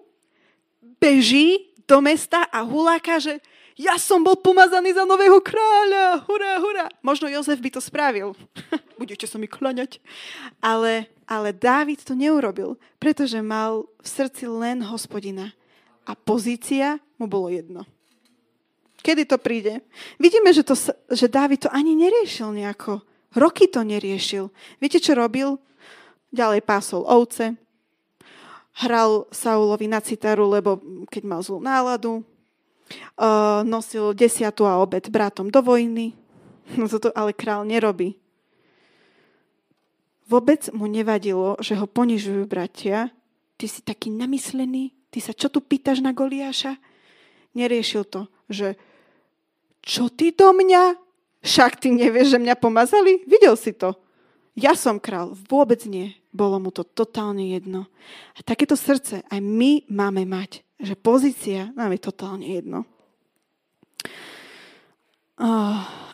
beží 0.98 1.76
do 1.86 2.00
mesta 2.00 2.48
a 2.48 2.64
huláka, 2.64 3.20
že 3.20 3.44
ja 3.80 3.96
som 3.96 4.20
bol 4.20 4.36
pomazaný 4.36 4.92
za 4.92 5.08
nového 5.08 5.40
kráľa, 5.40 6.28
hurá, 6.28 6.60
hurá. 6.60 6.86
Možno 7.00 7.32
Jozef 7.32 7.64
by 7.64 7.72
to 7.72 7.80
spravil. 7.80 8.36
Budete 9.00 9.24
sa 9.24 9.40
mi 9.40 9.48
klaňať. 9.48 10.04
Ale, 10.60 11.08
ale 11.24 11.56
Dávid 11.56 12.04
to 12.04 12.12
neurobil, 12.12 12.76
pretože 13.00 13.40
mal 13.40 13.88
v 14.04 14.08
srdci 14.08 14.52
len 14.52 14.84
hospodina. 14.84 15.56
A 16.10 16.18
pozícia 16.18 16.98
mu 17.22 17.30
bolo 17.30 17.54
jedno. 17.54 17.86
Kedy 19.06 19.30
to 19.30 19.38
príde? 19.38 19.86
Vidíme, 20.18 20.50
že, 20.50 20.66
to, 20.66 20.74
že 21.14 21.30
Dávid 21.30 21.64
to 21.64 21.70
ani 21.70 21.94
neriešil 21.94 22.50
nejako. 22.50 23.06
Roky 23.38 23.70
to 23.70 23.86
neriešil. 23.86 24.50
Viete, 24.82 24.98
čo 24.98 25.14
robil? 25.14 25.62
Ďalej 26.34 26.62
pásol 26.66 27.06
ovce, 27.06 27.58
hral 28.86 29.26
Saulovi 29.34 29.90
na 29.90 30.02
citaru, 30.02 30.50
lebo 30.50 30.78
keď 31.10 31.24
mal 31.26 31.42
zlú 31.42 31.58
náladu, 31.62 32.22
uh, 32.22 33.62
nosil 33.66 34.14
desiatu 34.14 34.66
a 34.66 34.78
obed 34.82 35.10
bratom 35.10 35.50
do 35.50 35.62
vojny. 35.62 36.14
No 36.78 36.86
toto 36.86 37.10
ale 37.18 37.34
král 37.34 37.66
nerobí. 37.66 38.14
Vôbec 40.30 40.70
mu 40.70 40.86
nevadilo, 40.86 41.58
že 41.58 41.74
ho 41.74 41.90
ponižujú 41.90 42.46
bratia. 42.46 43.10
Ty 43.58 43.66
si 43.66 43.82
taký 43.82 44.14
namyslený, 44.14 44.94
ty 45.10 45.20
sa 45.22 45.34
čo 45.34 45.50
tu 45.50 45.62
pýtaš 45.62 46.02
na 46.02 46.14
Goliáša? 46.14 46.78
Neriešil 47.58 48.06
to, 48.06 48.30
že 48.50 48.78
čo 49.82 50.10
ty 50.14 50.34
do 50.34 50.54
mňa? 50.54 50.96
Však 51.40 51.80
ty 51.80 51.90
nevieš, 51.92 52.36
že 52.36 52.44
mňa 52.44 52.56
pomazali? 52.60 53.24
Videl 53.26 53.56
si 53.56 53.72
to. 53.72 53.96
Ja 54.60 54.76
som 54.76 55.00
král. 55.00 55.34
Vôbec 55.48 55.88
nie. 55.88 56.20
Bolo 56.36 56.60
mu 56.60 56.70
to 56.70 56.84
totálne 56.84 57.48
jedno. 57.56 57.88
A 58.36 58.44
takéto 58.44 58.76
srdce 58.76 59.24
aj 59.32 59.40
my 59.40 59.88
máme 59.88 60.28
mať 60.28 60.68
že 60.80 60.96
pozícia 60.96 61.76
nám 61.76 61.92
je 61.92 62.00
totálne 62.00 62.48
jedno. 62.48 62.88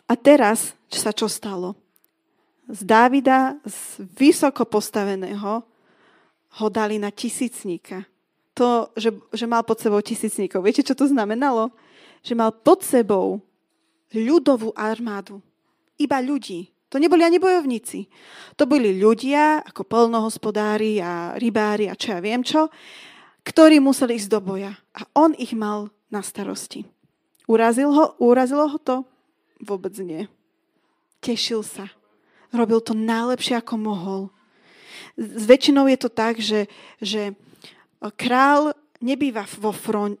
A 0.06 0.14
teraz, 0.18 0.74
čo 0.90 0.98
sa 0.98 1.14
čo 1.14 1.30
stalo? 1.30 1.78
Z 2.66 2.82
Dávida, 2.82 3.58
z 3.62 4.02
vysoko 4.18 4.66
postaveného, 4.66 5.62
ho 6.56 6.66
dali 6.70 6.98
na 6.98 7.14
tisícníka. 7.14 8.02
To, 8.56 8.88
že, 8.96 9.12
že 9.36 9.44
mal 9.44 9.60
pod 9.62 9.76
sebou 9.78 10.00
tisícníkov. 10.00 10.64
Viete, 10.64 10.80
čo 10.80 10.96
to 10.96 11.04
znamenalo? 11.04 11.68
Že 12.24 12.34
mal 12.40 12.50
pod 12.56 12.80
sebou 12.80 13.44
ľudovú 14.16 14.72
armádu. 14.72 15.44
Iba 16.00 16.24
ľudí. 16.24 16.72
To 16.88 16.96
neboli 16.96 17.26
ani 17.26 17.36
bojovníci. 17.36 18.08
To 18.56 18.64
boli 18.64 18.96
ľudia, 18.96 19.60
ako 19.60 19.84
polnohospodári 19.84 21.02
a 21.02 21.36
rybári 21.36 21.90
a 21.90 21.98
čo 21.98 22.16
ja 22.16 22.20
viem 22.22 22.40
čo, 22.40 22.72
ktorí 23.44 23.82
museli 23.82 24.16
ísť 24.16 24.30
do 24.32 24.40
boja. 24.40 24.72
A 24.96 25.04
on 25.12 25.36
ich 25.36 25.52
mal 25.52 25.92
na 26.08 26.24
starosti. 26.24 26.86
Urazil 27.44 27.92
ho, 27.92 28.16
urazilo 28.22 28.66
ho 28.66 28.78
to? 28.80 29.04
Vôbec 29.60 29.92
nie. 30.00 30.30
Tešil 31.20 31.60
sa. 31.66 31.90
Robil 32.54 32.80
to 32.80 32.94
najlepšie, 32.94 33.58
ako 33.58 33.74
mohol. 33.76 34.22
S 35.18 35.44
väčšinou 35.44 35.90
je 35.90 35.98
to 35.98 36.10
tak, 36.10 36.38
že, 36.40 36.70
že 37.02 37.34
král 38.14 38.76
nebýva 39.00 39.44
vo 39.60 39.72
front, 39.72 40.16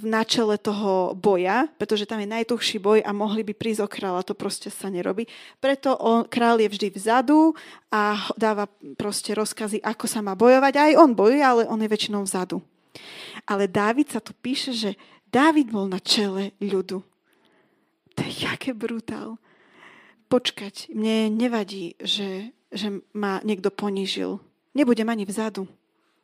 na 0.00 0.22
čele 0.24 0.56
toho 0.56 1.12
boja, 1.12 1.68
pretože 1.76 2.08
tam 2.08 2.20
je 2.20 2.32
najtuchší 2.32 2.78
boj 2.80 2.98
a 3.04 3.10
mohli 3.12 3.44
by 3.44 3.52
prísť 3.52 3.84
o 3.84 3.88
kráľa, 3.88 4.24
to 4.24 4.34
proste 4.36 4.72
sa 4.72 4.88
nerobí. 4.88 5.28
Preto 5.60 5.96
on, 6.00 6.24
král 6.24 6.60
je 6.60 6.68
vždy 6.70 6.88
vzadu 6.96 7.52
a 7.92 8.16
dáva 8.36 8.68
proste 8.96 9.36
rozkazy, 9.36 9.84
ako 9.84 10.04
sa 10.08 10.24
má 10.24 10.32
bojovať. 10.32 10.74
Aj 10.76 10.92
on 10.96 11.12
bojuje, 11.12 11.42
ale 11.44 11.68
on 11.68 11.80
je 11.80 11.92
väčšinou 11.92 12.24
vzadu. 12.24 12.64
Ale 13.44 13.70
Dávid 13.70 14.10
sa 14.10 14.20
tu 14.20 14.32
píše, 14.34 14.72
že 14.72 14.90
Dávid 15.30 15.70
bol 15.70 15.86
na 15.86 16.02
čele 16.02 16.56
ľudu. 16.58 17.04
To 18.16 18.20
je 18.26 18.32
jaké 18.44 18.74
brutál. 18.74 19.38
Počkať, 20.30 20.94
mne 20.94 21.30
nevadí, 21.34 21.98
že, 21.98 22.54
že 22.70 23.02
ma 23.14 23.42
niekto 23.42 23.70
ponížil. 23.70 24.38
Nebudem 24.74 25.06
ani 25.10 25.26
vzadu 25.26 25.66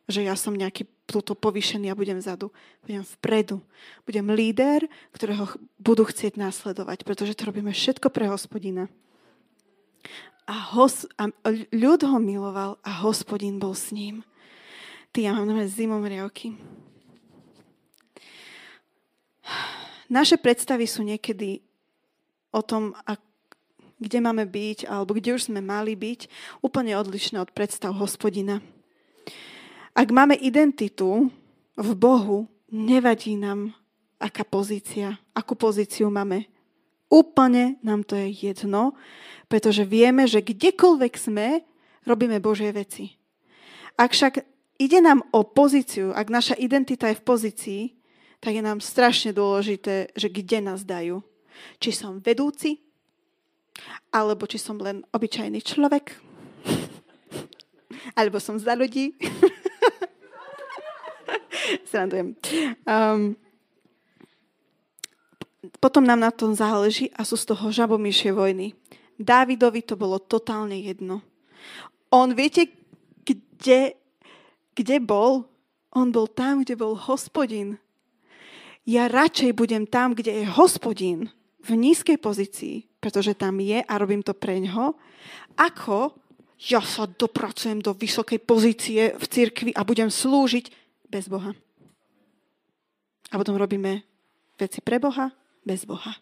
že 0.07 0.23
ja 0.23 0.39
som 0.39 0.55
nejaký 0.55 0.87
túto 1.03 1.35
povýšený 1.35 1.91
a 1.91 1.99
budem 1.99 2.19
vzadu. 2.19 2.51
Budem 2.83 3.03
vpredu. 3.19 3.59
Budem 4.07 4.27
líder, 4.31 4.87
ktorého 5.11 5.51
budú 5.79 6.07
chcieť 6.07 6.39
následovať, 6.39 7.03
pretože 7.03 7.35
to 7.35 7.47
robíme 7.51 7.75
všetko 7.75 8.07
pre 8.07 8.31
hospodina. 8.31 8.87
A, 10.47 10.55
hos, 10.79 11.03
a 11.19 11.27
ľud 11.75 12.07
ho 12.07 12.17
miloval 12.23 12.79
a 12.79 13.03
hospodin 13.03 13.59
bol 13.59 13.75
s 13.75 13.91
ním. 13.91 14.23
Ty, 15.11 15.27
ja 15.27 15.31
mám 15.35 15.51
zimom 15.67 16.03
riavky. 16.07 16.55
naše 20.07 20.39
predstavy 20.39 20.87
sú 20.87 21.03
niekedy 21.03 21.59
o 22.55 22.63
tom, 22.63 22.95
kde 23.99 24.19
máme 24.23 24.47
byť, 24.47 24.87
alebo 24.87 25.17
kde 25.17 25.35
už 25.35 25.51
sme 25.51 25.59
mali 25.59 25.99
byť, 25.99 26.31
úplne 26.63 26.95
odlišné 26.95 27.41
od 27.43 27.51
predstav 27.51 27.91
hospodina. 27.97 28.63
Ak 29.97 30.13
máme 30.13 30.37
identitu 30.37 31.33
v 31.73 31.89
Bohu, 31.97 32.45
nevadí 32.69 33.33
nám, 33.33 33.73
aká 34.21 34.45
pozícia, 34.45 35.17
akú 35.33 35.57
pozíciu 35.57 36.13
máme. 36.13 36.45
Úplne 37.09 37.81
nám 37.81 38.05
to 38.05 38.13
je 38.13 38.29
jedno, 38.29 38.93
pretože 39.49 39.81
vieme, 39.89 40.29
že 40.29 40.45
kdekoľvek 40.45 41.13
sme, 41.17 41.65
robíme 42.05 42.37
Božie 42.37 42.69
veci. 42.69 43.17
Ak 43.97 44.13
však 44.13 44.45
ide 44.77 45.01
nám 45.01 45.25
o 45.33 45.41
pozíciu, 45.41 46.13
ak 46.13 46.29
naša 46.29 46.53
identita 46.61 47.09
je 47.09 47.17
v 47.17 47.25
pozícii, 47.25 47.81
tak 48.37 48.53
je 48.53 48.61
nám 48.61 48.85
strašne 48.85 49.33
dôležité, 49.33 50.13
že 50.13 50.29
kde 50.29 50.61
nás 50.61 50.85
dajú. 50.85 51.25
Či 51.81 51.89
som 51.89 52.21
vedúci, 52.21 52.85
alebo 54.13 54.45
či 54.45 54.61
som 54.61 54.77
len 54.77 55.01
obyčajný 55.09 55.57
človek, 55.57 56.13
alebo 58.19 58.37
som 58.37 58.61
za 58.61 58.77
ľudí. 58.77 59.17
Srandujem. 61.89 62.35
Um, 62.87 63.35
potom 65.79 66.03
nám 66.07 66.19
na 66.19 66.31
tom 66.31 66.55
záleží 66.55 67.11
a 67.13 67.27
sú 67.27 67.35
z 67.35 67.53
toho 67.53 67.69
žabomíšie 67.71 68.31
vojny. 68.31 68.73
Dávidovi 69.17 69.81
to 69.83 69.97
bolo 69.97 70.21
totálne 70.21 70.77
jedno. 70.77 71.25
On, 72.13 72.31
viete, 72.31 72.69
kde, 73.25 73.97
kde 74.77 74.97
bol? 75.01 75.43
On 75.91 76.07
bol 76.13 76.29
tam, 76.29 76.61
kde 76.61 76.77
bol 76.77 76.95
hospodin. 76.95 77.81
Ja 78.87 79.11
radšej 79.11 79.51
budem 79.57 79.83
tam, 79.83 80.15
kde 80.15 80.43
je 80.43 80.45
hospodin, 80.47 81.27
v 81.67 81.75
nízkej 81.75 82.15
pozícii, 82.23 82.87
pretože 83.03 83.35
tam 83.35 83.59
je 83.59 83.83
a 83.83 83.93
robím 83.99 84.23
to 84.23 84.31
pre 84.31 84.55
ňo, 84.63 84.95
ako 85.59 86.15
ja 86.71 86.79
sa 86.79 87.05
dopracujem 87.05 87.83
do 87.83 87.91
vysokej 87.91 88.39
pozície 88.41 89.13
v 89.13 89.25
cirkvi 89.27 89.71
a 89.75 89.83
budem 89.83 90.07
slúžiť 90.07 90.86
bez 91.09 91.27
Boha. 91.27 91.55
A 93.31 93.35
potom 93.35 93.59
robíme 93.59 94.03
veci 94.55 94.79
pre 94.79 94.99
Boha, 94.99 95.31
bez 95.67 95.83
Boha. 95.83 96.15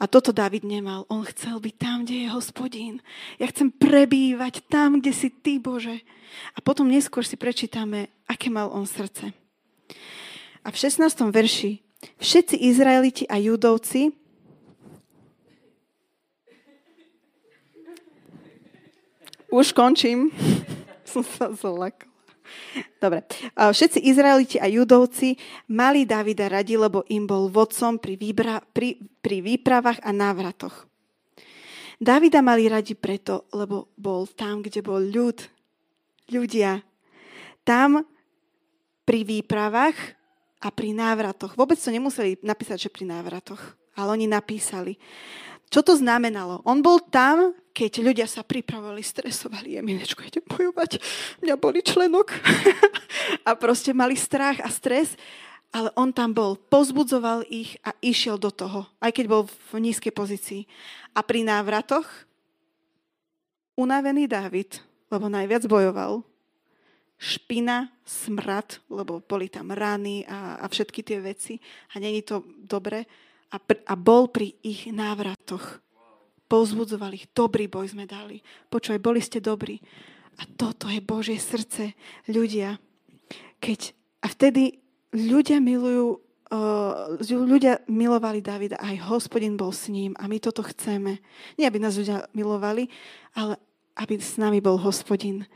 A 0.00 0.10
toto 0.10 0.34
David 0.34 0.66
nemal. 0.66 1.06
On 1.06 1.22
chcel 1.22 1.62
byť 1.62 1.74
tam, 1.78 2.02
kde 2.02 2.26
je 2.26 2.28
hospodín. 2.34 2.94
Ja 3.38 3.46
chcem 3.46 3.70
prebývať 3.70 4.66
tam, 4.66 4.98
kde 4.98 5.12
si 5.14 5.30
ty, 5.30 5.62
Bože. 5.62 6.02
A 6.56 6.58
potom 6.58 6.90
neskôr 6.90 7.22
si 7.22 7.38
prečítame, 7.38 8.10
aké 8.26 8.50
mal 8.50 8.74
on 8.74 8.90
srdce. 8.90 9.30
A 10.64 10.68
v 10.72 10.76
16. 10.76 11.30
verši 11.30 11.78
všetci 12.18 12.56
Izraeliti 12.58 13.24
a 13.30 13.38
Judovci 13.38 14.10
už 19.54 19.70
končím. 19.70 20.34
Som 21.10 21.22
sa 21.22 21.54
zlakla. 21.54 22.13
Dobre. 23.02 23.24
Všetci 23.56 24.04
Izraeliti 24.04 24.56
a 24.60 24.68
Judovci 24.68 25.36
mali 25.72 26.04
Davida 26.08 26.48
radi, 26.48 26.76
lebo 26.76 27.04
im 27.08 27.24
bol 27.28 27.48
vodcom 27.48 28.00
pri, 28.00 28.14
výbra, 28.16 28.60
pri, 28.60 29.00
pri 29.20 29.40
výpravách 29.44 30.04
a 30.04 30.10
návratoch. 30.12 30.88
Davida 32.00 32.42
mali 32.42 32.68
radi 32.68 32.92
preto, 32.98 33.46
lebo 33.54 33.94
bol 33.94 34.26
tam, 34.28 34.60
kde 34.60 34.82
bol 34.82 35.00
ľud. 35.00 35.40
Ľudia. 36.28 36.80
Tam 37.64 38.04
pri 39.04 39.20
výpravách 39.24 39.96
a 40.64 40.68
pri 40.72 40.96
návratoch. 40.96 41.56
Vôbec 41.56 41.76
to 41.76 41.92
nemuseli 41.92 42.40
napísať, 42.40 42.88
že 42.88 42.92
pri 42.92 43.04
návratoch, 43.04 43.60
ale 43.96 44.08
oni 44.16 44.26
napísali. 44.28 44.96
Čo 45.68 45.84
to 45.84 45.92
znamenalo? 45.96 46.64
On 46.64 46.80
bol 46.80 47.00
tam, 47.12 47.52
keď 47.74 47.92
ľudia 48.06 48.26
sa 48.30 48.46
pripravovali, 48.46 49.02
stresovali, 49.02 49.74
Jeminečko, 49.74 50.22
idem 50.22 50.46
bojovať, 50.46 51.02
mňa 51.42 51.54
boli 51.58 51.82
členok. 51.82 52.30
a 53.48 53.58
proste 53.58 53.90
mali 53.90 54.14
strach 54.14 54.62
a 54.62 54.70
stres, 54.70 55.18
ale 55.74 55.90
on 55.98 56.14
tam 56.14 56.30
bol, 56.30 56.54
pozbudzoval 56.54 57.42
ich 57.50 57.74
a 57.82 57.90
išiel 57.98 58.38
do 58.38 58.54
toho, 58.54 58.86
aj 59.02 59.10
keď 59.10 59.26
bol 59.26 59.42
v 59.74 59.90
nízkej 59.90 60.14
pozícii. 60.14 60.62
A 61.18 61.26
pri 61.26 61.42
návratoch 61.42 62.06
unavený 63.74 64.30
David, 64.30 64.78
lebo 65.10 65.26
najviac 65.26 65.66
bojoval, 65.66 66.22
špina, 67.18 67.90
smrad, 68.06 68.78
lebo 68.86 69.18
boli 69.18 69.50
tam 69.50 69.74
rany 69.74 70.22
a, 70.30 70.62
a 70.62 70.66
všetky 70.70 71.02
tie 71.02 71.18
veci 71.18 71.58
a 71.90 71.98
není 71.98 72.22
to 72.22 72.46
dobre 72.62 73.02
a, 73.50 73.56
pr- 73.58 73.82
a 73.82 73.94
bol 73.98 74.30
pri 74.30 74.54
ich 74.62 74.90
návratoch. 74.90 75.83
Pozbudzovali 76.46 77.24
ich. 77.24 77.26
Dobrý 77.32 77.66
boj 77.66 77.96
sme 77.96 78.04
dali. 78.04 78.44
Počúvaj, 78.68 79.00
boli 79.00 79.20
ste 79.24 79.40
dobrí. 79.40 79.80
A 80.38 80.44
toto 80.44 80.90
je 80.90 81.00
Božie 81.00 81.38
srdce. 81.40 81.94
Ľudia, 82.28 82.78
keď... 83.58 83.94
A 84.24 84.32
vtedy 84.32 84.80
ľudia 85.12 85.60
milujú 85.60 86.24
uh, 86.54 87.20
ľudia 87.22 87.84
milovali 87.86 88.40
Davida, 88.40 88.80
aj 88.80 89.04
hospodin 89.10 89.58
bol 89.58 89.68
s 89.68 89.92
ním 89.92 90.16
a 90.16 90.24
my 90.24 90.40
toto 90.40 90.64
chceme. 90.64 91.20
Nie, 91.60 91.68
aby 91.68 91.76
nás 91.76 92.00
ľudia 92.00 92.24
milovali, 92.32 92.88
ale 93.36 93.60
aby 94.00 94.18
s 94.18 94.40
nami 94.40 94.58
bol 94.58 94.80
hospodin. 94.80 95.46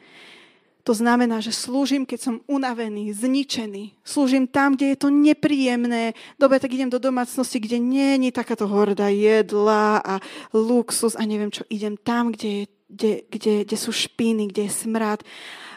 To 0.87 0.97
znamená, 0.97 1.45
že 1.45 1.53
slúžim, 1.53 2.09
keď 2.09 2.19
som 2.21 2.35
unavený, 2.49 3.13
zničený. 3.13 4.01
Slúžim 4.01 4.49
tam, 4.49 4.73
kde 4.73 4.95
je 4.95 4.99
to 5.05 5.09
nepríjemné. 5.13 6.17
Dobre, 6.41 6.57
tak 6.63 6.73
idem 6.73 6.89
do 6.89 7.03
domácnosti, 7.03 7.61
kde 7.61 7.77
nie 7.77 8.17
je 8.17 8.33
takáto 8.33 8.65
horda 8.65 9.13
jedla 9.13 10.01
a 10.01 10.15
luxus 10.57 11.13
a 11.13 11.23
neviem 11.29 11.53
čo. 11.53 11.67
Idem 11.69 12.01
tam, 12.01 12.33
kde, 12.33 12.49
je, 12.49 12.65
kde, 12.89 13.13
kde, 13.29 13.55
kde 13.69 13.77
sú 13.77 13.93
špíny, 13.93 14.49
kde 14.49 14.71
je 14.71 14.73
smrad. 14.89 15.21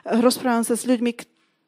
Rozprávam 0.07 0.63
sa 0.63 0.79
s 0.79 0.87
ľuďmi, 0.87 1.11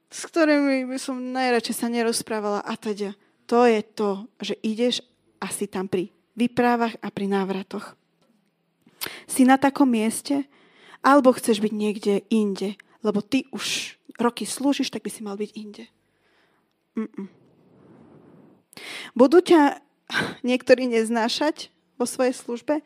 s 0.08 0.22
ktorými 0.30 0.88
by 0.88 0.98
som 1.02 1.20
najradšej 1.20 1.76
sa 1.76 1.88
nerozprávala 1.92 2.62
a 2.64 2.74
teda. 2.80 3.12
To 3.52 3.68
je 3.68 3.82
to, 3.84 4.24
že 4.40 4.56
ideš 4.64 5.04
a 5.44 5.52
si 5.52 5.68
tam 5.68 5.92
pri 5.92 6.14
výpravách 6.40 7.02
a 7.04 7.12
pri 7.12 7.28
návratoch. 7.28 8.00
Si 9.28 9.44
na 9.44 9.60
takom 9.60 9.92
mieste, 9.92 10.48
alebo 11.04 11.36
chceš 11.36 11.60
byť 11.60 11.74
niekde 11.76 12.24
inde 12.32 12.80
lebo 13.04 13.20
ty 13.20 13.46
už 13.52 14.00
roky 14.18 14.48
slúžiš, 14.48 14.90
tak 14.90 15.04
by 15.04 15.12
si 15.12 15.22
mal 15.22 15.36
byť 15.36 15.52
inde. 15.54 15.86
Mm-mm. 16.96 17.28
Budú 19.14 19.44
ťa 19.44 19.84
niektorí 20.48 20.90
neznášať 20.90 21.70
vo 22.00 22.06
svojej 22.08 22.34
službe? 22.34 22.82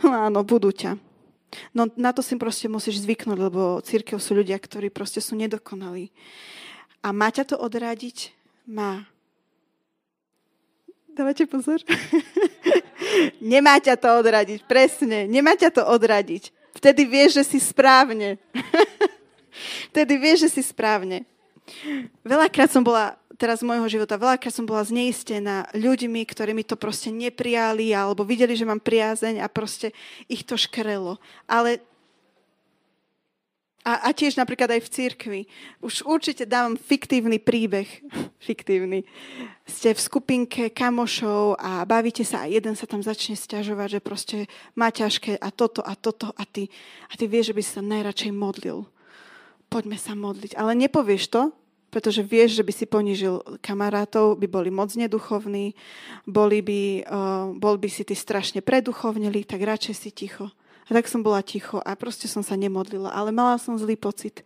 No 0.00 0.12
áno, 0.12 0.46
budú 0.46 0.72
ťa. 0.72 0.96
No 1.72 1.88
na 1.96 2.10
to 2.12 2.20
si 2.20 2.36
proste 2.36 2.66
musíš 2.68 3.02
zvyknúť, 3.06 3.38
lebo 3.38 3.80
církev 3.80 4.18
sú 4.20 4.36
ľudia, 4.36 4.58
ktorí 4.58 4.90
proste 4.90 5.22
sú 5.22 5.38
nedokonalí. 5.38 6.12
A 7.00 7.14
má 7.14 7.30
ťa 7.30 7.54
to 7.54 7.56
odradiť? 7.56 8.34
Má. 8.66 9.06
Dávate 11.16 11.48
pozor? 11.48 11.80
Nemá 13.40 13.80
ťa 13.80 13.96
to 13.96 14.08
odradiť, 14.20 14.68
presne. 14.68 15.24
Nemá 15.24 15.56
ťa 15.56 15.70
to 15.72 15.82
odradiť. 15.86 16.52
Vtedy 16.76 17.08
vieš, 17.08 17.40
že 17.40 17.56
si 17.56 17.58
správne. 17.62 18.36
Vtedy 19.92 20.18
vieš, 20.20 20.48
že 20.48 20.60
si 20.60 20.62
správne. 20.62 21.24
Veľakrát 22.22 22.70
som 22.70 22.86
bola, 22.86 23.18
teraz 23.34 23.60
z 23.60 23.66
môjho 23.66 23.86
života, 23.90 24.20
veľakrát 24.20 24.54
som 24.54 24.66
bola 24.66 24.86
zneistená 24.86 25.66
ľuďmi, 25.74 26.22
ktorí 26.22 26.54
mi 26.54 26.62
to 26.62 26.78
proste 26.78 27.10
neprijali 27.10 27.90
alebo 27.90 28.22
videli, 28.22 28.54
že 28.54 28.68
mám 28.68 28.78
priazeň 28.78 29.42
a 29.42 29.50
proste 29.50 29.90
ich 30.30 30.46
to 30.46 30.54
škrelo. 30.54 31.18
Ale 31.50 31.82
a, 33.86 34.10
a 34.10 34.10
tiež 34.10 34.34
napríklad 34.34 34.66
aj 34.74 34.82
v 34.82 34.92
cirkvi. 34.98 35.40
Už 35.78 36.02
určite 36.02 36.42
dávam 36.42 36.74
fiktívny 36.74 37.38
príbeh. 37.38 37.86
Fiktívny. 38.50 39.06
Ste 39.62 39.94
v 39.94 40.02
skupinke 40.02 40.74
kamošov 40.74 41.54
a 41.54 41.86
bavíte 41.86 42.26
sa 42.26 42.42
a 42.42 42.50
jeden 42.50 42.74
sa 42.74 42.90
tam 42.90 42.98
začne 42.98 43.38
stiažovať, 43.38 43.98
že 43.98 44.00
proste 44.02 44.38
má 44.74 44.90
ťažké 44.90 45.38
a 45.38 45.54
toto 45.54 45.86
a 45.86 45.94
toto 45.94 46.34
a 46.34 46.42
ty, 46.42 46.66
a 47.06 47.14
ty 47.14 47.30
vieš, 47.30 47.54
že 47.54 47.56
by 47.58 47.62
sa 47.62 47.80
najradšej 47.82 48.34
modlil 48.34 48.90
poďme 49.68 49.98
sa 49.98 50.16
modliť. 50.16 50.56
Ale 50.56 50.72
nepovieš 50.78 51.28
to, 51.28 51.42
pretože 51.96 52.20
vieš, 52.20 52.60
že 52.60 52.66
by 52.66 52.72
si 52.74 52.84
ponížil 52.84 53.40
kamarátov, 53.64 54.36
by 54.36 54.46
boli 54.50 54.68
moc 54.68 54.92
neduchovní, 54.92 55.72
boli 56.28 56.60
by, 56.60 56.82
uh, 57.08 57.56
bol 57.56 57.80
by 57.80 57.88
si 57.88 58.04
ty 58.04 58.12
strašne 58.12 58.60
preduchovneli, 58.60 59.48
tak 59.48 59.64
radšej 59.64 59.94
si 59.96 60.10
ticho. 60.12 60.52
A 60.86 60.90
tak 60.92 61.08
som 61.08 61.24
bola 61.24 61.40
ticho 61.40 61.80
a 61.82 61.96
proste 61.96 62.28
som 62.30 62.44
sa 62.44 62.54
nemodlila, 62.54 63.10
ale 63.10 63.32
mala 63.32 63.56
som 63.56 63.80
zlý 63.80 63.96
pocit. 63.96 64.44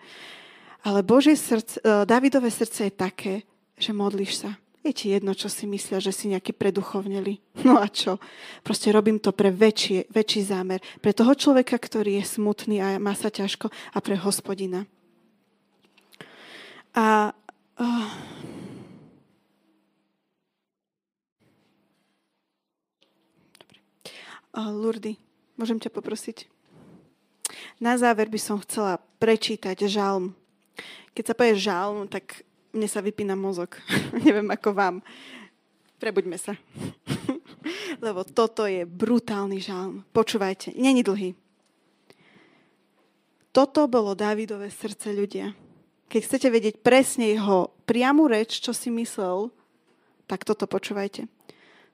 Ale 0.80 1.02
Božie 1.02 1.36
srdce, 1.36 1.82
uh, 1.82 2.06
Davidové 2.06 2.54
srdce 2.54 2.88
je 2.88 2.92
také, 2.94 3.34
že 3.76 3.90
modlíš 3.90 4.46
sa. 4.46 4.54
Je 4.80 4.96
ti 4.96 5.12
jedno, 5.12 5.36
čo 5.36 5.52
si 5.52 5.68
myslia, 5.68 6.00
že 6.00 6.14
si 6.14 6.32
nejaký 6.32 6.56
preduchovneli. 6.56 7.40
No 7.66 7.76
a 7.76 7.90
čo? 7.90 8.16
Proste 8.64 8.88
robím 8.94 9.20
to 9.20 9.34
pre 9.34 9.52
väčší, 9.52 10.08
väčší 10.08 10.40
zámer. 10.46 10.80
Pre 11.04 11.12
toho 11.12 11.36
človeka, 11.36 11.76
ktorý 11.76 12.22
je 12.22 12.40
smutný 12.40 12.80
a 12.80 12.96
má 12.96 13.12
sa 13.12 13.28
ťažko 13.28 13.68
a 13.68 13.98
pre 14.00 14.16
hospodina. 14.16 14.88
A 16.94 17.30
oh, 17.78 18.10
Lurdy, 24.74 25.14
môžem 25.54 25.78
ťa 25.78 25.94
poprosiť? 25.94 26.50
Na 27.78 27.94
záver 27.94 28.26
by 28.26 28.40
som 28.42 28.58
chcela 28.60 28.98
prečítať 29.22 29.86
žalm. 29.86 30.34
Keď 31.14 31.24
sa 31.24 31.38
povie 31.38 31.54
žalm, 31.56 32.10
tak 32.10 32.42
mne 32.74 32.90
sa 32.90 33.00
vypína 33.00 33.38
mozog. 33.38 33.78
Neviem 34.26 34.50
ako 34.50 34.74
vám. 34.74 34.96
Prebuďme 36.02 36.36
sa. 36.36 36.58
Lebo 38.04 38.26
toto 38.26 38.66
je 38.66 38.82
brutálny 38.82 39.62
žalm. 39.62 40.02
Počúvajte, 40.10 40.74
není 40.74 41.06
dlhý. 41.06 41.38
Toto 43.50 43.90
bolo 43.90 44.14
Dávidové 44.14 44.70
srdce 44.70 45.10
ľudia. 45.10 45.69
Keď 46.10 46.20
chcete 46.26 46.48
vedieť 46.50 46.76
presne 46.82 47.30
jeho 47.30 47.70
priamu 47.86 48.26
reč, 48.26 48.58
čo 48.58 48.74
si 48.74 48.90
myslel, 48.90 49.54
tak 50.26 50.42
toto 50.42 50.66
počúvajte. 50.66 51.30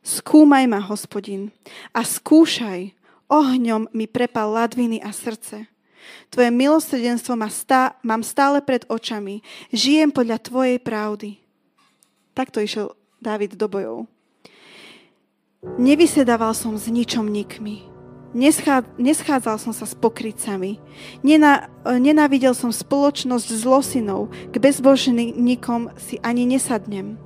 Skúmaj 0.01 0.65
ma, 0.65 0.81
hospodin, 0.81 1.53
a 1.93 2.01
skúšaj. 2.01 2.97
Ohňom 3.27 3.91
mi 3.91 4.07
prepal 4.07 4.55
ladviny 4.55 5.03
a 5.03 5.11
srdce. 5.11 5.67
Tvoje 6.31 6.51
milosrdenstvo 6.55 7.35
má 7.35 7.51
stá, 7.51 7.99
mám 8.07 8.23
stále 8.23 8.63
pred 8.63 8.87
očami. 8.87 9.43
Žijem 9.75 10.15
podľa 10.15 10.39
Tvojej 10.39 10.79
pravdy. 10.79 11.31
Takto 12.33 12.63
išiel 12.63 12.95
Dávid 13.19 13.59
do 13.59 13.67
bojov. 13.67 14.07
Nevysedával 15.77 16.55
som 16.55 16.79
s 16.79 16.87
ničom 16.87 17.27
neschádzal 19.01 19.57
som 19.57 19.73
sa 19.73 19.89
s 19.89 19.97
pokrycami. 19.97 20.77
Nena, 21.25 21.73
nenávidel 21.89 22.53
som 22.53 22.69
spoločnosť 22.69 23.49
s 23.49 23.63
losinou. 23.65 24.29
K 24.53 24.61
bezbožníkom 24.61 25.97
si 25.97 26.21
ani 26.21 26.45
nesadnem. 26.45 27.17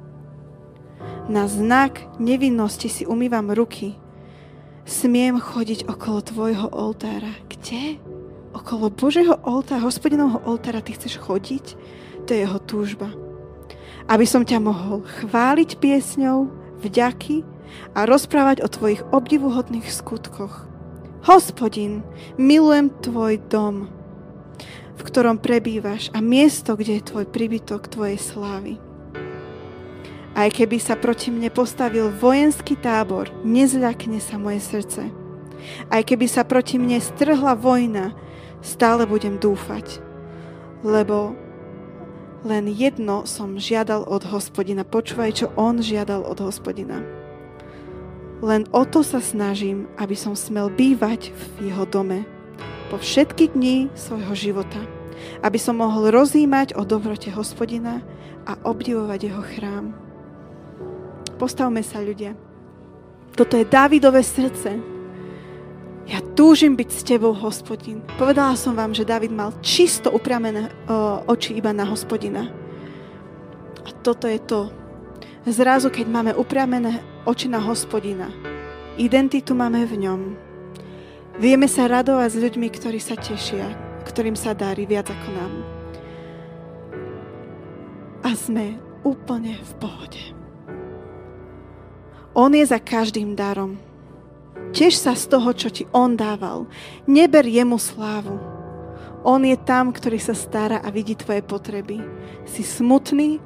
Na 1.27 1.51
znak 1.51 1.99
nevinnosti 2.23 2.87
si 2.87 3.03
umývam 3.03 3.51
ruky. 3.51 3.99
Smiem 4.87 5.43
chodiť 5.43 5.91
okolo 5.91 6.23
tvojho 6.23 6.67
oltára. 6.71 7.35
Kde? 7.51 7.99
Okolo 8.51 8.91
Božieho 8.91 9.39
oltára, 9.47 9.83
hospodinovho 9.83 10.43
oltára 10.47 10.83
ty 10.83 10.95
chceš 10.95 11.19
chodiť? 11.19 11.79
To 12.27 12.35
je 12.35 12.43
jeho 12.47 12.59
túžba. 12.63 13.11
Aby 14.11 14.27
som 14.27 14.43
ťa 14.43 14.59
mohol 14.59 15.07
chváliť 15.23 15.79
piesňou, 15.79 16.51
vďaky 16.83 17.47
a 17.95 18.07
rozprávať 18.07 18.63
o 18.63 18.69
tvojich 18.71 19.07
obdivuhodných 19.15 19.87
skutkoch. 19.87 20.70
Hospodin, 21.21 22.01
milujem 22.41 22.89
tvoj 23.05 23.45
dom, 23.53 23.93
v 24.97 25.01
ktorom 25.05 25.37
prebývaš 25.37 26.09
a 26.17 26.25
miesto, 26.25 26.81
kde 26.81 26.97
je 26.97 27.09
tvoj 27.13 27.29
príbytok 27.29 27.93
tvojej 27.93 28.17
slávy. 28.17 28.81
Aj 30.33 30.49
keby 30.49 30.81
sa 30.81 30.97
proti 30.97 31.29
mne 31.29 31.53
postavil 31.53 32.09
vojenský 32.09 32.73
tábor, 32.73 33.29
nezľakne 33.45 34.17
sa 34.17 34.41
moje 34.41 34.65
srdce. 34.65 35.13
Aj 35.93 36.01
keby 36.01 36.25
sa 36.25 36.41
proti 36.41 36.81
mne 36.81 36.97
strhla 36.97 37.53
vojna, 37.53 38.17
stále 38.65 39.05
budem 39.05 39.37
dúfať. 39.37 40.01
Lebo 40.81 41.37
len 42.49 42.65
jedno 42.73 43.29
som 43.29 43.61
žiadal 43.61 44.09
od 44.09 44.25
hospodina. 44.25 44.89
Počúvaj, 44.89 45.31
čo 45.37 45.47
on 45.53 45.85
žiadal 45.85 46.25
od 46.25 46.41
hospodina. 46.41 47.20
Len 48.41 48.65
o 48.73 48.89
to 48.89 49.05
sa 49.05 49.21
snažím, 49.21 49.85
aby 50.01 50.17
som 50.17 50.33
smel 50.33 50.73
bývať 50.73 51.33
v 51.33 51.73
jeho 51.73 51.85
dome 51.85 52.25
po 52.89 52.97
všetky 52.97 53.53
dni 53.53 53.93
svojho 53.93 54.33
života. 54.33 54.81
Aby 55.45 55.61
som 55.61 55.77
mohol 55.77 56.09
rozímať 56.09 56.73
o 56.75 56.83
dobrote 56.89 57.29
hospodina 57.29 58.01
a 58.49 58.57
obdivovať 58.65 59.21
jeho 59.29 59.45
chrám. 59.45 59.93
Postavme 61.37 61.85
sa, 61.85 62.01
ľudia. 62.01 62.33
Toto 63.37 63.61
je 63.61 63.69
Dávidové 63.69 64.25
srdce. 64.25 64.81
Ja 66.09 66.19
túžim 66.35 66.75
byť 66.75 66.91
s 66.91 67.05
tebou, 67.05 67.37
hospodin. 67.37 68.01
Povedala 68.17 68.57
som 68.57 68.73
vám, 68.73 68.97
že 68.97 69.07
David 69.07 69.31
mal 69.31 69.53
čisto 69.61 70.11
upramené 70.11 70.73
oči 71.29 71.55
iba 71.55 71.71
na 71.77 71.85
hospodina. 71.85 72.49
A 73.85 73.91
toto 74.01 74.25
je 74.27 74.41
to. 74.41 74.73
Zrazu, 75.47 75.93
keď 75.93 76.07
máme 76.09 76.33
upramené 76.35 77.05
oči 77.29 77.53
na 77.53 77.61
hospodina, 77.61 78.33
identitu 78.97 79.53
máme 79.53 79.85
v 79.85 80.09
ňom. 80.09 80.21
Vieme 81.41 81.69
sa 81.69 81.89
radovať 81.89 82.29
s 82.33 82.41
ľuďmi, 82.41 82.69
ktorí 82.69 83.01
sa 83.01 83.17
tešia, 83.17 83.65
ktorým 84.09 84.37
sa 84.37 84.53
darí 84.53 84.85
viac 84.85 85.09
ako 85.09 85.29
nám. 85.33 85.53
A 88.21 88.37
sme 88.37 88.77
úplne 89.05 89.57
v 89.57 89.73
pohode. 89.81 90.23
On 92.37 92.53
je 92.53 92.63
za 92.63 92.79
každým 92.79 93.35
darom. 93.35 93.81
Teš 94.71 95.03
sa 95.03 95.19
z 95.19 95.27
toho, 95.27 95.51
čo 95.51 95.67
ti 95.73 95.89
On 95.91 96.15
dával. 96.15 96.71
Neber 97.09 97.43
jemu 97.43 97.75
slávu. 97.81 98.39
On 99.27 99.41
je 99.45 99.57
tam, 99.59 99.93
ktorý 99.93 100.17
sa 100.17 100.33
stará 100.33 100.81
a 100.81 100.89
vidí 100.89 101.19
tvoje 101.19 101.45
potreby. 101.45 102.01
Si 102.49 102.65
smutný, 102.65 103.43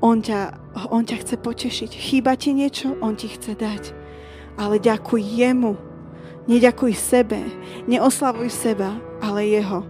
on 0.00 0.24
ťa, 0.24 0.56
on 0.88 1.04
ťa 1.04 1.16
chce 1.24 1.36
potešiť. 1.36 1.90
Chýba 1.92 2.36
ti 2.36 2.56
niečo, 2.56 2.96
on 3.04 3.16
ti 3.16 3.28
chce 3.28 3.56
dať. 3.56 3.92
Ale 4.56 4.80
ďakuj 4.80 5.20
jemu. 5.20 5.76
Neďakuj 6.48 6.92
sebe. 6.96 7.40
Neoslavuj 7.88 8.48
seba, 8.48 8.96
ale 9.20 9.46
jeho. 9.48 9.84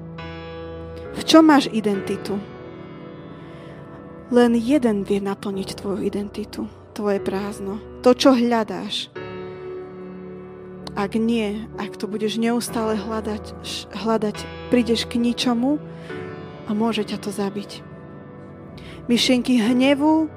V 1.14 1.22
čom 1.26 1.46
máš 1.46 1.70
identitu? 1.70 2.38
Len 4.30 4.54
jeden 4.54 5.02
vie 5.02 5.18
naplniť 5.18 5.78
tvoju 5.78 6.06
identitu 6.06 6.70
tvoje 6.94 7.18
prázdno. 7.22 7.78
To, 8.04 8.14
čo 8.14 8.34
hľadáš. 8.34 9.10
Ak 10.98 11.14
nie, 11.14 11.64
ak 11.78 11.96
to 11.96 12.10
budeš 12.10 12.36
neustále 12.36 12.98
hľadať, 12.98 13.54
hľadať 13.94 14.36
prídeš 14.74 15.06
k 15.06 15.22
ničomu 15.22 15.78
a 16.66 16.70
môže 16.74 17.06
ťa 17.06 17.18
to 17.22 17.30
zabiť. 17.30 17.89
Myšlienky 19.10 19.58
hnevu, 19.58 20.30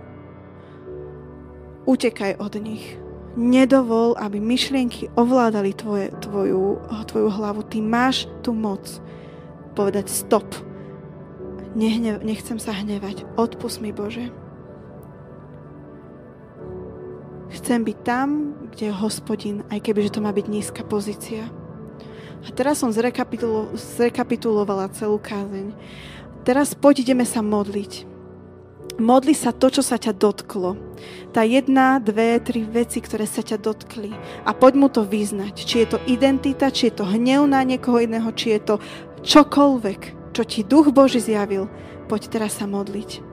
utekaj 1.85 2.41
od 2.41 2.57
nich. 2.57 2.97
Nedovol, 3.37 4.17
aby 4.17 4.41
myšlienky 4.41 5.13
ovládali 5.13 5.77
tvoje, 5.77 6.09
tvoju, 6.17 6.81
tvoju 7.05 7.29
hlavu. 7.29 7.61
Ty 7.69 7.85
máš 7.85 8.25
tú 8.41 8.57
moc 8.57 8.81
povedať 9.77 10.09
stop. 10.09 10.45
Nehnev, 11.77 12.25
nechcem 12.25 12.57
sa 12.57 12.73
hnevať. 12.73 13.29
Odpust 13.37 13.77
mi, 13.77 13.93
Bože. 13.93 14.33
Chcem 17.53 17.85
byť 17.85 17.97
tam, 18.01 18.57
kde 18.73 18.89
je 18.89 19.01
hospodin, 19.05 19.61
aj 19.69 19.85
keby, 19.85 20.09
že 20.09 20.17
to 20.17 20.25
má 20.25 20.33
byť 20.33 20.45
nízka 20.49 20.81
pozícia. 20.81 21.45
A 22.41 22.49
teraz 22.49 22.81
som 22.81 22.89
zrekapitulo- 22.89 23.69
zrekapitulovala 23.77 24.89
celú 24.97 25.21
kázeň. 25.21 25.77
Teraz 26.41 26.73
poď 26.73 27.05
ideme 27.05 27.25
sa 27.25 27.45
modliť. 27.45 28.12
Modli 29.01 29.33
sa 29.33 29.49
to, 29.49 29.73
čo 29.73 29.81
sa 29.81 29.97
ťa 29.97 30.13
dotklo. 30.13 30.77
Tá 31.33 31.41
jedna, 31.41 31.97
dve, 31.97 32.37
tri 32.37 32.61
veci, 32.61 33.01
ktoré 33.01 33.25
sa 33.25 33.41
ťa 33.41 33.57
dotkli. 33.57 34.13
A 34.45 34.53
poď 34.53 34.73
mu 34.77 34.87
to 34.87 35.01
vyznať. 35.01 35.65
Či 35.65 35.75
je 35.81 35.87
to 35.89 35.99
identita, 36.05 36.69
či 36.69 36.93
je 36.93 37.01
to 37.01 37.05
hnev 37.09 37.49
na 37.49 37.65
niekoho 37.65 37.97
iného, 37.97 38.29
či 38.37 38.53
je 38.53 38.61
to 38.61 38.75
čokoľvek, 39.25 40.33
čo 40.37 40.41
ti 40.45 40.61
Duch 40.61 40.93
Boží 40.93 41.17
zjavil. 41.17 41.65
Poď 42.05 42.21
teraz 42.29 42.61
sa 42.61 42.69
modliť. 42.69 43.32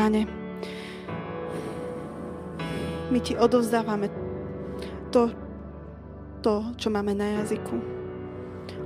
Pane, 0.00 0.24
my 3.12 3.20
Ti 3.20 3.36
odovzdávame 3.36 4.08
to, 5.12 5.28
to, 6.40 6.72
čo 6.80 6.88
máme 6.88 7.12
na 7.12 7.44
jazyku. 7.44 7.99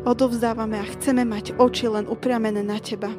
Odovzdávame 0.04 0.76
a 0.76 0.84
chceme 0.84 1.24
mať 1.24 1.56
oči 1.56 1.88
len 1.88 2.04
upriamené 2.04 2.60
na 2.60 2.76
Teba. 2.76 3.10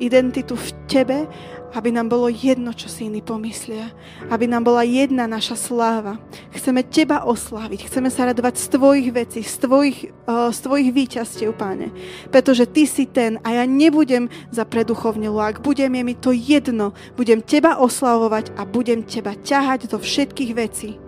Identitu 0.00 0.56
v 0.56 0.68
Tebe 0.88 1.28
aby 1.72 1.88
nám 1.92 2.12
bolo 2.12 2.28
jedno, 2.28 2.76
čo 2.76 2.88
si 2.88 3.08
iní 3.08 3.24
pomyslia, 3.24 3.88
aby 4.28 4.44
nám 4.44 4.68
bola 4.68 4.84
jedna 4.84 5.24
naša 5.24 5.56
sláva. 5.56 6.20
Chceme 6.52 6.84
Teba 6.84 7.24
osláviť, 7.24 7.88
chceme 7.88 8.12
sa 8.12 8.28
radovať 8.28 8.60
z 8.60 8.66
Tvojich 8.76 9.08
vecí, 9.12 9.40
z 9.40 9.56
Tvojich, 9.64 9.98
uh, 10.28 10.52
z 10.52 10.58
tvojich 10.60 10.90
výťastiev, 10.92 11.56
Páne. 11.56 11.88
Pretože 12.28 12.68
Ty 12.68 12.84
si 12.84 13.04
ten 13.08 13.40
a 13.40 13.56
ja 13.56 13.64
nebudem 13.64 14.28
za 14.52 14.68
preduchovnelu. 14.68 15.36
Ak 15.40 15.64
budem, 15.64 15.96
je 15.96 16.04
mi 16.04 16.14
to 16.16 16.30
jedno. 16.32 16.92
Budem 17.16 17.40
Teba 17.40 17.80
oslavovať 17.80 18.52
a 18.60 18.68
budem 18.68 19.04
Teba 19.04 19.32
ťahať 19.32 19.88
do 19.88 19.96
všetkých 19.96 20.52
vecí. 20.52 21.00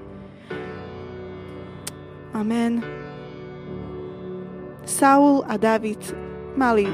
Amen. 2.35 3.04
Saul 4.85 5.45
a 5.49 5.57
David 5.57 6.01
mali 6.57 6.85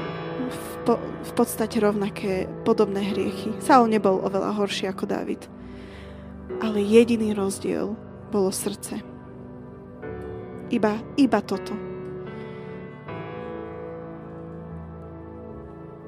v, 0.47 0.67
po, 0.87 0.95
v 0.99 1.31
podstate 1.35 1.79
rovnaké 1.79 2.47
podobné 2.63 3.11
hriechy. 3.11 3.51
Saul 3.59 3.91
nebol 3.91 4.23
oveľa 4.23 4.55
horší 4.55 4.87
ako 4.87 5.05
David. 5.07 5.47
Ale 6.63 6.79
jediný 6.83 7.35
rozdiel 7.35 7.95
bolo 8.31 8.51
srdce. 8.51 9.03
Iba, 10.71 11.03
iba 11.19 11.39
toto. 11.43 11.75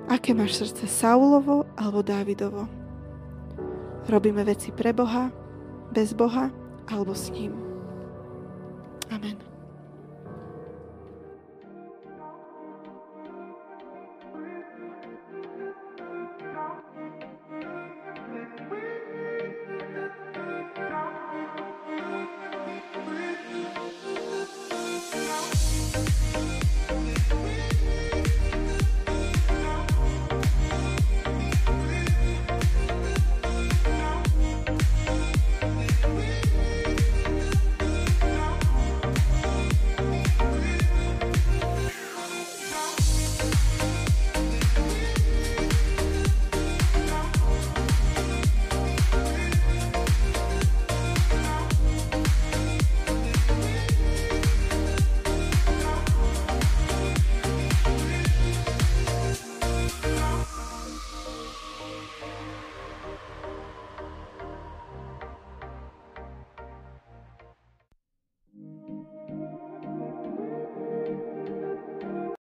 Aké 0.08 0.32
máš 0.32 0.60
srdce, 0.64 0.88
Saulovo 0.88 1.68
alebo 1.76 2.00
Dávidovo? 2.00 2.68
Robíme 4.08 4.44
veci 4.44 4.72
pre 4.72 4.92
Boha, 4.96 5.32
bez 5.92 6.16
Boha 6.16 6.52
alebo 6.88 7.16
s 7.16 7.32
ním. 7.32 7.56
Amen. 9.12 9.53